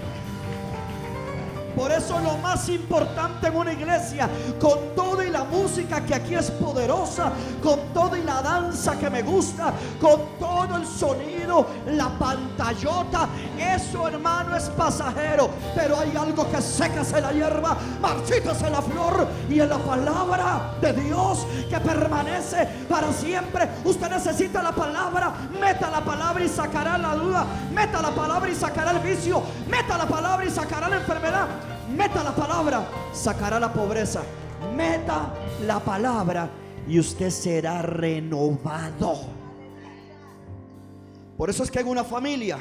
Por 1.77 1.93
eso 1.93 2.19
lo 2.21 2.39
más 2.39 2.71
importante 2.71 3.49
en 3.49 3.57
una 3.57 3.73
iglesia, 3.75 4.29
con 4.59 4.95
todo 4.97 5.23
la 5.37 5.45
música 5.45 6.01
que 6.01 6.15
aquí 6.15 6.35
es 6.35 6.51
poderosa, 6.51 7.31
con 7.63 7.79
todo 7.93 8.17
y 8.17 8.23
la 8.23 8.41
danza 8.41 8.99
que 8.99 9.11
me 9.11 9.21
gusta, 9.21 9.71
con 10.01 10.19
todo 10.39 10.77
el 10.77 10.87
sonido, 10.87 11.67
la 11.89 12.09
pantallota, 12.19 13.29
eso 13.59 14.09
hermano 14.09 14.57
es 14.57 14.65
pasajero. 14.71 15.51
Pero 15.75 15.99
hay 15.99 16.17
algo 16.17 16.51
que 16.51 16.63
secase 16.63 17.21
la 17.21 17.33
hierba, 17.33 17.77
marchítase 18.01 18.71
la 18.71 18.81
flor 18.81 19.29
y 19.51 19.61
en 19.61 19.69
la 19.69 19.77
palabra 19.77 20.71
de 20.81 20.95
Dios 20.95 21.47
que 21.69 21.81
permanece 21.81 22.67
para 22.89 23.13
siempre. 23.13 23.69
Usted 23.85 24.09
necesita 24.09 24.63
la 24.63 24.73
palabra, 24.73 25.35
meta 25.61 25.91
la 25.91 26.01
palabra 26.01 26.43
y 26.43 26.49
sacará 26.49 26.97
la 26.97 27.15
duda, 27.15 27.45
meta 27.75 28.01
la 28.01 28.11
palabra 28.11 28.49
y 28.49 28.55
sacará 28.55 28.93
el 28.93 29.01
vicio, 29.01 29.43
meta 29.69 29.99
la 29.99 30.07
palabra 30.07 30.47
y 30.47 30.51
sacará 30.51 30.89
la 30.89 30.97
enfermedad. 30.97 31.47
Meta 31.95 32.25
la 32.25 32.33
palabra, 32.33 32.85
sacará 33.13 33.61
la 33.61 33.73
pobreza. 33.73 34.23
Meta 34.75 35.35
la 35.67 35.81
palabra 35.81 36.51
y 36.89 36.99
usted 36.99 37.31
será 37.31 37.83
renovado. 37.83 39.37
Por 41.37 41.51
eso 41.51 41.63
es 41.63 41.71
que 41.71 41.81
en 41.81 41.89
una 41.89 42.05
familia 42.05 42.59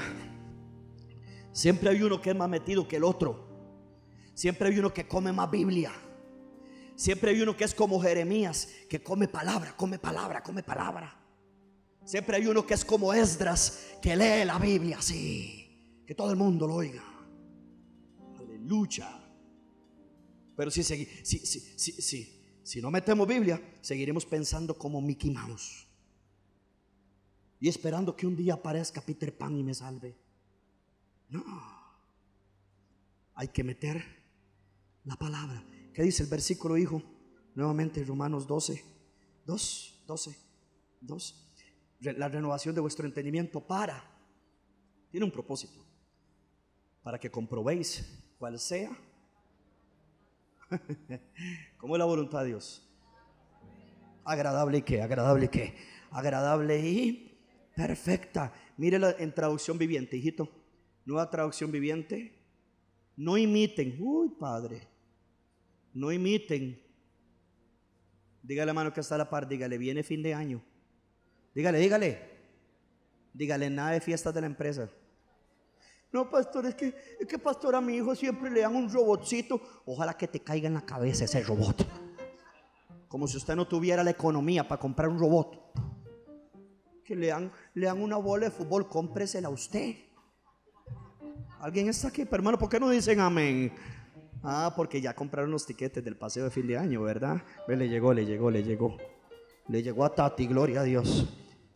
siempre 1.52 1.90
hay 1.90 2.02
uno 2.02 2.22
que 2.22 2.32
es 2.32 2.36
más 2.36 2.50
metido 2.50 2.88
que 2.88 2.98
el 2.98 3.04
otro. 3.04 3.48
Siempre 4.34 4.68
hay 4.68 4.80
uno 4.80 4.94
que 4.94 5.08
come 5.08 5.32
más 5.32 5.50
Biblia. 5.50 5.92
Siempre 6.96 7.32
hay 7.32 7.42
uno 7.42 7.56
que 7.56 7.64
es 7.64 7.74
como 7.74 8.02
Jeremías, 8.02 8.70
que 8.90 9.02
come 9.02 9.28
palabra, 9.28 9.76
come 9.76 10.00
palabra, 10.00 10.42
come 10.42 10.64
palabra. 10.64 11.14
Siempre 12.04 12.38
hay 12.38 12.48
uno 12.48 12.66
que 12.66 12.74
es 12.74 12.86
como 12.86 13.14
Esdras, 13.14 13.98
que 14.02 14.16
lee 14.16 14.46
la 14.46 14.60
Biblia 14.60 14.98
así, 15.00 16.04
que 16.06 16.14
todo 16.14 16.32
el 16.32 16.38
mundo 16.38 16.68
lo 16.68 16.76
oiga. 16.76 17.04
Aleluya. 18.38 19.25
Pero 20.56 20.72
si, 20.72 20.84
si, 20.84 21.06
si, 21.24 21.40
si, 21.80 22.60
si 22.64 22.82
no 22.82 22.90
metemos 22.90 23.28
Biblia, 23.28 23.62
seguiremos 23.82 24.26
pensando 24.26 24.78
como 24.78 25.02
Mickey 25.02 25.32
Mouse. 25.32 25.88
Y 27.60 27.68
esperando 27.68 28.16
que 28.16 28.28
un 28.28 28.36
día 28.36 28.56
aparezca 28.56 29.02
Peter 29.02 29.36
Pan 29.36 29.56
y 29.56 29.64
me 29.64 29.74
salve. 29.74 30.16
No. 31.30 31.44
Hay 33.36 33.50
que 33.50 33.64
meter 33.64 34.04
la 35.04 35.16
palabra. 35.16 35.64
¿Qué 35.94 36.04
dice 36.04 36.24
el 36.24 36.30
versículo, 36.30 36.78
hijo? 36.78 37.02
Nuevamente, 37.54 38.04
Romanos 38.04 38.48
12, 38.48 38.84
2, 39.46 40.04
12, 40.08 40.38
2. 41.02 41.52
La 42.02 42.28
renovación 42.28 42.76
de 42.76 42.82
vuestro 42.82 43.06
entendimiento 43.06 43.66
para. 43.66 44.04
Tiene 45.12 45.26
un 45.26 45.32
propósito. 45.32 45.86
Para 47.04 47.20
que 47.20 47.32
comprobéis 47.32 48.04
cuál 48.38 48.60
sea. 48.60 48.98
¿Cómo 51.78 51.96
es 51.96 52.00
la 52.00 52.06
voluntad 52.06 52.42
de 52.42 52.48
Dios? 52.48 52.88
Agradable 54.24 54.80
y 54.80 54.82
qué, 54.82 55.02
agradable 55.02 55.46
y 55.46 55.50
qué, 55.50 55.76
agradable 56.12 56.80
y 56.80 57.38
perfecta. 57.76 58.54
Mírela 58.78 59.16
en 59.20 59.34
traducción 59.34 59.78
viviente, 59.78 60.18
hijito. 60.18 60.50
Nueva 61.06 61.30
traducción 61.30 61.72
viviente. 61.72 62.42
No 63.16 63.38
imiten. 63.38 63.96
Uy, 64.00 64.30
padre. 64.40 64.88
No 65.94 66.12
imiten. 66.12 66.82
Dígale 68.42 68.72
a 68.72 68.74
mano 68.74 68.94
que 68.94 69.02
está 69.02 69.16
a 69.16 69.20
la 69.20 69.30
par, 69.30 69.48
dígale, 69.48 69.78
viene 69.78 70.04
fin 70.04 70.22
de 70.22 70.34
año. 70.34 70.64
Dígale, 71.54 71.80
dígale. 71.80 72.20
Dígale 73.34 73.70
nada 73.70 73.92
de 73.92 74.02
fiestas 74.02 74.34
de 74.34 74.42
la 74.42 74.48
empresa. 74.48 74.90
No, 76.16 76.30
pastor, 76.30 76.66
es 76.66 76.76
que, 76.76 76.96
es 77.20 77.28
que 77.28 77.38
pastor 77.38 77.76
a 77.76 77.82
mi 77.82 77.98
hijo 77.98 78.16
siempre 78.16 78.50
le 78.50 78.62
dan 78.62 78.74
un 78.74 78.90
robotcito. 78.90 79.60
Ojalá 79.86 80.14
que 80.14 80.30
te 80.30 80.40
caiga 80.40 80.70
en 80.70 80.76
la 80.76 80.86
cabeza 80.86 81.26
ese 81.26 81.44
robot. 81.44 81.86
Como 83.10 83.28
si 83.28 83.36
usted 83.36 83.54
no 83.54 83.68
tuviera 83.68 84.02
la 84.02 84.12
economía 84.12 84.66
para 84.66 84.80
comprar 84.80 85.10
un 85.10 85.20
robot. 85.20 85.60
Que 87.04 87.18
le 87.18 87.28
dan, 87.28 87.52
le 87.74 87.88
dan 87.88 88.02
una 88.02 88.16
bola 88.16 88.46
de 88.46 88.52
fútbol, 88.52 88.88
cómpresela 88.88 89.50
a 89.50 89.52
usted. 89.52 89.94
¿Alguien 91.60 91.90
está 91.90 92.08
aquí? 92.08 92.26
Hermano, 92.32 92.58
¿por 92.58 92.70
qué 92.70 92.80
no 92.80 92.90
dicen 92.90 93.20
amén? 93.20 93.74
Ah, 94.42 94.72
porque 94.74 95.02
ya 95.02 95.14
compraron 95.14 95.52
los 95.52 95.66
tiquetes 95.66 96.02
del 96.02 96.16
paseo 96.16 96.46
de 96.46 96.50
fin 96.50 96.66
de 96.66 96.78
año, 96.78 97.02
¿verdad? 97.02 97.44
Ve, 97.68 97.76
le 97.76 97.90
llegó, 97.90 98.14
le 98.14 98.26
llegó, 98.26 98.50
le 98.50 98.64
llegó. 98.64 98.96
Le 99.68 99.84
llegó 99.84 100.06
a 100.06 100.16
Tati, 100.16 100.48
gloria 100.48 100.80
a 100.80 100.84
Dios. 100.86 101.28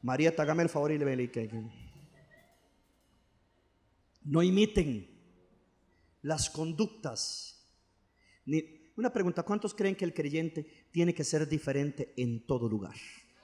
María, 0.01 0.33
hágame 0.37 0.63
el 0.63 0.69
favor 0.69 0.93
y 0.93 0.97
le 0.97 1.03
ve 1.03 1.29
no 4.29 4.43
imiten 4.43 5.07
las 6.21 6.49
conductas. 6.49 7.67
Ni, 8.45 8.63
una 8.95 9.11
pregunta, 9.11 9.43
¿cuántos 9.43 9.73
creen 9.73 9.95
que 9.95 10.05
el 10.05 10.13
creyente 10.13 10.87
tiene 10.91 11.13
que 11.13 11.23
ser 11.23 11.47
diferente 11.47 12.13
en 12.15 12.45
todo 12.45 12.69
lugar? 12.69 12.95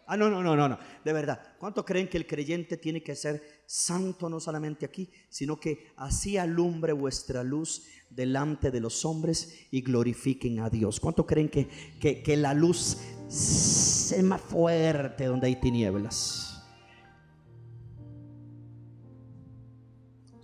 Ah, 0.07 0.15
no, 0.15 0.29
no, 0.29 0.43
no, 0.43 0.55
no, 0.55 0.69
no. 0.69 0.77
De 1.03 1.13
verdad. 1.13 1.55
¿Cuántos 1.57 1.83
creen 1.85 2.07
que 2.07 2.17
el 2.17 2.27
creyente 2.27 2.77
tiene 2.77 3.01
que 3.01 3.15
ser 3.15 3.63
santo 3.65 4.29
no 4.29 4.39
solamente 4.39 4.85
aquí, 4.85 5.09
sino 5.29 5.59
que 5.59 5.87
así 5.95 6.37
alumbre 6.37 6.93
vuestra 6.93 7.43
luz 7.43 7.87
delante 8.11 8.69
de 8.69 8.79
los 8.79 9.03
hombres 9.05 9.65
y 9.71 9.81
glorifiquen 9.81 10.59
a 10.59 10.69
Dios? 10.69 10.99
¿Cuántos 10.99 11.25
creen 11.25 11.49
que, 11.49 11.67
que, 11.99 12.21
que 12.21 12.37
la 12.37 12.53
luz 12.53 12.97
sea 13.27 14.21
más 14.21 14.41
fuerte 14.41 15.25
donde 15.25 15.47
hay 15.47 15.59
tinieblas? 15.59 16.54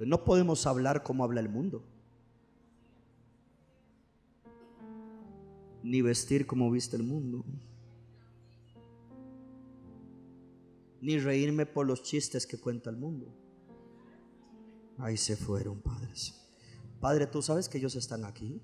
No 0.05 0.23
podemos 0.23 0.65
hablar 0.65 1.03
como 1.03 1.23
habla 1.23 1.39
el 1.39 1.49
mundo. 1.49 1.83
Ni 5.83 6.01
vestir 6.01 6.45
como 6.45 6.69
viste 6.71 6.95
el 6.95 7.03
mundo. 7.03 7.43
ni 11.01 11.17
reírme 11.17 11.65
por 11.65 11.87
los 11.87 12.03
chistes 12.03 12.45
que 12.45 12.59
cuenta 12.59 12.89
el 12.89 12.95
mundo. 12.95 13.27
Ahí 14.99 15.17
se 15.17 15.35
fueron, 15.35 15.81
padres. 15.81 16.35
Padre, 16.99 17.25
tú 17.25 17.41
sabes 17.41 17.67
que 17.67 17.79
ellos 17.79 17.95
están 17.95 18.23
aquí. 18.23 18.61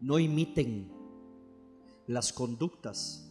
No 0.00 0.18
imiten 0.18 0.90
las 2.06 2.32
conductas 2.32 3.30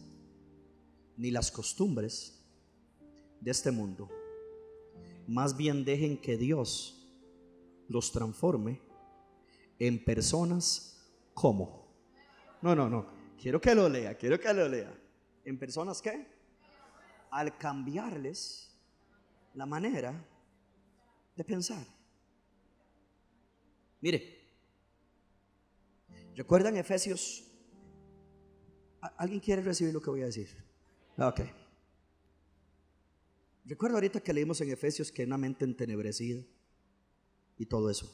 ni 1.16 1.32
las 1.32 1.50
costumbres 1.50 2.40
de 3.40 3.50
este 3.50 3.72
mundo. 3.72 4.08
Más 5.30 5.56
bien 5.56 5.84
dejen 5.84 6.20
que 6.20 6.36
Dios 6.36 7.08
los 7.88 8.12
transforme 8.12 8.80
en 9.78 10.04
personas 10.04 11.10
como. 11.34 11.88
No, 12.60 12.74
no, 12.74 12.90
no. 12.90 13.06
Quiero 13.40 13.60
que 13.60 13.74
lo 13.74 13.88
lea, 13.88 14.16
quiero 14.16 14.38
que 14.38 14.52
lo 14.52 14.68
lea. 14.68 14.92
¿En 15.44 15.58
personas 15.58 16.02
qué? 16.02 16.40
al 17.30 17.56
cambiarles 17.56 18.76
la 19.54 19.66
manera 19.66 20.12
de 21.36 21.44
pensar. 21.44 21.86
Mire, 24.00 24.38
¿recuerdan 26.34 26.76
Efesios? 26.76 27.44
¿Alguien 29.16 29.40
quiere 29.40 29.62
recibir 29.62 29.94
lo 29.94 30.00
que 30.00 30.10
voy 30.10 30.22
a 30.22 30.26
decir? 30.26 30.48
Ok. 31.18 31.40
Recuerdo 33.64 33.96
ahorita 33.96 34.20
que 34.20 34.32
leímos 34.32 34.60
en 34.60 34.70
Efesios 34.70 35.12
que 35.12 35.24
una 35.24 35.38
mente 35.38 35.64
entenebrecida 35.64 36.42
y 37.56 37.66
todo 37.66 37.90
eso. 37.90 38.10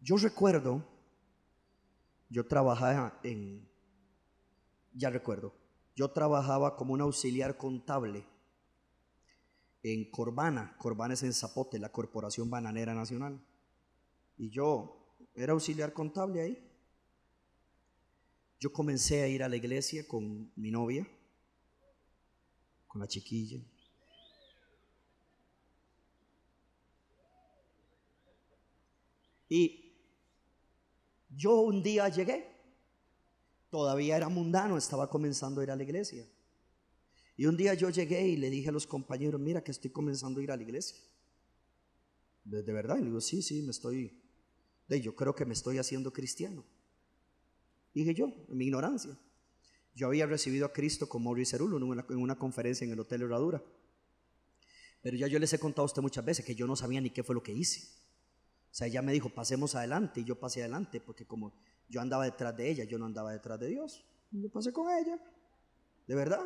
Yo 0.00 0.16
recuerdo, 0.16 0.84
yo 2.28 2.46
trabajaba 2.46 3.20
en, 3.22 3.68
ya 4.92 5.10
recuerdo, 5.10 5.54
yo 5.96 6.10
trabajaba 6.10 6.76
como 6.76 6.92
un 6.92 7.00
auxiliar 7.00 7.56
contable 7.56 8.26
en 9.82 10.10
Corbana, 10.10 10.74
Corbana 10.78 11.14
es 11.14 11.22
en 11.22 11.34
Zapote, 11.34 11.78
la 11.78 11.92
Corporación 11.92 12.48
Bananera 12.48 12.94
Nacional. 12.94 13.38
Y 14.36 14.48
yo 14.50 15.18
era 15.34 15.52
auxiliar 15.52 15.92
contable 15.92 16.40
ahí. 16.40 16.70
Yo 18.58 18.72
comencé 18.72 19.22
a 19.22 19.28
ir 19.28 19.42
a 19.42 19.48
la 19.48 19.56
iglesia 19.56 20.08
con 20.08 20.50
mi 20.56 20.70
novia, 20.70 21.06
con 22.94 23.00
la 23.02 23.08
chiquilla. 23.08 23.60
Y 29.50 29.92
yo 31.28 31.60
un 31.60 31.82
día 31.82 32.08
llegué 32.08 32.54
Todavía 33.74 34.16
era 34.16 34.28
mundano, 34.28 34.78
estaba 34.78 35.10
comenzando 35.10 35.60
a 35.60 35.64
ir 35.64 35.70
a 35.72 35.74
la 35.74 35.82
iglesia. 35.82 36.24
Y 37.36 37.46
un 37.46 37.56
día 37.56 37.74
yo 37.74 37.90
llegué 37.90 38.28
y 38.28 38.36
le 38.36 38.48
dije 38.48 38.68
a 38.68 38.72
los 38.72 38.86
compañeros, 38.86 39.40
mira 39.40 39.64
que 39.64 39.72
estoy 39.72 39.90
comenzando 39.90 40.38
a 40.38 40.44
ir 40.44 40.52
a 40.52 40.56
la 40.56 40.62
iglesia. 40.62 40.96
De, 42.44 42.62
verdad, 42.62 42.98
y 42.98 43.00
le 43.00 43.06
digo, 43.06 43.20
sí, 43.20 43.42
sí, 43.42 43.62
me 43.62 43.72
estoy, 43.72 44.22
de, 44.86 45.00
yo 45.00 45.16
creo 45.16 45.34
que 45.34 45.44
me 45.44 45.54
estoy 45.54 45.78
haciendo 45.78 46.12
cristiano. 46.12 46.64
Dije 47.92 48.14
yo, 48.14 48.26
en 48.48 48.56
mi 48.56 48.66
ignorancia. 48.66 49.18
Yo 49.94 50.08
había 50.08 50.26
recibido 50.26 50.66
a 50.66 50.72
Cristo 50.72 51.08
con 51.08 51.22
Maurice 51.22 51.52
Cerulo 51.52 51.76
en 51.76 51.84
una, 51.84 52.04
en 52.08 52.18
una 52.18 52.36
conferencia 52.36 52.84
en 52.84 52.92
el 52.92 53.00
Hotel 53.00 53.22
Herradura. 53.22 53.62
Pero 55.02 55.16
ya 55.16 55.26
yo 55.28 55.38
les 55.38 55.52
he 55.52 55.58
contado 55.58 55.82
a 55.82 55.86
usted 55.86 56.02
muchas 56.02 56.24
veces 56.24 56.44
que 56.44 56.54
yo 56.54 56.66
no 56.66 56.76
sabía 56.76 57.00
ni 57.00 57.10
qué 57.10 57.22
fue 57.22 57.34
lo 57.34 57.42
que 57.42 57.52
hice. 57.52 57.86
O 58.70 58.74
sea, 58.74 58.86
ella 58.86 59.02
me 59.02 59.12
dijo, 59.12 59.28
pasemos 59.28 59.74
adelante, 59.74 60.20
y 60.20 60.24
yo 60.24 60.40
pasé 60.40 60.60
adelante, 60.60 61.00
porque 61.00 61.26
como 61.26 61.54
yo 61.88 62.00
andaba 62.00 62.24
detrás 62.24 62.56
de 62.56 62.70
ella, 62.70 62.84
yo 62.84 62.98
no 62.98 63.06
andaba 63.06 63.32
detrás 63.32 63.60
de 63.60 63.68
Dios. 63.68 64.04
Yo 64.32 64.48
pasé 64.48 64.72
con 64.72 64.90
ella. 64.90 65.16
De 66.08 66.14
verdad. 66.14 66.42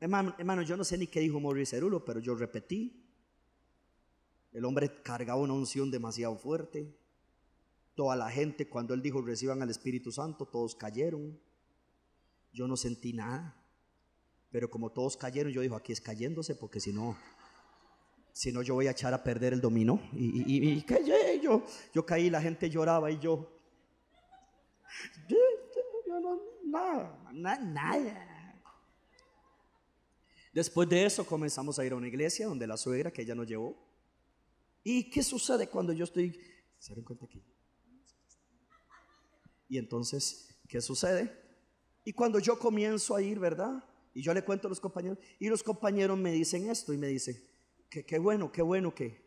Hermano, 0.00 0.62
yo 0.62 0.76
no 0.76 0.84
sé 0.84 0.96
ni 0.96 1.08
qué 1.08 1.20
dijo 1.20 1.40
Maurice 1.40 1.76
Cerulo, 1.76 2.04
pero 2.04 2.20
yo 2.20 2.34
repetí. 2.34 3.04
El 4.52 4.64
hombre 4.64 5.02
cargaba 5.02 5.40
una 5.40 5.52
unción 5.52 5.90
demasiado 5.90 6.36
fuerte. 6.36 6.96
Toda 7.94 8.16
la 8.16 8.30
gente, 8.30 8.68
cuando 8.68 8.94
él 8.94 9.02
dijo 9.02 9.20
reciban 9.20 9.60
al 9.60 9.70
Espíritu 9.70 10.12
Santo, 10.12 10.46
todos 10.46 10.74
cayeron. 10.74 11.38
Yo 12.52 12.68
no 12.68 12.76
sentí 12.76 13.12
nada. 13.12 13.56
Pero 14.50 14.68
como 14.68 14.90
todos 14.90 15.16
cayeron, 15.16 15.52
yo 15.52 15.62
digo, 15.62 15.76
aquí 15.76 15.92
es 15.92 16.00
cayéndose, 16.00 16.54
porque 16.54 16.78
si 16.78 16.92
no, 16.92 17.16
si 18.32 18.52
no 18.52 18.62
yo 18.62 18.74
voy 18.74 18.86
a 18.86 18.90
echar 18.90 19.14
a 19.14 19.24
perder 19.24 19.54
el 19.54 19.60
dominó. 19.60 20.00
Y, 20.12 20.42
y, 20.46 20.78
y, 20.78 21.40
yo, 21.40 21.64
yo 21.94 22.06
caí, 22.06 22.28
la 22.28 22.42
gente 22.42 22.68
lloraba 22.68 23.10
y 23.10 23.18
yo, 23.18 23.48
nada, 27.32 27.58
nada. 27.58 28.28
Después 30.52 30.88
de 30.88 31.06
eso 31.06 31.26
comenzamos 31.26 31.78
a 31.78 31.84
ir 31.84 31.92
a 31.92 31.96
una 31.96 32.08
iglesia 32.08 32.46
donde 32.46 32.66
la 32.66 32.76
suegra 32.76 33.10
que 33.10 33.22
ella 33.22 33.34
nos 33.34 33.46
llevó. 33.46 33.74
¿Y 34.84 35.08
qué 35.10 35.22
sucede 35.22 35.68
cuando 35.68 35.92
yo 35.92 36.04
estoy... 36.04 36.38
¿Se 36.78 36.94
dan 36.94 37.04
cuenta 37.04 37.24
aquí? 37.24 37.42
Y 39.68 39.78
entonces, 39.78 40.54
¿qué 40.68 40.80
sucede? 40.80 41.41
Y 42.04 42.12
cuando 42.12 42.38
yo 42.38 42.58
comienzo 42.58 43.14
a 43.14 43.22
ir, 43.22 43.38
¿verdad? 43.38 43.84
Y 44.14 44.22
yo 44.22 44.34
le 44.34 44.42
cuento 44.42 44.68
a 44.68 44.70
los 44.70 44.80
compañeros, 44.80 45.18
y 45.38 45.48
los 45.48 45.62
compañeros 45.62 46.18
me 46.18 46.32
dicen 46.32 46.68
esto 46.68 46.92
y 46.92 46.98
me 46.98 47.08
dicen, 47.08 47.36
que 47.88 48.04
qué 48.04 48.18
bueno, 48.18 48.50
qué 48.50 48.62
bueno 48.62 48.94
que, 48.94 49.22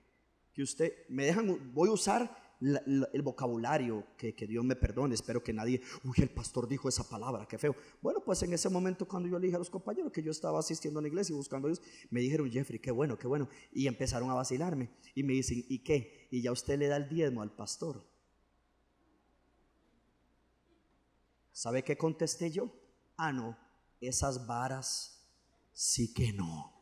que 0.53 0.61
usted, 0.61 0.93
me 1.09 1.25
dejan, 1.25 1.73
voy 1.73 1.89
a 1.89 1.93
usar 1.93 2.45
el 2.61 3.21
vocabulario, 3.21 4.05
que, 4.17 4.33
Dios 4.47 4.63
me 4.63 4.75
perdone, 4.75 5.13
espero 5.13 5.43
que 5.43 5.53
nadie, 5.53 5.81
uy, 6.03 6.15
el 6.17 6.29
pastor 6.29 6.67
dijo 6.67 6.87
esa 6.87 7.07
palabra, 7.07 7.45
qué 7.47 7.57
feo. 7.57 7.75
Bueno, 8.01 8.21
pues 8.23 8.41
en 8.43 8.53
ese 8.53 8.69
momento 8.69 9.07
cuando 9.07 9.29
yo 9.29 9.37
le 9.37 9.47
dije 9.47 9.55
a 9.55 9.59
los 9.59 9.69
compañeros 9.69 10.11
que 10.11 10.23
yo 10.23 10.31
estaba 10.31 10.59
asistiendo 10.59 10.99
a 10.99 11.01
la 11.01 11.07
iglesia 11.07 11.33
y 11.33 11.37
buscando 11.37 11.67
a 11.67 11.69
Dios, 11.69 11.81
me 12.09 12.21
dijeron, 12.21 12.49
Jeffrey, 12.49 12.79
qué 12.79 12.91
bueno, 12.91 13.17
qué 13.17 13.27
bueno. 13.27 13.49
Y 13.71 13.87
empezaron 13.87 14.29
a 14.29 14.33
vacilarme 14.33 14.89
y 15.13 15.23
me 15.23 15.33
dicen, 15.33 15.63
¿y 15.67 15.79
qué? 15.79 16.27
Y 16.31 16.41
ya 16.41 16.51
usted 16.51 16.79
le 16.79 16.87
da 16.87 16.97
el 16.97 17.09
diezmo 17.09 17.41
al 17.41 17.51
pastor. 17.51 18.03
¿Sabe 21.55 21.85
qué 21.85 21.97
contesté 21.97 22.51
yo? 22.51 22.69
Ah, 23.15 23.31
no, 23.31 23.57
esas 24.01 24.45
varas 24.45 25.25
sí 25.71 26.13
que 26.13 26.33
no. 26.33 26.73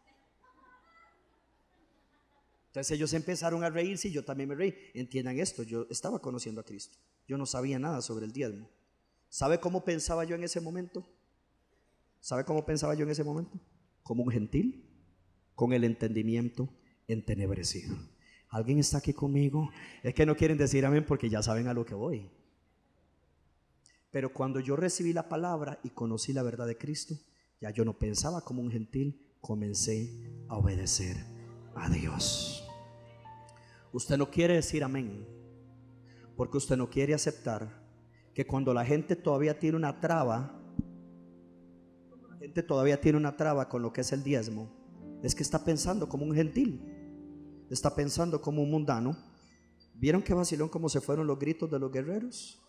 Entonces 2.69 2.89
ellos 2.89 3.13
empezaron 3.13 3.63
a 3.63 3.69
reírse 3.69 4.07
y 4.07 4.11
yo 4.11 4.25
también 4.25 4.49
me 4.49 4.55
reí. 4.55 4.73
Entiendan 4.95 5.39
esto, 5.39 5.61
yo 5.61 5.85
estaba 5.91 6.17
conociendo 6.17 6.59
a 6.59 6.63
Cristo. 6.63 6.97
Yo 7.27 7.37
no 7.37 7.45
sabía 7.45 7.77
nada 7.77 8.01
sobre 8.01 8.25
el 8.25 8.33
diezmo. 8.33 8.67
¿Sabe 9.29 9.59
cómo 9.59 9.85
pensaba 9.85 10.23
yo 10.23 10.33
en 10.33 10.43
ese 10.43 10.59
momento? 10.59 11.05
¿Sabe 12.19 12.43
cómo 12.43 12.65
pensaba 12.65 12.95
yo 12.95 13.03
en 13.03 13.11
ese 13.11 13.23
momento? 13.23 13.59
Como 14.01 14.23
un 14.23 14.31
gentil, 14.31 14.89
con 15.53 15.71
el 15.73 15.83
entendimiento 15.83 16.67
entenebrecido. 17.07 17.95
¿Alguien 18.49 18.79
está 18.79 18.97
aquí 18.97 19.13
conmigo? 19.13 19.69
Es 20.01 20.15
que 20.15 20.25
no 20.25 20.35
quieren 20.35 20.57
decir 20.57 20.83
amén 20.83 21.05
porque 21.05 21.29
ya 21.29 21.43
saben 21.43 21.67
a 21.67 21.75
lo 21.75 21.85
que 21.85 21.93
voy. 21.93 22.27
Pero 24.13 24.31
cuando 24.31 24.59
yo 24.59 24.75
recibí 24.75 25.11
la 25.11 25.27
palabra 25.27 25.79
y 25.83 25.89
conocí 25.89 26.33
la 26.33 26.43
verdad 26.43 26.67
de 26.67 26.77
Cristo, 26.77 27.15
ya 27.59 27.71
yo 27.71 27.83
no 27.83 27.97
pensaba 27.97 28.41
como 28.41 28.61
un 28.61 28.69
gentil, 28.69 29.35
comencé 29.41 30.45
a 30.47 30.55
obedecer 30.55 31.17
a 31.75 31.89
Dios. 31.89 32.63
Usted 33.91 34.17
no 34.17 34.29
quiere 34.29 34.53
decir 34.53 34.83
amén, 34.83 35.27
porque 36.37 36.57
usted 36.57 36.77
no 36.77 36.91
quiere 36.91 37.15
aceptar 37.15 37.83
que 38.35 38.45
cuando 38.45 38.71
la 38.71 38.85
gente 38.85 39.15
todavía 39.15 39.57
tiene 39.57 39.77
una 39.77 39.99
traba, 39.99 40.61
la 42.29 42.37
gente 42.37 42.61
todavía 42.61 43.01
tiene 43.01 43.17
una 43.17 43.35
traba 43.35 43.67
con 43.67 43.81
lo 43.81 43.91
que 43.91 44.01
es 44.01 44.11
el 44.11 44.23
diezmo, 44.23 44.69
es 45.23 45.33
que 45.33 45.41
está 45.41 45.65
pensando 45.65 46.07
como 46.07 46.23
un 46.23 46.35
gentil, 46.35 46.85
está 47.71 47.95
pensando 47.95 48.39
como 48.39 48.61
un 48.61 48.69
mundano. 48.69 49.17
¿Vieron 49.95 50.21
que 50.21 50.35
vacilón 50.35 50.69
cómo 50.69 50.87
se 50.87 51.01
fueron 51.01 51.25
los 51.25 51.39
gritos 51.39 51.71
de 51.71 51.79
los 51.79 51.91
guerreros? 51.91 52.62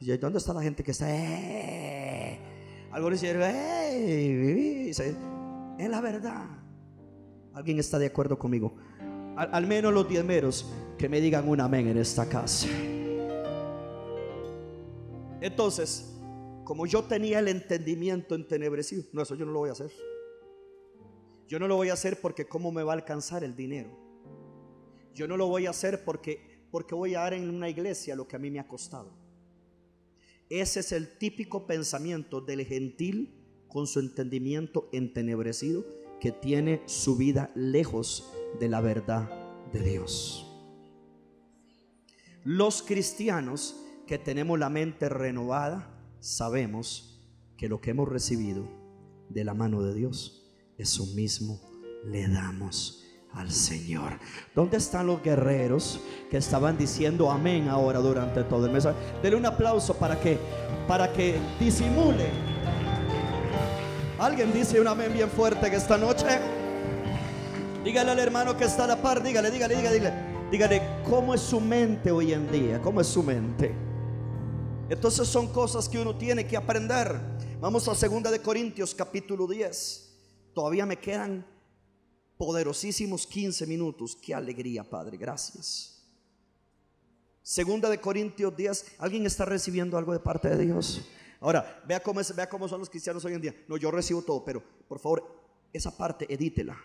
¿Y 0.00 0.16
dónde 0.16 0.38
está 0.38 0.52
la 0.54 0.62
gente 0.62 0.82
que 0.84 0.92
está? 0.92 1.06
Eh"? 1.10 2.38
Algunos 2.92 3.20
dijeron, 3.20 3.42
eh", 3.44 4.90
es 4.90 5.90
la 5.90 6.00
verdad. 6.00 6.46
¿Alguien 7.54 7.78
está 7.78 7.98
de 7.98 8.06
acuerdo 8.06 8.38
conmigo? 8.38 8.74
al, 9.38 9.66
menos 9.66 9.94
los 9.94 10.08
diezmeros, 10.08 10.66
que 10.98 11.08
me 11.08 11.20
digan 11.20 11.48
un 11.48 11.60
amén 11.60 11.86
en 11.86 11.98
esta 11.98 12.28
casa. 12.28 12.66
Entonces, 15.40 16.16
como 16.64 16.86
yo 16.86 17.04
tenía 17.04 17.38
el 17.38 17.46
entendimiento 17.46 18.34
entenebrecido, 18.34 19.04
no, 19.12 19.22
eso 19.22 19.36
yo 19.36 19.46
no 19.46 19.52
lo 19.52 19.60
voy 19.60 19.68
a 19.68 19.72
hacer. 19.72 19.92
Yo 21.46 21.60
no 21.60 21.68
lo 21.68 21.76
voy 21.76 21.90
a 21.90 21.92
hacer 21.92 22.20
porque 22.20 22.46
cómo 22.46 22.72
me 22.72 22.82
va 22.82 22.92
a 22.92 22.96
alcanzar 22.96 23.44
el 23.44 23.54
dinero. 23.54 23.96
Yo 25.14 25.28
no 25.28 25.36
lo 25.36 25.46
voy 25.46 25.66
a 25.66 25.70
hacer 25.70 26.04
porque, 26.04 26.66
porque 26.70 26.94
voy 26.94 27.14
a 27.14 27.20
dar 27.20 27.34
en 27.34 27.48
una 27.48 27.68
iglesia 27.68 28.16
lo 28.16 28.26
que 28.26 28.36
a 28.36 28.38
mí 28.38 28.50
me 28.50 28.58
ha 28.58 28.66
costado. 28.66 29.27
Ese 30.50 30.80
es 30.80 30.92
el 30.92 31.18
típico 31.18 31.66
pensamiento 31.66 32.40
del 32.40 32.64
gentil 32.64 33.34
con 33.68 33.86
su 33.86 34.00
entendimiento 34.00 34.88
entenebrecido 34.92 35.84
que 36.20 36.32
tiene 36.32 36.82
su 36.86 37.16
vida 37.16 37.50
lejos 37.54 38.32
de 38.58 38.68
la 38.68 38.80
verdad 38.80 39.30
de 39.72 39.80
Dios. 39.80 40.46
Los 42.44 42.82
cristianos 42.82 43.76
que 44.06 44.18
tenemos 44.18 44.58
la 44.58 44.70
mente 44.70 45.08
renovada, 45.08 45.94
sabemos 46.18 47.22
que 47.58 47.68
lo 47.68 47.80
que 47.80 47.90
hemos 47.90 48.08
recibido 48.08 48.66
de 49.28 49.44
la 49.44 49.52
mano 49.52 49.82
de 49.82 49.94
Dios, 49.94 50.50
eso 50.78 51.04
mismo 51.14 51.60
le 52.06 52.26
damos 52.26 53.07
al 53.38 53.50
Señor. 53.50 54.18
¿Dónde 54.54 54.76
están 54.76 55.06
los 55.06 55.22
guerreros 55.22 56.00
que 56.30 56.36
estaban 56.36 56.76
diciendo 56.76 57.30
amén 57.30 57.68
ahora 57.68 58.00
durante 58.00 58.42
todo 58.44 58.66
el 58.66 58.72
mes? 58.72 58.86
Denle 59.22 59.36
un 59.36 59.46
aplauso 59.46 59.94
para 59.94 60.18
que 60.18 60.38
para 60.86 61.12
que 61.12 61.38
disimule. 61.60 62.30
Alguien 64.18 64.52
dice 64.52 64.80
un 64.80 64.88
amén 64.88 65.12
bien 65.12 65.30
fuerte 65.30 65.70
que 65.70 65.76
esta 65.76 65.96
noche 65.96 66.26
Dígale 67.84 68.10
al 68.10 68.18
hermano 68.18 68.56
que 68.56 68.64
está 68.64 68.84
a 68.84 68.86
la 68.88 69.00
par, 69.00 69.22
dígale, 69.22 69.50
dígale, 69.50 69.76
dígale, 69.76 70.12
dígale, 70.50 70.82
cómo 71.08 71.32
es 71.32 71.40
su 71.40 71.60
mente 71.60 72.10
hoy 72.10 72.32
en 72.32 72.50
día, 72.50 72.82
cómo 72.82 73.00
es 73.00 73.06
su 73.06 73.22
mente. 73.22 73.74
Entonces 74.90 75.28
son 75.28 75.52
cosas 75.52 75.88
que 75.88 75.98
uno 75.98 76.14
tiene 76.16 76.46
que 76.46 76.56
aprender. 76.56 77.18
Vamos 77.60 77.88
a 77.88 77.94
segunda 77.94 78.30
de 78.30 78.42
Corintios 78.42 78.94
capítulo 78.94 79.46
10. 79.46 80.04
Todavía 80.54 80.84
me 80.84 80.96
quedan 80.96 81.46
poderosísimos 82.38 83.26
15 83.26 83.66
minutos. 83.66 84.16
Qué 84.16 84.34
alegría, 84.34 84.84
Padre. 84.84 85.18
Gracias. 85.18 86.02
Segunda 87.42 87.90
de 87.90 88.00
Corintios 88.00 88.56
10. 88.56 88.96
¿Alguien 88.98 89.26
está 89.26 89.44
recibiendo 89.44 89.98
algo 89.98 90.12
de 90.12 90.20
parte 90.20 90.48
de 90.48 90.64
Dios? 90.64 91.02
Ahora, 91.40 91.82
vea 91.86 92.00
cómo, 92.02 92.20
vea 92.34 92.48
cómo 92.48 92.68
son 92.68 92.80
los 92.80 92.88
cristianos 92.88 93.24
hoy 93.24 93.34
en 93.34 93.40
día. 93.40 93.64
No, 93.68 93.76
yo 93.76 93.90
recibo 93.90 94.22
todo, 94.22 94.44
pero 94.44 94.62
por 94.88 94.98
favor, 94.98 95.24
esa 95.72 95.96
parte 95.96 96.32
edítela 96.32 96.78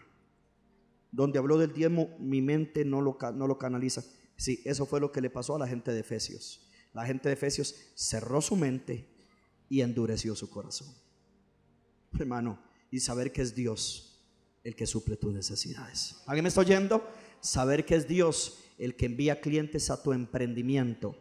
donde 1.12 1.38
habló 1.38 1.60
del 1.60 1.74
diezmo, 1.74 2.10
mi 2.20 2.42
mente 2.42 2.84
no 2.84 3.00
lo, 3.00 3.18
no 3.36 3.48
lo 3.48 3.58
canaliza. 3.60 4.04
Sí, 4.36 4.62
eso 4.66 4.88
fue 4.88 5.00
lo 5.00 5.12
que 5.12 5.22
le 5.22 5.30
pasó 5.30 5.56
a 5.56 5.60
la 5.60 5.68
gente 5.68 5.92
de 5.92 6.00
Efesios. 6.00 6.68
La 6.92 7.06
gente 7.06 7.30
de 7.30 7.34
Efesios 7.34 7.76
cerró 7.94 8.42
su 8.42 8.56
mente 8.56 9.08
y 9.70 9.82
endureció 9.82 10.36
su 10.36 10.50
corazón. 10.50 10.88
Hermano, 12.20 12.60
y 12.90 13.00
saber 13.00 13.32
que 13.32 13.44
es 13.44 13.54
Dios 13.54 14.13
el 14.64 14.76
que 14.76 14.86
suple 14.86 15.18
tus 15.18 15.34
necesidades. 15.34 16.22
¿Alguien 16.26 16.44
me 16.44 16.50
está 16.50 16.62
oyendo? 16.62 17.08
Saber 17.42 17.86
que 17.86 17.96
es 17.96 18.08
Dios 18.08 18.60
el 18.78 18.96
que 18.96 19.06
envía 19.06 19.42
clientes 19.42 19.90
a 19.90 20.02
tu 20.02 20.14
emprendimiento. 20.14 21.16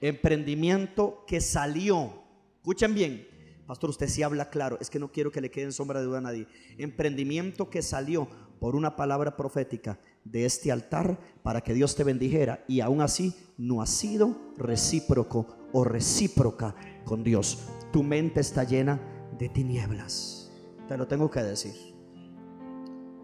Emprendimiento 0.00 1.24
que 1.26 1.40
salió. 1.40 2.22
Escuchen 2.56 2.94
bien. 2.94 3.28
Pastor, 3.66 3.90
usted 3.90 4.08
sí 4.08 4.22
habla 4.22 4.50
claro. 4.50 4.76
Es 4.80 4.90
que 4.90 4.98
no 4.98 5.10
quiero 5.10 5.30
que 5.30 5.40
le 5.40 5.50
quede 5.50 5.64
en 5.64 5.72
sombra 5.72 6.00
de 6.00 6.06
duda 6.06 6.18
a 6.18 6.22
nadie. 6.22 6.46
Emprendimiento 6.76 7.70
que 7.70 7.82
salió 7.82 8.28
por 8.60 8.76
una 8.76 8.96
palabra 8.96 9.36
profética 9.36 9.98
de 10.24 10.44
este 10.44 10.72
altar 10.72 11.18
para 11.42 11.60
que 11.60 11.74
Dios 11.74 11.94
te 11.94 12.04
bendijera 12.04 12.64
y 12.66 12.80
aún 12.80 13.00
así 13.00 13.34
no 13.56 13.82
ha 13.82 13.86
sido 13.86 14.36
recíproco 14.56 15.68
o 15.72 15.84
recíproca 15.84 16.74
con 17.04 17.22
Dios. 17.22 17.68
Tu 17.92 18.02
mente 18.02 18.40
está 18.40 18.64
llena 18.64 19.00
de 19.38 19.48
tinieblas. 19.48 20.50
Te 20.88 20.96
lo 20.96 21.06
tengo 21.06 21.30
que 21.30 21.42
decir. 21.42 21.93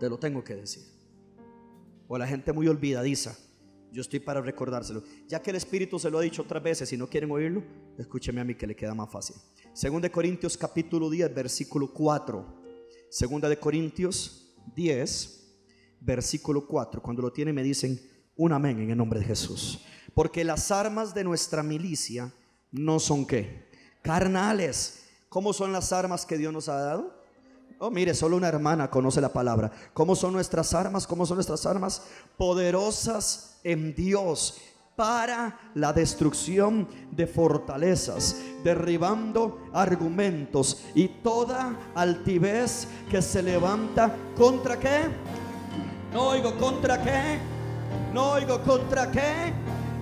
Te 0.00 0.08
lo 0.08 0.18
tengo 0.18 0.42
que 0.42 0.56
decir. 0.56 0.82
O 2.08 2.16
la 2.16 2.26
gente 2.26 2.54
muy 2.54 2.66
olvidadiza. 2.66 3.36
Yo 3.92 4.00
estoy 4.00 4.18
para 4.18 4.40
recordárselo. 4.40 5.02
Ya 5.28 5.42
que 5.42 5.50
el 5.50 5.56
Espíritu 5.56 5.98
se 5.98 6.10
lo 6.10 6.18
ha 6.18 6.22
dicho 6.22 6.40
otras 6.42 6.62
veces, 6.62 6.88
si 6.88 6.96
no 6.96 7.06
quieren 7.06 7.30
oírlo, 7.30 7.62
escúcheme 7.98 8.40
a 8.40 8.44
mí 8.44 8.54
que 8.54 8.66
le 8.66 8.74
queda 8.74 8.94
más 8.94 9.10
fácil. 9.10 9.36
Segunda 9.74 10.08
de 10.08 10.12
Corintios 10.12 10.56
capítulo 10.56 11.10
10, 11.10 11.34
versículo 11.34 11.92
4. 11.92 12.62
Segunda 13.10 13.48
de 13.48 13.58
Corintios 13.58 14.56
10, 14.74 15.58
versículo 16.00 16.66
4. 16.66 17.02
Cuando 17.02 17.20
lo 17.20 17.30
tiene 17.30 17.52
me 17.52 17.62
dicen 17.62 18.00
un 18.36 18.52
amén 18.52 18.80
en 18.80 18.90
el 18.90 18.96
nombre 18.96 19.20
de 19.20 19.26
Jesús. 19.26 19.80
Porque 20.14 20.44
las 20.44 20.70
armas 20.70 21.12
de 21.12 21.24
nuestra 21.24 21.62
milicia 21.62 22.32
no 22.72 22.98
son 22.98 23.26
qué? 23.26 23.68
Carnales. 24.00 25.04
¿Cómo 25.28 25.52
son 25.52 25.72
las 25.72 25.92
armas 25.92 26.24
que 26.24 26.38
Dios 26.38 26.54
nos 26.54 26.70
ha 26.70 26.76
dado? 26.76 27.19
Oh, 27.82 27.90
mire, 27.90 28.12
solo 28.12 28.36
una 28.36 28.48
hermana 28.48 28.90
conoce 28.90 29.22
la 29.22 29.32
palabra. 29.32 29.72
¿Cómo 29.94 30.14
son 30.14 30.34
nuestras 30.34 30.74
armas? 30.74 31.06
¿Cómo 31.06 31.24
son 31.24 31.38
nuestras 31.38 31.64
armas? 31.64 32.02
Poderosas 32.36 33.58
en 33.64 33.94
Dios 33.94 34.58
para 34.96 35.58
la 35.74 35.94
destrucción 35.94 36.86
de 37.10 37.26
fortalezas, 37.26 38.36
derribando 38.62 39.62
argumentos 39.72 40.82
y 40.94 41.08
toda 41.08 41.74
altivez 41.94 42.86
que 43.10 43.22
se 43.22 43.42
levanta 43.42 44.14
contra 44.36 44.78
qué? 44.78 45.04
No 46.12 46.28
oigo 46.28 46.58
contra 46.58 47.00
qué. 47.02 47.38
No 48.12 48.32
oigo 48.32 48.60
contra 48.60 49.10
qué 49.10 49.54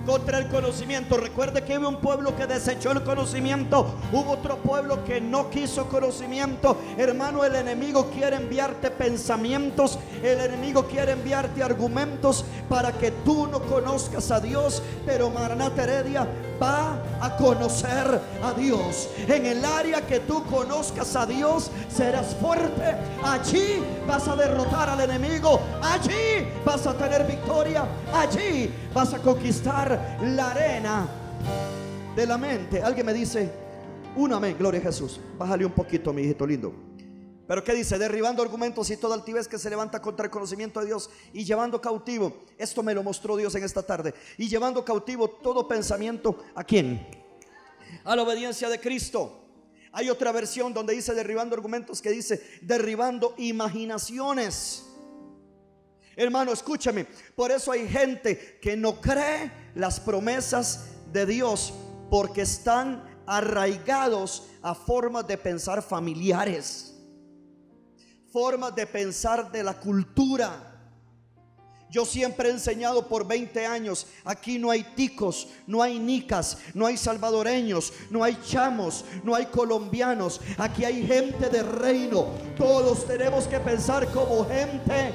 contra 0.09 0.39
el 0.39 0.47
conocimiento. 0.47 1.17
Recuerde 1.17 1.63
que 1.63 1.77
hubo 1.77 1.87
un 1.87 1.97
pueblo 1.97 2.35
que 2.35 2.47
desechó 2.47 2.91
el 2.91 3.03
conocimiento, 3.03 3.93
hubo 4.11 4.31
otro 4.31 4.57
pueblo 4.57 5.05
que 5.05 5.21
no 5.21 5.51
quiso 5.51 5.87
conocimiento. 5.87 6.77
Hermano, 6.97 7.45
el 7.45 7.53
enemigo 7.53 8.09
quiere 8.09 8.37
enviarte 8.37 8.89
pensamientos, 8.89 9.99
el 10.23 10.39
enemigo 10.39 10.87
quiere 10.87 11.11
enviarte 11.11 11.61
argumentos 11.61 12.43
para 12.67 12.91
que 12.91 13.11
tú 13.23 13.45
no 13.45 13.61
conozcas 13.61 14.31
a 14.31 14.39
Dios, 14.39 14.81
pero 15.05 15.29
Maranata 15.29 15.83
Heredia 15.83 16.27
va 16.61 17.01
a 17.21 17.35
conocer 17.37 18.19
a 18.43 18.53
Dios. 18.53 19.09
En 19.27 19.45
el 19.45 19.63
área 19.63 20.05
que 20.05 20.19
tú 20.21 20.43
conozcas 20.45 21.15
a 21.15 21.25
Dios, 21.25 21.71
serás 21.89 22.35
fuerte. 22.35 22.95
Allí 23.23 23.81
vas 24.07 24.27
a 24.27 24.35
derrotar 24.35 24.89
al 24.89 25.01
enemigo. 25.01 25.59
Allí 25.81 26.47
vas 26.65 26.85
a 26.87 26.93
tener 26.93 27.25
victoria. 27.25 27.85
Allí 28.13 28.71
vas 28.93 29.13
a 29.13 29.19
conquistar 29.19 30.17
la 30.23 30.51
arena 30.51 31.07
de 32.15 32.25
la 32.25 32.37
mente. 32.37 32.81
Alguien 32.81 33.05
me 33.05 33.13
dice, 33.13 33.51
un 34.15 34.33
amén, 34.33 34.55
gloria 34.57 34.79
a 34.79 34.83
Jesús. 34.83 35.19
Bájale 35.37 35.65
un 35.65 35.71
poquito, 35.71 36.11
mi 36.13 36.23
hijito 36.23 36.45
lindo. 36.45 36.88
Pero 37.49 37.63
¿qué 37.63 37.73
dice? 37.73 37.97
Derribando 37.97 38.43
argumentos 38.43 38.91
y 38.91 38.97
toda 38.97 39.15
altivez 39.15 39.47
que 39.47 39.57
se 39.57 39.71
levanta 39.71 39.99
contra 39.99 40.25
el 40.25 40.29
conocimiento 40.29 40.81
de 40.81 40.85
Dios 40.85 41.09
y 41.33 41.43
llevando 41.43 41.81
cautivo. 41.81 42.43
Esto 42.59 42.83
me 42.83 42.93
lo 42.93 43.01
mostró 43.01 43.35
Dios 43.35 43.55
en 43.55 43.63
esta 43.63 43.81
tarde. 43.81 44.13
Y 44.37 44.47
llevando 44.47 44.85
cautivo 44.85 45.27
todo 45.27 45.67
pensamiento 45.67 46.45
a 46.53 46.63
quién? 46.63 47.09
A 48.03 48.15
la 48.15 48.21
obediencia 48.21 48.69
de 48.69 48.79
Cristo. 48.79 49.47
Hay 49.91 50.11
otra 50.11 50.31
versión 50.31 50.75
donde 50.75 50.93
dice 50.93 51.15
derribando 51.15 51.55
argumentos 51.55 52.03
que 52.03 52.11
dice 52.11 52.59
derribando 52.61 53.33
imaginaciones. 53.39 54.85
Hermano, 56.15 56.53
escúchame. 56.53 57.07
Por 57.35 57.49
eso 57.49 57.71
hay 57.71 57.87
gente 57.89 58.59
que 58.61 58.77
no 58.77 59.01
cree 59.01 59.51
las 59.73 59.99
promesas 59.99 60.85
de 61.11 61.25
Dios 61.25 61.73
porque 62.11 62.41
están 62.41 63.03
arraigados 63.25 64.51
a 64.61 64.75
formas 64.75 65.25
de 65.25 65.39
pensar 65.39 65.81
familiares 65.81 66.88
formas 68.31 68.75
de 68.75 68.85
pensar 68.87 69.51
de 69.51 69.63
la 69.63 69.73
cultura. 69.79 70.65
Yo 71.89 72.05
siempre 72.05 72.49
he 72.49 72.51
enseñado 72.51 73.07
por 73.07 73.25
20 73.27 73.65
años, 73.65 74.05
aquí 74.23 74.59
no 74.59 74.69
hay 74.69 74.83
ticos, 74.95 75.47
no 75.65 75.81
hay 75.81 75.97
nicas, 75.97 76.59
no 76.75 76.85
hay 76.85 76.97
salvadoreños, 76.97 77.91
no 78.11 78.23
hay 78.23 78.37
chamos, 78.45 79.03
no 79.23 79.33
hay 79.33 79.47
colombianos, 79.47 80.39
aquí 80.57 80.85
hay 80.85 81.07
gente 81.07 81.49
de 81.49 81.63
reino. 81.63 82.27
Todos 82.55 83.07
tenemos 83.07 83.47
que 83.47 83.59
pensar 83.59 84.07
como 84.11 84.45
gente 84.47 85.13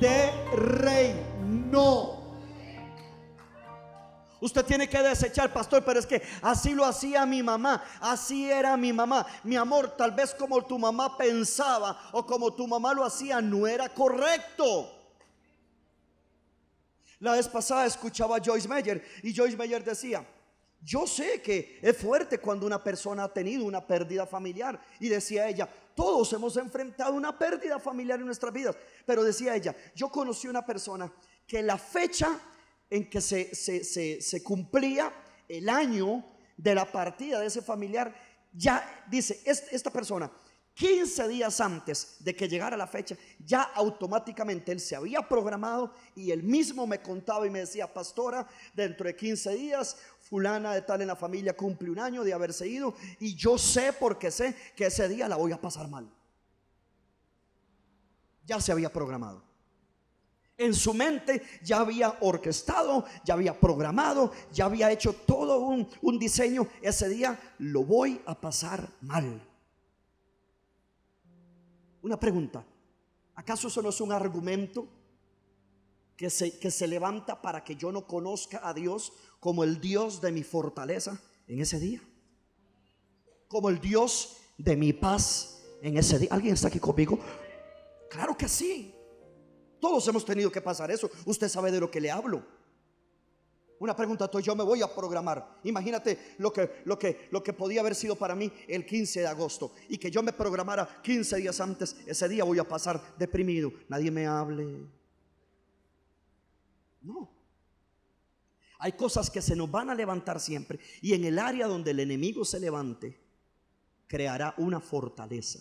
de 0.00 0.30
reino. 0.56 2.15
Usted 4.40 4.64
tiene 4.64 4.88
que 4.88 4.98
desechar, 5.02 5.52
pastor, 5.52 5.84
pero 5.84 5.98
es 5.98 6.06
que 6.06 6.22
así 6.42 6.74
lo 6.74 6.84
hacía 6.84 7.24
mi 7.24 7.42
mamá, 7.42 7.82
así 8.00 8.50
era 8.50 8.76
mi 8.76 8.92
mamá. 8.92 9.26
Mi 9.42 9.56
amor, 9.56 9.96
tal 9.96 10.12
vez 10.12 10.34
como 10.34 10.62
tu 10.64 10.78
mamá 10.78 11.16
pensaba 11.16 12.10
o 12.12 12.26
como 12.26 12.52
tu 12.52 12.66
mamá 12.66 12.92
lo 12.92 13.04
hacía, 13.04 13.40
no 13.40 13.66
era 13.66 13.88
correcto. 13.88 14.92
La 17.20 17.32
vez 17.32 17.48
pasada 17.48 17.86
escuchaba 17.86 18.36
a 18.36 18.40
Joyce 18.44 18.68
Meyer 18.68 19.02
y 19.22 19.34
Joyce 19.34 19.56
Meyer 19.56 19.82
decía, 19.82 20.26
yo 20.82 21.06
sé 21.06 21.40
que 21.42 21.80
es 21.82 21.96
fuerte 21.96 22.38
cuando 22.38 22.66
una 22.66 22.82
persona 22.82 23.24
ha 23.24 23.32
tenido 23.32 23.64
una 23.64 23.84
pérdida 23.84 24.26
familiar. 24.26 24.78
Y 25.00 25.08
decía 25.08 25.48
ella, 25.48 25.68
todos 25.94 26.32
hemos 26.32 26.56
enfrentado 26.56 27.14
una 27.14 27.36
pérdida 27.36 27.80
familiar 27.80 28.20
en 28.20 28.26
nuestras 28.26 28.52
vidas. 28.52 28.76
Pero 29.04 29.24
decía 29.24 29.56
ella, 29.56 29.74
yo 29.94 30.10
conocí 30.10 30.46
una 30.46 30.64
persona 30.64 31.10
que 31.46 31.62
la 31.62 31.78
fecha 31.78 32.38
en 32.90 33.08
que 33.10 33.20
se, 33.20 33.54
se, 33.54 34.42
cumplía 34.42 35.12
el 35.48 35.68
año 35.68 36.24
de 36.56 36.74
la 36.74 36.90
partida 36.90 37.40
de 37.40 37.46
ese 37.46 37.62
familiar, 37.62 38.14
ya 38.52 39.04
dice, 39.10 39.40
esta 39.44 39.90
persona, 39.90 40.30
15 40.76 41.28
días 41.28 41.58
antes 41.62 42.16
de 42.20 42.36
que 42.36 42.46
llegara 42.46 42.76
la 42.76 42.86
fecha, 42.86 43.16
ya 43.38 43.62
automáticamente 43.62 44.72
él 44.72 44.80
se 44.80 44.94
había 44.94 45.22
programado 45.22 45.94
y 46.14 46.30
él 46.30 46.42
mismo 46.42 46.86
me 46.86 47.00
contaba 47.00 47.46
y 47.46 47.50
me 47.50 47.60
decía, 47.60 47.92
pastora, 47.92 48.46
dentro 48.74 49.06
de 49.06 49.16
15 49.16 49.54
días, 49.54 49.96
fulana 50.20 50.74
de 50.74 50.82
tal 50.82 51.00
en 51.00 51.08
la 51.08 51.16
familia 51.16 51.56
cumple 51.56 51.90
un 51.90 51.98
año 51.98 52.22
de 52.22 52.34
haberse 52.34 52.68
ido 52.68 52.94
y 53.18 53.34
yo 53.34 53.56
sé 53.56 53.94
porque 53.94 54.30
sé 54.30 54.54
que 54.76 54.86
ese 54.86 55.08
día 55.08 55.28
la 55.28 55.36
voy 55.36 55.52
a 55.52 55.60
pasar 55.60 55.88
mal. 55.88 56.12
Ya 58.44 58.60
se 58.60 58.70
había 58.70 58.92
programado. 58.92 59.45
En 60.58 60.72
su 60.72 60.94
mente 60.94 61.42
ya 61.62 61.80
había 61.80 62.16
orquestado, 62.20 63.04
ya 63.24 63.34
había 63.34 63.58
programado, 63.58 64.32
ya 64.52 64.64
había 64.64 64.90
hecho 64.90 65.12
todo 65.12 65.58
un, 65.58 66.18
diseño. 66.18 66.66
Ese 66.80 67.08
día 67.10 67.38
lo 67.58 67.84
voy 67.84 68.22
a 68.24 68.40
pasar 68.40 68.88
mal. 69.02 69.42
Una 72.00 72.18
pregunta. 72.18 72.64
¿Acaso 73.34 73.68
eso 73.68 73.82
no 73.82 73.90
es 73.90 74.00
un 74.00 74.12
argumento 74.12 74.88
que 76.16 76.30
se, 76.30 76.58
que 76.58 76.70
se 76.70 76.86
levanta 76.86 77.42
para 77.42 77.62
que 77.62 77.76
yo 77.76 77.92
no 77.92 78.06
conozca 78.06 78.66
a 78.66 78.72
Dios 78.72 79.12
como 79.40 79.62
el 79.62 79.78
Dios 79.78 80.22
de 80.22 80.32
mi 80.32 80.42
fortaleza 80.42 81.20
en 81.46 81.60
ese 81.60 81.78
día? 81.78 82.00
Como 83.48 83.68
el 83.68 83.78
Dios 83.78 84.38
de 84.56 84.74
mi 84.74 84.94
paz 84.94 85.62
en 85.82 85.98
ese 85.98 86.18
día. 86.18 86.30
¿Alguien 86.32 86.54
está 86.54 86.68
aquí 86.68 86.80
conmigo? 86.80 87.18
Claro 88.08 88.34
que 88.38 88.48
sí. 88.48 88.95
Todos 89.86 90.08
hemos 90.08 90.24
tenido 90.24 90.50
que 90.50 90.60
pasar 90.60 90.90
eso. 90.90 91.08
Usted 91.26 91.48
sabe 91.48 91.70
de 91.70 91.78
lo 91.78 91.88
que 91.88 92.00
le 92.00 92.10
hablo. 92.10 92.44
Una 93.78 93.94
pregunta, 93.94 94.24
entonces 94.24 94.44
yo 94.44 94.56
me 94.56 94.64
voy 94.64 94.82
a 94.82 94.92
programar. 94.92 95.60
Imagínate 95.62 96.34
lo 96.38 96.52
que, 96.52 96.82
lo, 96.84 96.98
que, 96.98 97.28
lo 97.30 97.40
que 97.40 97.52
podía 97.52 97.82
haber 97.82 97.94
sido 97.94 98.16
para 98.16 98.34
mí 98.34 98.52
el 98.66 98.84
15 98.84 99.20
de 99.20 99.26
agosto 99.28 99.74
y 99.88 99.96
que 99.96 100.10
yo 100.10 100.24
me 100.24 100.32
programara 100.32 101.00
15 101.04 101.36
días 101.36 101.60
antes. 101.60 101.94
Ese 102.04 102.28
día 102.28 102.42
voy 102.42 102.58
a 102.58 102.64
pasar 102.64 103.00
deprimido. 103.16 103.72
Nadie 103.88 104.10
me 104.10 104.26
hable. 104.26 104.88
No. 107.02 107.30
Hay 108.80 108.90
cosas 108.90 109.30
que 109.30 109.40
se 109.40 109.54
nos 109.54 109.70
van 109.70 109.88
a 109.88 109.94
levantar 109.94 110.40
siempre 110.40 110.80
y 111.00 111.14
en 111.14 111.24
el 111.26 111.38
área 111.38 111.68
donde 111.68 111.92
el 111.92 112.00
enemigo 112.00 112.44
se 112.44 112.58
levante, 112.58 113.20
creará 114.08 114.52
una 114.58 114.80
fortaleza 114.80 115.60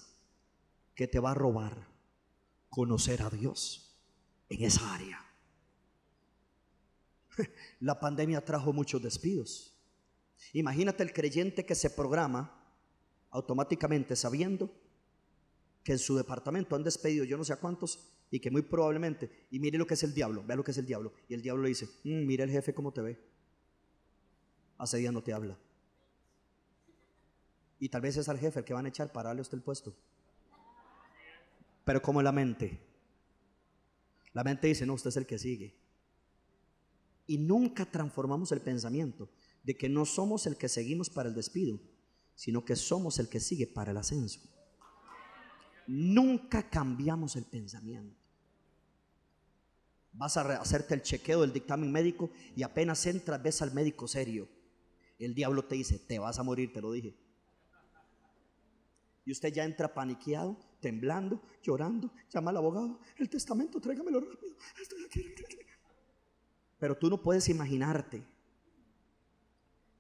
que 0.95 1.07
te 1.07 1.19
va 1.19 1.30
a 1.30 1.36
robar 1.36 1.78
conocer 2.71 3.21
a 3.21 3.30
Dios 3.30 3.84
en 4.50 4.64
esa 4.64 4.93
área. 4.93 5.26
La 7.80 8.00
pandemia 8.00 8.43
trajo 8.43 8.74
muchos 8.74 9.02
despidos. 9.02 9.74
Imagínate 10.54 11.04
el 11.04 11.14
creyente 11.14 11.66
que 11.66 11.76
se 11.76 11.89
programa 11.89 12.62
automáticamente 13.32 14.16
sabiendo 14.16 14.72
que 15.84 15.93
en 15.93 16.00
su 16.00 16.16
departamento 16.16 16.76
han 16.76 16.84
despedido 16.84 17.26
yo 17.26 17.38
no 17.38 17.43
sé 17.43 17.54
a 17.54 17.60
cuántos 17.60 18.12
y 18.32 18.39
que 18.39 18.50
muy 18.50 18.64
probablemente, 18.64 19.48
y 19.52 19.60
mire 19.60 19.78
lo 19.78 19.86
que 19.86 19.93
es 19.93 20.04
el 20.04 20.14
diablo, 20.14 20.43
vea 20.46 20.58
lo 20.58 20.64
que 20.64 20.72
es 20.72 20.78
el 20.78 20.86
diablo. 20.86 21.14
Y 21.30 21.36
el 21.36 21.41
diablo 21.41 21.64
le 21.64 21.70
dice, 21.70 21.86
mm, 22.04 22.26
mira 22.26 22.43
el 22.43 22.50
jefe 22.50 22.74
cómo 22.74 22.91
te 22.91 23.02
ve. 23.02 23.20
Hace 24.78 24.98
día 24.98 25.12
no 25.12 25.22
te 25.22 25.32
habla. 25.32 25.58
Y 27.80 27.89
tal 27.89 28.02
vez 28.02 28.18
es 28.18 28.28
al 28.28 28.39
jefe 28.39 28.60
el 28.60 28.66
que 28.66 28.74
van 28.74 28.86
a 28.86 28.89
echar 28.89 29.12
para 29.12 29.30
darle 29.30 29.41
usted 29.41 29.58
el 29.58 29.64
puesto. 29.64 29.93
Pero 31.84 32.02
como 32.02 32.22
la 32.22 32.32
mente 32.32 32.80
la 34.36 34.43
mente 34.43 34.67
dice, 34.67 34.86
no, 34.86 34.93
usted 34.93 35.07
es 35.07 35.17
el 35.17 35.25
que 35.25 35.39
sigue. 35.39 35.73
Y 37.25 37.38
nunca 37.38 37.86
transformamos 37.86 38.51
el 38.51 38.59
pensamiento 38.59 39.29
de 39.63 39.77
que 39.77 39.88
no 39.88 40.05
somos 40.05 40.45
el 40.45 40.57
que 40.57 40.67
seguimos 40.67 41.09
para 41.09 41.29
el 41.29 41.36
despido, 41.36 41.79
sino 42.36 42.65
que 42.65 42.75
somos 42.75 43.17
el 43.17 43.29
que 43.29 43.39
sigue 43.39 43.65
para 43.65 43.91
el 43.91 43.97
ascenso. 43.97 44.41
Nunca 45.88 46.69
cambiamos 46.69 47.38
el 47.38 47.45
pensamiento. 47.45 48.13
Vas 50.11 50.36
a 50.36 50.41
hacerte 50.57 50.95
el 50.95 51.01
chequeo 51.01 51.39
del 51.39 51.53
dictamen 51.53 51.89
médico 51.89 52.29
y 52.57 52.63
apenas 52.63 53.05
entras 53.05 53.41
ves 53.41 53.61
al 53.61 53.73
médico 53.73 54.05
serio. 54.05 54.49
El 55.17 55.33
diablo 55.33 55.63
te 55.63 55.75
dice, 55.75 55.97
te 55.97 56.19
vas 56.19 56.39
a 56.39 56.43
morir, 56.43 56.73
te 56.73 56.81
lo 56.81 56.91
dije. 56.91 57.15
Y 59.26 59.32
usted 59.32 59.51
ya 59.51 59.65
entra 59.65 59.93
paniqueado 59.93 60.57
temblando, 60.80 61.41
llorando, 61.63 62.13
llama 62.30 62.51
al 62.51 62.57
abogado, 62.57 62.99
el 63.17 63.28
testamento, 63.28 63.82
tráigamelo 63.82 64.19
rápido. 64.19 64.55
Pero 66.78 66.95
tú 66.95 67.09
no 67.09 67.21
puedes 67.21 67.49
imaginarte 67.49 68.23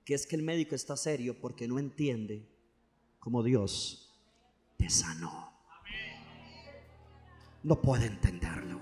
que 0.03 0.13
es 0.13 0.27
que 0.27 0.35
el 0.35 0.43
médico 0.43 0.75
está 0.75 0.95
serio 0.95 1.39
porque 1.41 1.67
no 1.67 1.79
entiende 1.79 2.47
cómo 3.17 3.41
Dios 3.41 4.13
te 4.77 4.89
sanó. 4.89 5.51
No 7.63 7.81
puede 7.81 8.05
entenderlo. 8.05 8.79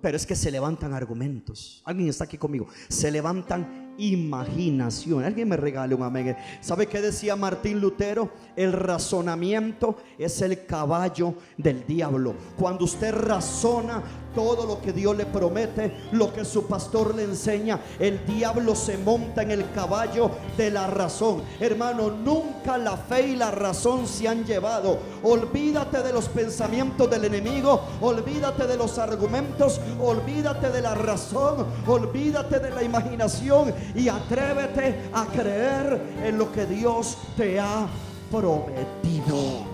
Pero 0.00 0.16
es 0.16 0.24
que 0.24 0.36
se 0.36 0.52
levantan 0.52 0.94
argumentos. 0.94 1.82
Alguien 1.84 2.08
está 2.08 2.22
aquí 2.22 2.38
conmigo. 2.38 2.68
Se 2.88 3.10
levantan 3.10 3.87
imaginación. 3.98 5.24
Alguien 5.24 5.48
me 5.48 5.56
regale 5.56 5.94
un 5.94 6.02
amén. 6.02 6.36
¿Sabe 6.60 6.86
qué 6.86 7.00
decía 7.00 7.36
Martín 7.36 7.80
Lutero? 7.80 8.30
El 8.56 8.72
razonamiento 8.72 9.96
es 10.16 10.40
el 10.40 10.64
caballo 10.64 11.34
del 11.56 11.84
diablo. 11.86 12.34
Cuando 12.56 12.84
usted 12.84 13.12
razona 13.12 14.02
todo 14.34 14.66
lo 14.66 14.80
que 14.80 14.92
Dios 14.92 15.16
le 15.16 15.26
promete, 15.26 15.92
lo 16.12 16.32
que 16.32 16.44
su 16.44 16.66
pastor 16.66 17.14
le 17.14 17.24
enseña, 17.24 17.80
el 17.98 18.24
diablo 18.26 18.74
se 18.74 18.96
monta 18.98 19.42
en 19.42 19.50
el 19.50 19.70
caballo 19.72 20.30
de 20.56 20.70
la 20.70 20.86
razón. 20.86 21.42
Hermano, 21.58 22.10
nunca 22.10 22.78
la 22.78 22.96
fe 22.96 23.28
y 23.28 23.36
la 23.36 23.50
razón 23.50 24.06
se 24.06 24.28
han 24.28 24.44
llevado. 24.44 24.98
Olvídate 25.24 26.02
de 26.02 26.12
los 26.12 26.28
pensamientos 26.28 27.10
del 27.10 27.24
enemigo, 27.24 27.80
olvídate 28.00 28.66
de 28.66 28.76
los 28.76 28.98
argumentos, 28.98 29.80
olvídate 30.00 30.70
de 30.70 30.82
la 30.82 30.94
razón, 30.94 31.66
olvídate 31.86 32.60
de 32.60 32.70
la 32.70 32.82
imaginación 32.82 33.74
y 33.94 34.08
atrévete 34.08 35.10
a 35.12 35.26
creer 35.26 36.00
en 36.24 36.38
lo 36.38 36.50
que 36.52 36.66
Dios 36.66 37.18
te 37.36 37.58
ha 37.58 37.88
prometido. 38.30 39.66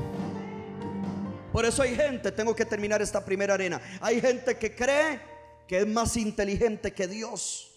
Por 1.52 1.64
eso 1.64 1.82
hay 1.82 1.94
gente, 1.94 2.32
tengo 2.32 2.54
que 2.54 2.64
terminar 2.64 3.00
esta 3.00 3.24
primera 3.24 3.54
arena, 3.54 3.80
hay 4.00 4.20
gente 4.20 4.58
que 4.58 4.74
cree 4.74 5.20
que 5.68 5.78
es 5.78 5.86
más 5.86 6.16
inteligente 6.16 6.92
que 6.92 7.06
Dios. 7.06 7.70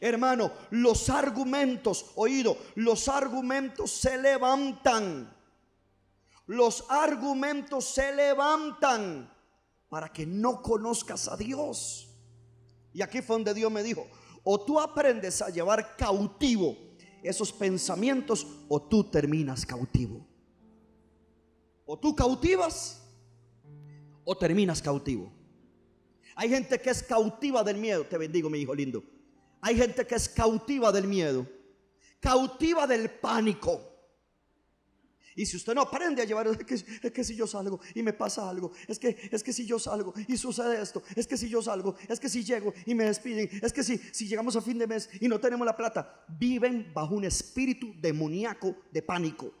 Hermano, 0.00 0.52
los 0.70 1.08
argumentos, 1.08 2.06
oído, 2.16 2.56
los 2.74 3.08
argumentos 3.08 3.90
se 3.90 4.18
levantan. 4.18 5.32
Los 6.46 6.84
argumentos 6.88 7.86
se 7.86 8.14
levantan 8.14 9.32
para 9.88 10.12
que 10.12 10.26
no 10.26 10.60
conozcas 10.60 11.28
a 11.28 11.36
Dios. 11.36 12.08
Y 12.92 13.02
aquí 13.02 13.22
fue 13.22 13.36
donde 13.36 13.54
Dios 13.54 13.70
me 13.70 13.82
dijo, 13.82 14.06
o 14.44 14.60
tú 14.60 14.78
aprendes 14.78 15.40
a 15.42 15.48
llevar 15.48 15.96
cautivo 15.96 16.76
esos 17.22 17.50
pensamientos 17.50 18.46
o 18.68 18.80
tú 18.80 19.02
terminas 19.02 19.64
cautivo. 19.64 20.26
O 21.86 21.98
tú 21.98 22.14
cautivas 22.14 23.02
o 24.24 24.36
terminas 24.36 24.80
cautivo. 24.80 25.32
Hay 26.36 26.50
gente 26.50 26.78
que 26.80 26.90
es 26.90 27.02
cautiva 27.02 27.64
del 27.64 27.78
miedo. 27.78 28.04
Te 28.04 28.18
bendigo, 28.18 28.50
mi 28.50 28.58
hijo 28.58 28.74
lindo. 28.74 29.02
Hay 29.60 29.76
gente 29.76 30.06
que 30.06 30.14
es 30.14 30.28
cautiva 30.28 30.92
del 30.92 31.06
miedo. 31.06 31.46
Cautiva 32.20 32.86
del 32.86 33.10
pánico. 33.10 33.80
Y 35.36 35.46
si 35.46 35.56
usted 35.56 35.74
no 35.74 35.82
aprende 35.82 36.22
a 36.22 36.24
llevar, 36.24 36.46
es 36.46 36.58
que, 36.58 36.74
es 36.74 37.12
que, 37.12 37.24
si 37.24 37.34
yo 37.34 37.46
salgo 37.46 37.80
y 37.94 38.02
me 38.02 38.12
pasa 38.12 38.48
algo, 38.48 38.72
es 38.86 38.98
que, 38.98 39.16
es 39.32 39.42
que 39.42 39.52
si 39.52 39.66
yo 39.66 39.78
salgo 39.78 40.14
y 40.28 40.36
sucede 40.36 40.80
esto, 40.80 41.02
es 41.16 41.26
que 41.26 41.36
si 41.36 41.48
yo 41.48 41.60
salgo, 41.60 41.96
es 42.08 42.20
que 42.20 42.28
si 42.28 42.44
llego 42.44 42.72
y 42.86 42.94
me 42.94 43.04
despiden, 43.04 43.48
es 43.62 43.72
que 43.72 43.82
si, 43.82 43.98
si 43.98 44.28
llegamos 44.28 44.54
a 44.56 44.60
fin 44.60 44.78
de 44.78 44.86
mes 44.86 45.10
y 45.20 45.28
no 45.28 45.40
tenemos 45.40 45.66
la 45.66 45.76
plata, 45.76 46.24
viven 46.38 46.92
bajo 46.94 47.14
un 47.14 47.24
espíritu 47.24 47.94
demoníaco 48.00 48.76
de 48.92 49.02
pánico. 49.02 49.52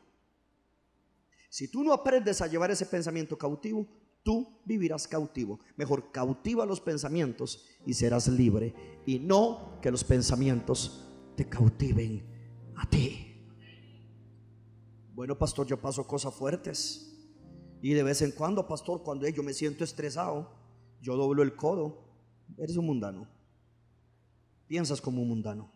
Si 1.48 1.68
tú 1.68 1.84
no 1.84 1.92
aprendes 1.92 2.40
a 2.40 2.46
llevar 2.46 2.70
ese 2.70 2.86
pensamiento 2.86 3.38
cautivo, 3.38 3.86
tú 4.24 4.60
vivirás 4.64 5.06
cautivo. 5.06 5.60
Mejor 5.76 6.10
cautiva 6.10 6.66
los 6.66 6.80
pensamientos 6.80 7.64
y 7.86 7.94
serás 7.94 8.26
libre. 8.26 8.74
Y 9.06 9.20
no 9.20 9.78
que 9.80 9.92
los 9.92 10.02
pensamientos 10.02 11.06
te 11.36 11.48
cautiven 11.48 12.24
a 12.74 12.88
ti. 12.88 13.23
Bueno, 15.14 15.38
pastor, 15.38 15.64
yo 15.66 15.80
paso 15.80 16.06
cosas 16.06 16.34
fuertes. 16.34 17.10
Y 17.80 17.92
de 17.92 18.02
vez 18.02 18.20
en 18.22 18.32
cuando, 18.32 18.66
pastor, 18.66 19.02
cuando 19.04 19.28
yo 19.28 19.42
me 19.44 19.54
siento 19.54 19.84
estresado, 19.84 20.50
yo 21.00 21.16
doblo 21.16 21.42
el 21.42 21.54
codo. 21.54 22.04
Eres 22.58 22.76
un 22.76 22.86
mundano. 22.86 23.28
Piensas 24.66 25.00
como 25.00 25.22
un 25.22 25.28
mundano. 25.28 25.70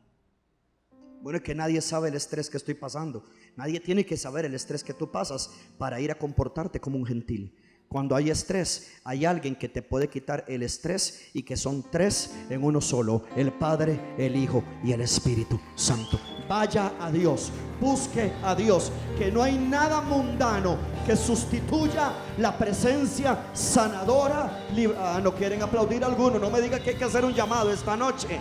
Bueno, 1.23 1.37
es 1.37 1.45
que 1.45 1.55
nadie 1.55 1.81
sabe 1.81 2.09
el 2.09 2.17
estrés 2.17 2.51
que 2.51 2.57
estoy 2.57 2.75
pasando. 2.75 3.25
Nadie 3.57 3.79
tiene 3.79 4.05
que 4.05 4.17
saber 4.17 4.45
el 4.45 4.55
estrés 4.55 4.83
que 4.83 4.95
tú 4.95 5.11
pasas 5.11 5.51
para 5.79 6.01
ir 6.01 6.11
a 6.11 6.19
comportarte 6.19 6.81
como 6.81 6.99
un 6.99 7.07
gentil. 7.07 7.57
Cuando 7.89 8.15
hay 8.15 8.29
estrés, 8.29 8.91
hay 9.03 9.25
alguien 9.25 9.57
que 9.57 9.67
te 9.67 9.81
puede 9.81 10.09
quitar 10.09 10.45
el 10.47 10.63
estrés 10.63 11.31
y 11.33 11.43
que 11.43 11.57
son 11.57 11.87
tres 11.91 12.35
en 12.51 12.63
uno 12.63 12.83
solo, 12.83 13.25
el 13.35 13.51
Padre, 13.51 13.99
el 14.19 14.37
Hijo 14.37 14.63
y 14.85 14.93
el 14.93 15.01
Espíritu 15.01 15.59
Santo. 15.75 16.21
Vaya 16.47 16.93
a 17.01 17.11
Dios, 17.11 17.51
busque 17.81 18.31
a 18.45 18.55
Dios, 18.55 18.93
que 19.17 19.33
no 19.33 19.43
hay 19.43 19.57
nada 19.57 20.03
mundano 20.03 20.77
que 21.07 21.17
sustituya 21.17 22.13
la 22.37 22.59
presencia 22.59 23.47
sanadora. 23.55 24.67
Ah, 24.99 25.21
no 25.23 25.35
quieren 25.35 25.63
aplaudir 25.63 26.05
a 26.05 26.09
alguno, 26.09 26.39
no 26.39 26.51
me 26.51 26.61
diga 26.61 26.79
que 26.81 26.91
hay 26.91 26.97
que 26.97 27.05
hacer 27.05 27.25
un 27.25 27.33
llamado 27.33 27.73
esta 27.73 27.97
noche. 27.97 28.39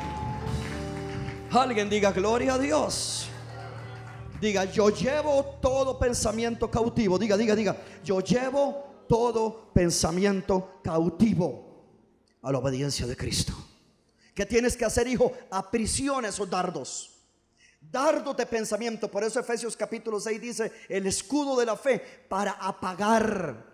Alguien 1.52 1.90
diga 1.90 2.12
gloria 2.12 2.56
a 2.56 2.60
Dios. 2.60 3.30
Diga, 4.42 4.66
yo 4.66 4.90
llevo 4.90 5.58
todo 5.62 5.98
pensamiento 5.98 6.70
cautivo. 6.70 7.18
Diga, 7.18 7.38
diga, 7.38 7.56
diga, 7.56 7.78
yo 8.04 8.20
llevo 8.20 8.97
todo 9.08 9.72
pensamiento 9.74 10.80
cautivo 10.84 11.86
a 12.42 12.52
la 12.52 12.60
obediencia 12.60 13.06
de 13.06 13.16
Cristo. 13.16 13.54
¿Qué 14.34 14.46
tienes 14.46 14.78
que 14.78 14.86
hacer, 14.86 15.08
hijo? 15.08 15.34
Aprisiona 15.50 16.28
esos 16.28 16.50
dardos. 16.50 17.16
Dardos 17.82 18.38
de 18.38 18.46
pensamiento. 18.46 19.10
Por 19.10 19.24
eso 19.24 19.40
Efesios 19.40 19.76
capítulo 19.76 20.20
6 20.20 20.42
dice, 20.42 20.72
el 20.90 21.08
escudo 21.08 21.58
de 21.60 21.66
la 21.66 21.76
fe 21.76 22.00
para 22.30 22.52
apagar 22.52 23.66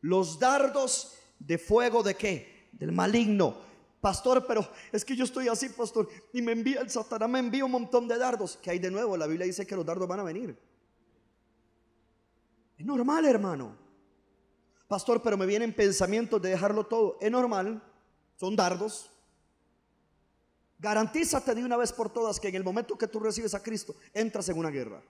los 0.00 0.38
dardos 0.38 1.14
de 1.38 1.58
fuego 1.58 2.02
de 2.02 2.14
qué? 2.14 2.68
Del 2.72 2.92
maligno 2.92 3.64
pastor, 4.04 4.44
pero 4.46 4.68
es 4.92 5.02
que 5.02 5.16
yo 5.16 5.24
estoy 5.24 5.48
así, 5.48 5.70
pastor, 5.70 6.08
y 6.32 6.42
me 6.42 6.52
envía 6.52 6.82
el 6.82 6.90
Satanás, 6.90 7.28
me 7.28 7.38
envía 7.38 7.64
un 7.64 7.70
montón 7.70 8.06
de 8.06 8.18
dardos. 8.18 8.58
Que 8.58 8.70
hay 8.70 8.78
de 8.78 8.90
nuevo? 8.90 9.16
La 9.16 9.26
Biblia 9.26 9.46
dice 9.46 9.66
que 9.66 9.74
los 9.74 9.86
dardos 9.86 10.06
van 10.06 10.20
a 10.20 10.24
venir. 10.24 10.54
Es 12.76 12.84
normal, 12.84 13.24
hermano. 13.24 13.83
Pastor, 14.88 15.22
pero 15.22 15.36
me 15.36 15.46
vienen 15.46 15.74
pensamientos 15.74 16.40
de 16.42 16.50
dejarlo 16.50 16.84
todo. 16.84 17.16
Es 17.20 17.30
normal, 17.30 17.82
son 18.36 18.54
dardos. 18.54 19.10
Garantízate 20.78 21.54
de 21.54 21.64
una 21.64 21.76
vez 21.76 21.92
por 21.92 22.12
todas 22.12 22.38
que 22.38 22.48
en 22.48 22.56
el 22.56 22.64
momento 22.64 22.98
que 22.98 23.08
tú 23.08 23.20
recibes 23.20 23.54
a 23.54 23.62
Cristo, 23.62 23.94
entras 24.12 24.48
en 24.48 24.58
una 24.58 24.70
guerra. 24.70 25.02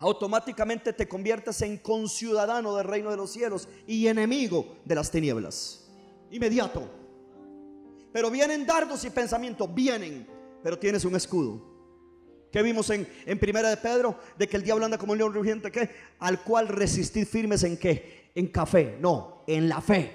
Automáticamente 0.00 0.92
te 0.92 1.08
conviertes 1.08 1.62
en 1.62 1.78
conciudadano 1.78 2.76
del 2.76 2.86
reino 2.86 3.10
de 3.10 3.16
los 3.16 3.32
cielos 3.32 3.68
y 3.86 4.06
enemigo 4.06 4.76
de 4.84 4.94
las 4.94 5.10
tinieblas. 5.10 5.88
Inmediato. 6.30 6.90
Pero 8.12 8.30
vienen 8.30 8.66
dardos 8.66 9.04
y 9.04 9.10
pensamientos, 9.10 9.72
vienen, 9.74 10.26
pero 10.62 10.78
tienes 10.78 11.04
un 11.04 11.16
escudo. 11.16 11.74
¿Qué 12.52 12.62
vimos 12.62 12.90
en, 12.90 13.08
en 13.24 13.38
Primera 13.38 13.70
de 13.70 13.76
Pedro? 13.76 14.18
De 14.36 14.46
que 14.46 14.56
el 14.56 14.62
diablo 14.62 14.84
anda 14.84 14.98
como 14.98 15.12
un 15.12 15.18
león 15.18 15.32
rugiente, 15.32 15.72
¿qué? 15.72 15.90
Al 16.18 16.42
cual 16.42 16.68
resistir 16.68 17.26
firmes 17.26 17.64
en 17.64 17.76
qué? 17.76 18.23
En 18.34 18.48
café, 18.48 18.96
no, 19.00 19.44
en 19.46 19.68
la 19.68 19.80
fe. 19.80 20.12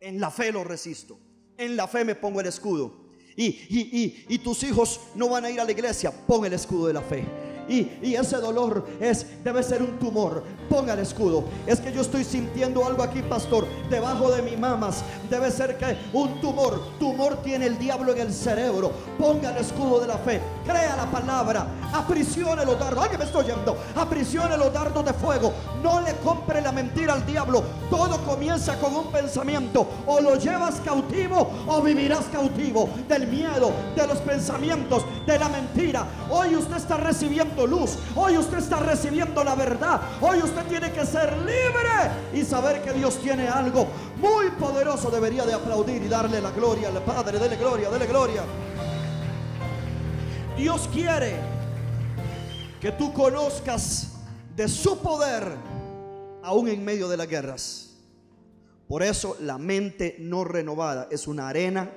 En 0.00 0.20
la 0.20 0.30
fe 0.30 0.52
lo 0.52 0.64
resisto. 0.64 1.18
En 1.56 1.76
la 1.76 1.86
fe 1.86 2.04
me 2.04 2.14
pongo 2.14 2.40
el 2.40 2.46
escudo. 2.46 3.06
Y, 3.36 3.46
y, 3.46 4.24
y 4.28 4.38
tus 4.38 4.62
hijos 4.62 5.00
no 5.14 5.28
van 5.28 5.44
a 5.44 5.50
ir 5.50 5.60
a 5.60 5.64
la 5.64 5.72
iglesia, 5.72 6.10
pon 6.10 6.46
el 6.46 6.54
escudo 6.54 6.86
de 6.86 6.94
la 6.94 7.02
fe 7.02 7.45
y, 7.68 8.14
ese 8.14 8.36
dolor 8.38 8.86
es, 9.00 9.26
debe 9.44 9.62
ser 9.62 9.82
un 9.82 9.98
tumor. 9.98 10.42
Ponga 10.68 10.94
el 10.94 11.00
escudo. 11.00 11.44
Es 11.66 11.80
que 11.80 11.92
yo 11.92 12.00
estoy 12.00 12.24
sintiendo 12.24 12.84
algo 12.84 13.02
aquí, 13.02 13.22
pastor, 13.22 13.66
debajo 13.90 14.30
de 14.30 14.42
mis 14.42 14.58
mamas. 14.58 15.02
Debe 15.30 15.50
ser 15.50 15.76
que 15.76 15.96
un 16.12 16.40
tumor, 16.40 16.80
tumor 16.98 17.42
tiene 17.42 17.66
el 17.66 17.78
diablo 17.78 18.12
en 18.12 18.20
el 18.20 18.32
cerebro. 18.32 18.90
Ponga 19.18 19.50
el 19.50 19.58
escudo 19.58 20.00
de 20.00 20.06
la 20.06 20.18
fe. 20.18 20.40
Crea 20.64 20.96
la 20.96 21.10
palabra. 21.10 21.66
Aprisione 21.92 22.64
los 22.64 22.78
dardos. 22.78 23.08
Que 23.08 23.18
me 23.18 23.24
estoy 23.24 23.46
yendo. 23.46 23.76
Aprisione 23.94 24.56
los 24.56 24.72
dardos 24.72 25.04
de 25.04 25.12
fuego. 25.12 25.52
No 25.82 26.00
le 26.00 26.14
compre 26.16 26.60
la 26.60 26.72
mentira 26.72 27.12
al 27.12 27.26
diablo. 27.26 27.62
Todo 27.90 28.18
comienza 28.24 28.78
con 28.78 28.94
un 28.94 29.12
pensamiento. 29.12 29.86
O 30.06 30.20
lo 30.20 30.36
llevas 30.36 30.80
cautivo 30.84 31.50
o 31.66 31.82
vivirás 31.82 32.26
cautivo 32.26 32.88
del 33.08 33.26
miedo, 33.26 33.72
de 33.94 34.06
los 34.06 34.18
pensamientos, 34.18 35.04
de 35.26 35.38
la 35.38 35.48
mentira. 35.48 36.06
Hoy 36.30 36.56
usted 36.56 36.76
está 36.76 36.96
recibiendo 36.96 37.55
luz. 37.64 37.96
Hoy 38.16 38.36
usted 38.36 38.58
está 38.58 38.80
recibiendo 38.80 39.44
la 39.44 39.54
verdad. 39.54 40.00
Hoy 40.20 40.42
usted 40.42 40.64
tiene 40.66 40.90
que 40.90 41.06
ser 41.06 41.32
libre 41.38 42.10
y 42.34 42.44
saber 42.44 42.82
que 42.82 42.92
Dios 42.92 43.18
tiene 43.18 43.46
algo 43.46 43.86
muy 44.16 44.50
poderoso. 44.50 45.10
Debería 45.10 45.46
de 45.46 45.54
aplaudir 45.54 46.02
y 46.02 46.08
darle 46.08 46.40
la 46.40 46.50
gloria 46.50 46.88
al 46.88 47.00
Padre. 47.04 47.38
Dele 47.38 47.56
gloria, 47.56 47.88
dele 47.88 48.06
gloria. 48.06 48.42
Dios 50.56 50.88
quiere 50.92 51.36
que 52.80 52.90
tú 52.90 53.12
conozcas 53.12 54.14
de 54.56 54.66
su 54.68 54.98
poder 54.98 55.56
aún 56.42 56.68
en 56.68 56.84
medio 56.84 57.08
de 57.08 57.16
las 57.16 57.28
guerras. 57.28 57.96
Por 58.88 59.02
eso 59.02 59.36
la 59.40 59.58
mente 59.58 60.16
no 60.18 60.44
renovada 60.44 61.08
es 61.10 61.26
una 61.26 61.48
arena 61.48 61.90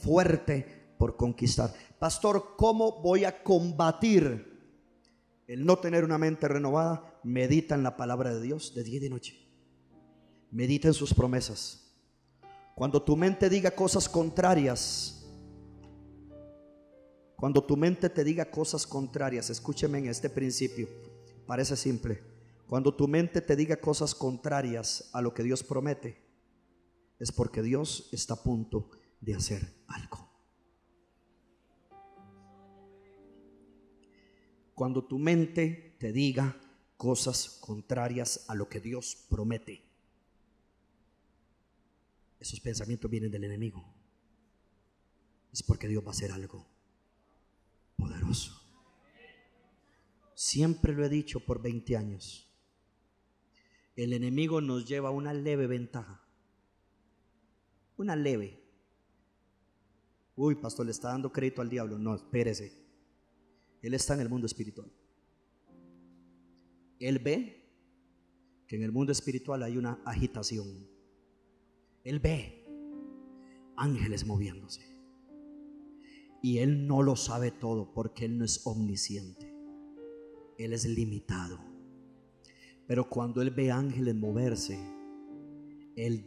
fuerte 0.00 0.94
por 0.98 1.16
conquistar. 1.16 1.72
Pastor, 1.98 2.54
¿cómo 2.56 3.00
voy 3.00 3.24
a 3.24 3.42
combatir 3.42 4.47
el 5.48 5.64
no 5.64 5.78
tener 5.78 6.04
una 6.04 6.18
mente 6.18 6.46
renovada, 6.46 7.18
medita 7.24 7.74
en 7.74 7.82
la 7.82 7.96
palabra 7.96 8.32
de 8.32 8.42
Dios 8.42 8.74
de 8.74 8.84
día 8.84 8.98
y 8.98 9.00
de 9.00 9.10
noche. 9.10 9.34
Medita 10.50 10.88
en 10.88 10.94
sus 10.94 11.14
promesas. 11.14 11.96
Cuando 12.76 13.02
tu 13.02 13.16
mente 13.16 13.48
diga 13.48 13.72
cosas 13.72 14.08
contrarias 14.08 15.14
Cuando 17.34 17.62
tu 17.62 17.76
mente 17.76 18.10
te 18.10 18.24
diga 18.24 18.50
cosas 18.50 18.84
contrarias, 18.84 19.48
escúcheme 19.48 19.98
en 19.98 20.08
este 20.08 20.28
principio, 20.28 20.88
parece 21.46 21.76
simple. 21.76 22.20
Cuando 22.66 22.92
tu 22.92 23.06
mente 23.06 23.40
te 23.40 23.54
diga 23.54 23.76
cosas 23.76 24.12
contrarias 24.12 25.08
a 25.12 25.22
lo 25.22 25.32
que 25.32 25.44
Dios 25.44 25.62
promete, 25.62 26.20
es 27.20 27.30
porque 27.30 27.62
Dios 27.62 28.08
está 28.10 28.34
a 28.34 28.42
punto 28.42 28.90
de 29.20 29.36
hacer 29.36 29.84
algo. 29.86 30.27
Cuando 34.78 35.02
tu 35.02 35.18
mente 35.18 35.96
te 35.98 36.12
diga 36.12 36.56
cosas 36.96 37.58
contrarias 37.60 38.44
a 38.46 38.54
lo 38.54 38.68
que 38.68 38.78
Dios 38.78 39.26
promete, 39.28 39.82
esos 42.38 42.60
pensamientos 42.60 43.10
vienen 43.10 43.32
del 43.32 43.42
enemigo. 43.42 43.84
Es 45.52 45.64
porque 45.64 45.88
Dios 45.88 46.04
va 46.04 46.10
a 46.10 46.12
hacer 46.12 46.30
algo 46.30 46.64
poderoso. 47.96 48.56
Siempre 50.34 50.92
lo 50.92 51.04
he 51.04 51.08
dicho 51.08 51.40
por 51.40 51.60
20 51.60 51.96
años. 51.96 52.48
El 53.96 54.12
enemigo 54.12 54.60
nos 54.60 54.86
lleva 54.86 55.10
una 55.10 55.34
leve 55.34 55.66
ventaja. 55.66 56.22
Una 57.96 58.14
leve. 58.14 58.62
Uy, 60.36 60.54
pastor, 60.54 60.86
le 60.86 60.92
está 60.92 61.08
dando 61.08 61.32
crédito 61.32 61.62
al 61.62 61.68
diablo. 61.68 61.98
No, 61.98 62.14
espérese. 62.14 62.87
Él 63.82 63.94
está 63.94 64.14
en 64.14 64.20
el 64.20 64.28
mundo 64.28 64.46
espiritual. 64.46 64.90
Él 66.98 67.18
ve 67.18 67.64
que 68.66 68.76
en 68.76 68.82
el 68.82 68.92
mundo 68.92 69.12
espiritual 69.12 69.62
hay 69.62 69.76
una 69.76 70.00
agitación. 70.04 70.86
Él 72.04 72.18
ve 72.18 72.64
ángeles 73.76 74.26
moviéndose. 74.26 74.82
Y 76.42 76.58
él 76.58 76.86
no 76.86 77.02
lo 77.02 77.16
sabe 77.16 77.50
todo 77.50 77.92
porque 77.92 78.24
él 78.24 78.38
no 78.38 78.44
es 78.44 78.66
omnisciente. 78.66 79.52
Él 80.58 80.72
es 80.72 80.84
limitado. 80.86 81.58
Pero 82.86 83.08
cuando 83.08 83.42
él 83.42 83.50
ve 83.50 83.70
ángeles 83.70 84.14
moverse, 84.14 84.78
él, 85.94 86.24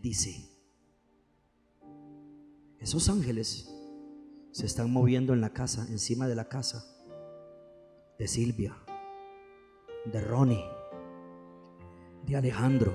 dice, 0.00 0.48
esos 2.78 3.08
ángeles 3.08 3.71
se 4.52 4.66
están 4.66 4.92
moviendo 4.92 5.32
en 5.32 5.40
la 5.40 5.50
casa, 5.50 5.86
encima 5.88 6.28
de 6.28 6.34
la 6.34 6.48
casa 6.48 6.84
de 8.18 8.28
Silvia, 8.28 8.76
de 10.04 10.20
Ronnie, 10.20 10.64
de 12.26 12.36
Alejandro, 12.36 12.92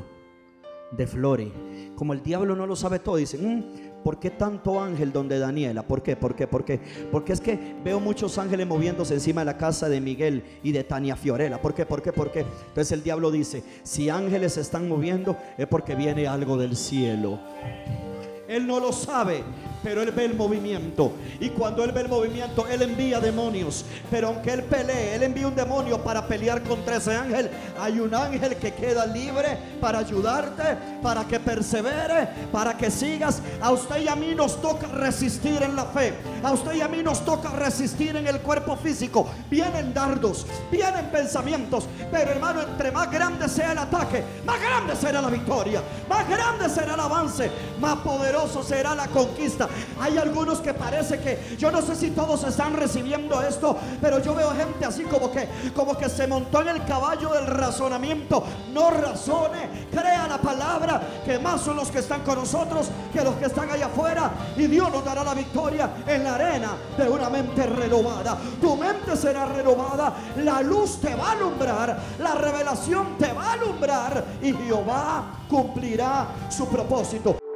de 0.92 1.08
Flori. 1.08 1.52
Como 1.96 2.14
el 2.14 2.22
diablo 2.22 2.56
no 2.56 2.68
lo 2.68 2.76
sabe 2.76 3.00
todo, 3.00 3.18
dicen, 3.18 3.42
mm, 3.44 4.04
¿por 4.04 4.20
qué 4.20 4.30
tanto 4.30 4.80
ángel 4.80 5.12
donde 5.12 5.40
Daniela? 5.40 5.86
¿Por 5.86 6.02
qué? 6.04 6.16
¿Por 6.16 6.36
qué? 6.36 6.48
¿Por 6.48 6.64
qué? 6.64 6.80
Porque 7.12 7.34
es 7.34 7.42
que 7.42 7.76
veo 7.84 8.00
muchos 8.00 8.38
ángeles 8.38 8.68
moviéndose 8.68 9.16
encima 9.16 9.42
de 9.42 9.46
la 9.46 9.58
casa 9.58 9.90
de 9.90 10.00
Miguel 10.00 10.44
y 10.64 10.72
de 10.72 10.84
Tania 10.84 11.16
Fiorella. 11.16 11.62
¿Por 11.62 11.74
qué? 11.74 11.86
¿Por 11.86 12.02
qué? 12.02 12.14
¿Por 12.14 12.32
qué? 12.32 12.42
Entonces 12.68 12.92
el 12.92 13.04
diablo 13.04 13.32
dice, 13.32 13.64
si 13.84 14.10
ángeles 14.10 14.54
se 14.54 14.62
están 14.62 14.88
moviendo 14.88 15.36
es 15.58 15.68
porque 15.68 15.96
viene 15.96 16.28
algo 16.28 16.56
del 16.56 16.76
cielo. 16.76 17.40
Él 18.48 18.66
no 18.66 18.80
lo 18.80 18.94
sabe, 18.94 19.44
pero 19.84 20.02
él 20.02 20.12
ve 20.12 20.26
el 20.26 20.36
movimiento. 20.36 21.14
Y 21.40 21.50
cuando 21.50 21.84
él 21.84 21.92
ve 21.92 22.02
el 22.02 22.10
movimiento, 22.10 22.68
él 22.68 22.82
envía 22.82 23.20
demonios. 23.20 23.86
Pero 24.10 24.28
aunque 24.28 24.52
él 24.54 24.64
pelee, 24.64 25.16
él 25.16 25.24
envía 25.24 25.48
un 25.48 25.56
demonio 25.56 26.04
para 26.04 26.28
pelear 26.28 26.62
contra 26.64 26.98
ese 26.98 27.16
ángel. 27.16 27.50
Hay 27.80 28.00
un 28.00 28.14
ángel 28.14 28.56
que 28.56 28.74
queda 28.74 29.06
libre 29.06 29.58
para 29.80 30.00
ayudarte, 30.00 30.64
para 31.02 31.26
que 31.26 31.40
persevere, 31.40 32.28
para 32.52 32.78
que 32.78 32.90
sigas. 32.92 33.42
A 33.62 33.72
usted 33.72 34.02
y 34.02 34.08
a 34.08 34.16
mí 34.16 34.34
nos 34.36 34.62
toca 34.62 34.88
resistir 34.88 35.62
en 35.62 35.76
la 35.76 35.86
fe. 35.86 36.14
A 36.44 36.52
usted 36.52 36.74
y 36.74 36.82
a 36.82 36.88
mí 36.88 37.04
nos 37.04 37.24
toca 37.24 37.50
resistir 37.50 38.16
en 38.16 38.28
el 38.28 38.40
cuerpo 38.40 38.76
físico. 38.76 39.28
Vienen 39.50 39.94
dardos, 39.94 40.46
vienen 40.72 41.06
pensamientos. 41.12 41.88
Pero 42.12 42.32
hermano, 42.32 42.62
entre 42.62 42.92
más 42.92 43.12
grande 43.12 43.48
sea 43.48 43.72
el 43.72 43.78
ataque, 43.78 44.24
más 44.46 44.60
grande 44.60 44.96
será 44.96 45.22
la 45.22 45.30
victoria. 45.30 45.82
Más 46.10 46.28
grande 46.28 46.70
será 46.70 46.94
el 46.94 47.00
avance. 47.00 47.50
Más 47.80 47.98
poderoso 47.98 48.64
será 48.64 48.96
la 48.96 49.08
conquista. 49.08 49.67
Hay 50.00 50.18
algunos 50.18 50.60
que 50.60 50.74
parece 50.74 51.20
que 51.20 51.56
yo 51.58 51.72
no 51.72 51.82
sé 51.82 51.96
si 51.96 52.12
todos 52.12 52.44
están 52.44 52.74
recibiendo 52.76 53.42
esto, 53.42 53.78
pero 54.02 54.20
yo 54.20 54.36
veo 54.36 54.52
gente 54.52 54.86
así 54.86 55.04
como 55.04 55.32
que 55.32 55.48
como 55.76 55.98
que 55.98 56.10
se 56.10 56.28
montó 56.28 56.62
en 56.62 56.70
el 56.70 56.86
caballo 56.86 57.34
del 57.34 57.48
razonamiento. 57.48 58.44
No 58.74 58.90
razone, 58.90 59.88
crea 59.92 60.28
la 60.28 60.38
palabra 60.38 61.02
que 61.26 61.40
más 61.40 61.62
son 61.62 61.78
los 61.78 61.90
que 61.90 62.00
están 62.00 62.22
con 62.22 62.36
nosotros 62.36 62.90
que 63.14 63.24
los 63.24 63.36
que 63.36 63.46
están 63.46 63.70
allá 63.70 63.88
afuera 63.88 64.32
y 64.56 64.68
Dios 64.68 64.92
nos 64.92 65.04
dará 65.04 65.24
la 65.24 65.34
victoria 65.34 65.90
en 66.06 66.24
la 66.24 66.36
arena 66.36 66.72
de 66.98 67.10
una 67.10 67.30
mente 67.30 67.66
renovada. 67.66 68.38
Tu 68.62 68.76
mente 68.76 69.16
será 69.16 69.46
renovada, 69.46 70.14
la 70.38 70.62
luz 70.62 71.00
te 71.02 71.16
va 71.16 71.30
a 71.30 71.32
alumbrar, 71.34 71.98
la 72.20 72.36
revelación 72.36 73.18
te 73.18 73.32
va 73.34 73.46
a 73.46 73.54
alumbrar 73.54 74.24
y 74.42 74.54
Jehová 74.54 75.44
cumplirá 75.50 76.28
su 76.50 76.68
propósito. 76.68 77.47